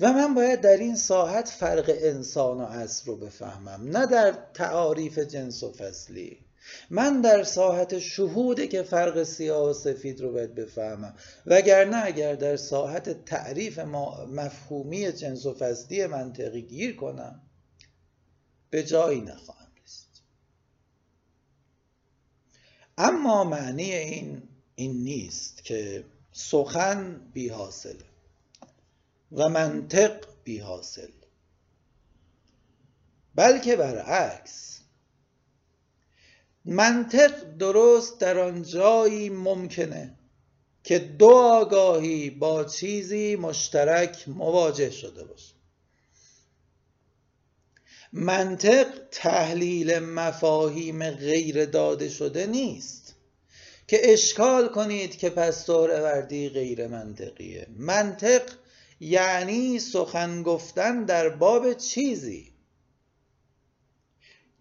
و 0.00 0.12
من 0.12 0.34
باید 0.34 0.60
در 0.60 0.76
این 0.76 0.96
ساحت 0.96 1.48
فرق 1.48 1.90
انسان 1.98 2.60
و 2.60 2.64
اصل 2.64 3.06
رو 3.06 3.16
بفهمم 3.16 3.96
نه 3.96 4.06
در 4.06 4.34
تعاریف 4.54 5.18
جنس 5.18 5.62
و 5.62 5.72
فصلی. 5.72 6.47
من 6.90 7.20
در 7.20 7.42
ساحت 7.42 7.98
شهوده 7.98 8.66
که 8.66 8.82
فرق 8.82 9.22
سیاه 9.22 9.70
و 9.70 9.72
سفید 9.72 10.20
رو 10.20 10.32
باید 10.32 10.54
بفهمم 10.54 11.14
وگرنه 11.46 12.04
اگر 12.04 12.34
در 12.34 12.56
ساحت 12.56 13.24
تعریف 13.24 13.78
مفهومی 13.78 15.12
جنس 15.12 15.46
و 15.46 15.54
فصلی 15.54 16.06
منطقی 16.06 16.62
گیر 16.62 16.96
کنم 16.96 17.42
به 18.70 18.82
جایی 18.82 19.20
نخواهم 19.20 19.72
رسید. 19.84 20.22
اما 22.98 23.44
معنی 23.44 23.92
این 23.92 24.42
این 24.74 24.92
نیست 24.92 25.64
که 25.64 26.04
سخن 26.32 27.30
بی 27.32 27.48
حاصل 27.48 27.96
و 29.32 29.48
منطق 29.48 30.24
بی 30.44 30.58
حاصل 30.58 31.08
بلکه 33.34 33.76
برعکس. 33.76 34.77
منطق 36.70 37.56
درست 37.58 38.20
در 38.20 38.38
آن 38.38 38.62
جایی 38.62 39.28
ممکنه 39.28 40.14
که 40.84 40.98
دو 40.98 41.30
آگاهی 41.30 42.30
با 42.30 42.64
چیزی 42.64 43.36
مشترک 43.36 44.28
مواجه 44.28 44.90
شده 44.90 45.24
باشه. 45.24 45.54
منطق 48.12 48.86
تحلیل 49.10 49.98
مفاهیم 49.98 51.10
غیر 51.10 51.64
داده 51.64 52.08
شده 52.08 52.46
نیست 52.46 53.14
که 53.86 54.12
اشکال 54.12 54.68
کنید 54.68 55.16
که 55.16 55.30
پس 55.30 55.68
وردی 55.68 56.48
غیر 56.48 56.86
منطقیه. 56.86 57.66
منطق 57.76 58.42
یعنی 59.00 59.78
سخن 59.78 60.42
گفتن 60.42 61.04
در 61.04 61.28
باب 61.28 61.74
چیزی. 61.74 62.52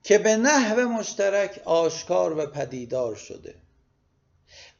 که 0.07 0.17
به 0.17 0.37
نحو 0.37 0.79
مشترک 0.89 1.61
آشکار 1.65 2.37
و 2.37 2.45
پدیدار 2.45 3.15
شده. 3.15 3.55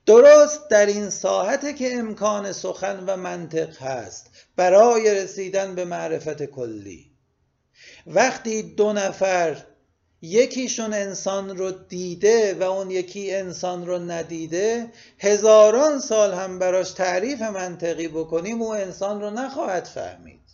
درست 0.06 0.70
در 0.70 0.86
این 0.86 1.10
ساحت 1.10 1.76
که 1.76 1.96
امکان 1.96 2.52
سخن 2.52 3.04
و 3.08 3.18
منطق 3.18 3.82
هست 3.82 4.30
برای 4.56 5.16
رسیدن 5.16 5.76
به 5.76 5.86
معرفت 5.86 6.44
کلی. 6.44 7.12
وقتی 8.08 8.64
دو 8.64 8.94
نفر 8.94 9.64
یکیشون 10.22 10.94
انسان 10.94 11.58
رو 11.58 11.72
دیده 11.72 12.54
و 12.54 12.64
اون 12.64 12.92
یکی 12.92 13.36
انسان 13.36 13.86
رو 13.86 14.00
ندیده 14.00 14.92
هزاران 15.20 16.00
سال 16.00 16.34
هم 16.34 16.60
براش 16.60 16.92
تعریف 16.92 17.42
منطقی 17.42 18.08
بکنیم 18.08 18.62
او 18.62 18.74
انسان 18.74 19.22
رو 19.22 19.30
نخواهد 19.30 19.86
فهمید. 19.86 20.47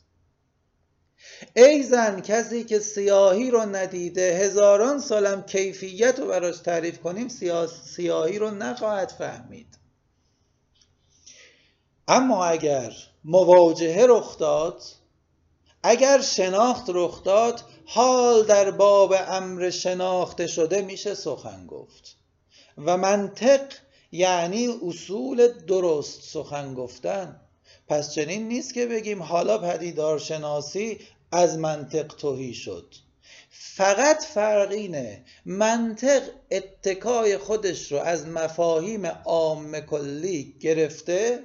ای 1.55 1.83
زن 1.83 2.21
کسی 2.21 2.63
که 2.63 2.79
سیاهی 2.79 3.51
رو 3.51 3.61
ندیده 3.61 4.37
هزاران 4.37 4.99
سالم 4.99 5.43
کیفیت 5.43 6.19
رو 6.19 6.27
براش 6.27 6.57
تعریف 6.57 6.99
کنیم 6.99 7.27
سیاهی 7.85 8.39
رو 8.39 8.51
نخواهد 8.51 9.09
فهمید. 9.09 9.77
اما 12.07 12.45
اگر 12.45 12.93
مواجهه 13.23 14.05
رخ 14.09 14.37
داد 14.37 14.83
اگر 15.83 16.21
شناخت 16.21 16.85
رخ 16.87 17.23
داد 17.23 17.61
حال 17.85 18.43
در 18.43 18.71
باب 18.71 19.15
امر 19.27 19.69
شناخته 19.69 20.47
شده 20.47 20.81
میشه 20.81 21.13
سخن 21.13 21.67
گفت. 21.67 22.17
و 22.77 22.97
منطق 22.97 23.73
یعنی 24.11 24.67
اصول 24.87 25.47
درست 25.47 26.21
سخن 26.21 26.73
گفتن. 26.73 27.41
پس 27.87 28.13
چنین 28.13 28.47
نیست 28.47 28.73
که 28.73 28.85
بگیم 28.85 29.23
حالا 29.23 29.57
پدیدارشناسی 29.57 30.99
از 31.33 31.57
منطق 31.57 32.07
توهی 32.07 32.53
شد. 32.53 32.95
فقط 33.49 34.23
فرق 34.23 34.71
اینه 34.71 35.25
منطق 35.45 36.23
اتکای 36.51 37.37
خودش 37.37 37.91
رو 37.91 37.97
از 37.97 38.27
مفاهیم 38.27 39.05
عام 39.05 39.79
کلی 39.79 40.57
گرفته 40.59 41.43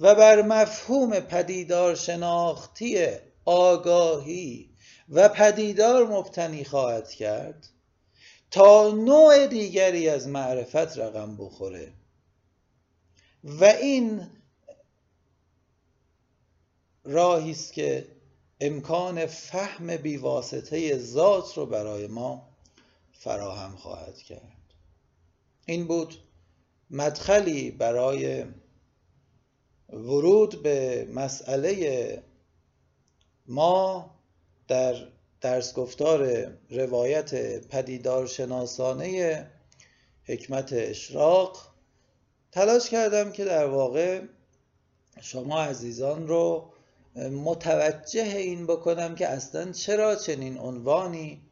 و 0.00 0.14
بر 0.14 0.42
مفهوم 0.42 1.20
پدیدار 1.20 1.94
شناختی 1.94 3.06
آگاهی 3.44 4.70
و 5.08 5.28
پدیدار 5.28 6.06
مبتنی 6.06 6.64
خواهد 6.64 7.10
کرد 7.10 7.68
تا 8.50 8.90
نوع 8.90 9.46
دیگری 9.46 10.08
از 10.08 10.28
معرفت 10.28 10.98
رقم 10.98 11.36
بخوره. 11.36 11.92
و 13.44 13.64
این 13.64 14.26
راهی 17.04 17.50
است 17.50 17.72
که 17.72 18.19
امکان 18.60 19.26
فهم 19.26 19.96
بیواسطه 19.96 20.98
ذات 20.98 21.58
رو 21.58 21.66
برای 21.66 22.06
ما 22.06 22.48
فراهم 23.12 23.76
خواهد 23.76 24.16
کرد. 24.18 24.56
این 25.66 25.86
بود 25.86 26.14
مدخلی 26.90 27.70
برای 27.70 28.44
ورود 29.92 30.62
به 30.62 31.08
مسئله 31.14 32.22
ما 33.46 34.10
در 34.68 34.94
درس 35.40 35.74
گفتار 35.74 36.50
روایت 36.70 37.34
پدیدار 37.68 38.26
شناسانه 38.26 39.46
حکمت 40.24 40.72
اشراق 40.72 41.56
تلاش 42.52 42.90
کردم 42.90 43.32
که 43.32 43.44
در 43.44 43.66
واقع 43.66 44.22
شما 45.20 45.60
عزیزان 45.60 46.28
رو 46.28 46.72
متوجه 47.28 48.36
این 48.36 48.66
بکنم 48.66 49.14
که 49.14 49.28
اصلا 49.28 49.72
چرا 49.72 50.14
چنین 50.14 50.58
عنوانی 50.58 51.42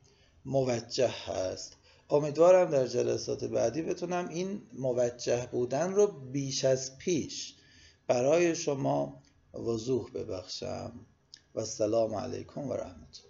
موجه 0.44 1.08
هست. 1.08 1.76
امیدوارم 2.10 2.70
در 2.70 2.86
جلسات 2.86 3.44
بعدی 3.44 3.82
بتونم 3.82 4.28
این 4.28 4.62
موجه 4.72 5.48
بودن 5.52 5.92
رو 5.92 6.06
بیش 6.06 6.64
از 6.64 6.98
پیش 6.98 7.54
برای 8.06 8.54
شما 8.54 9.22
وضوح 9.54 10.10
ببخشم. 10.10 10.92
و 11.54 11.60
السلام 11.60 12.14
علیکم 12.14 12.68
و 12.68 12.72
رحمت 12.72 13.27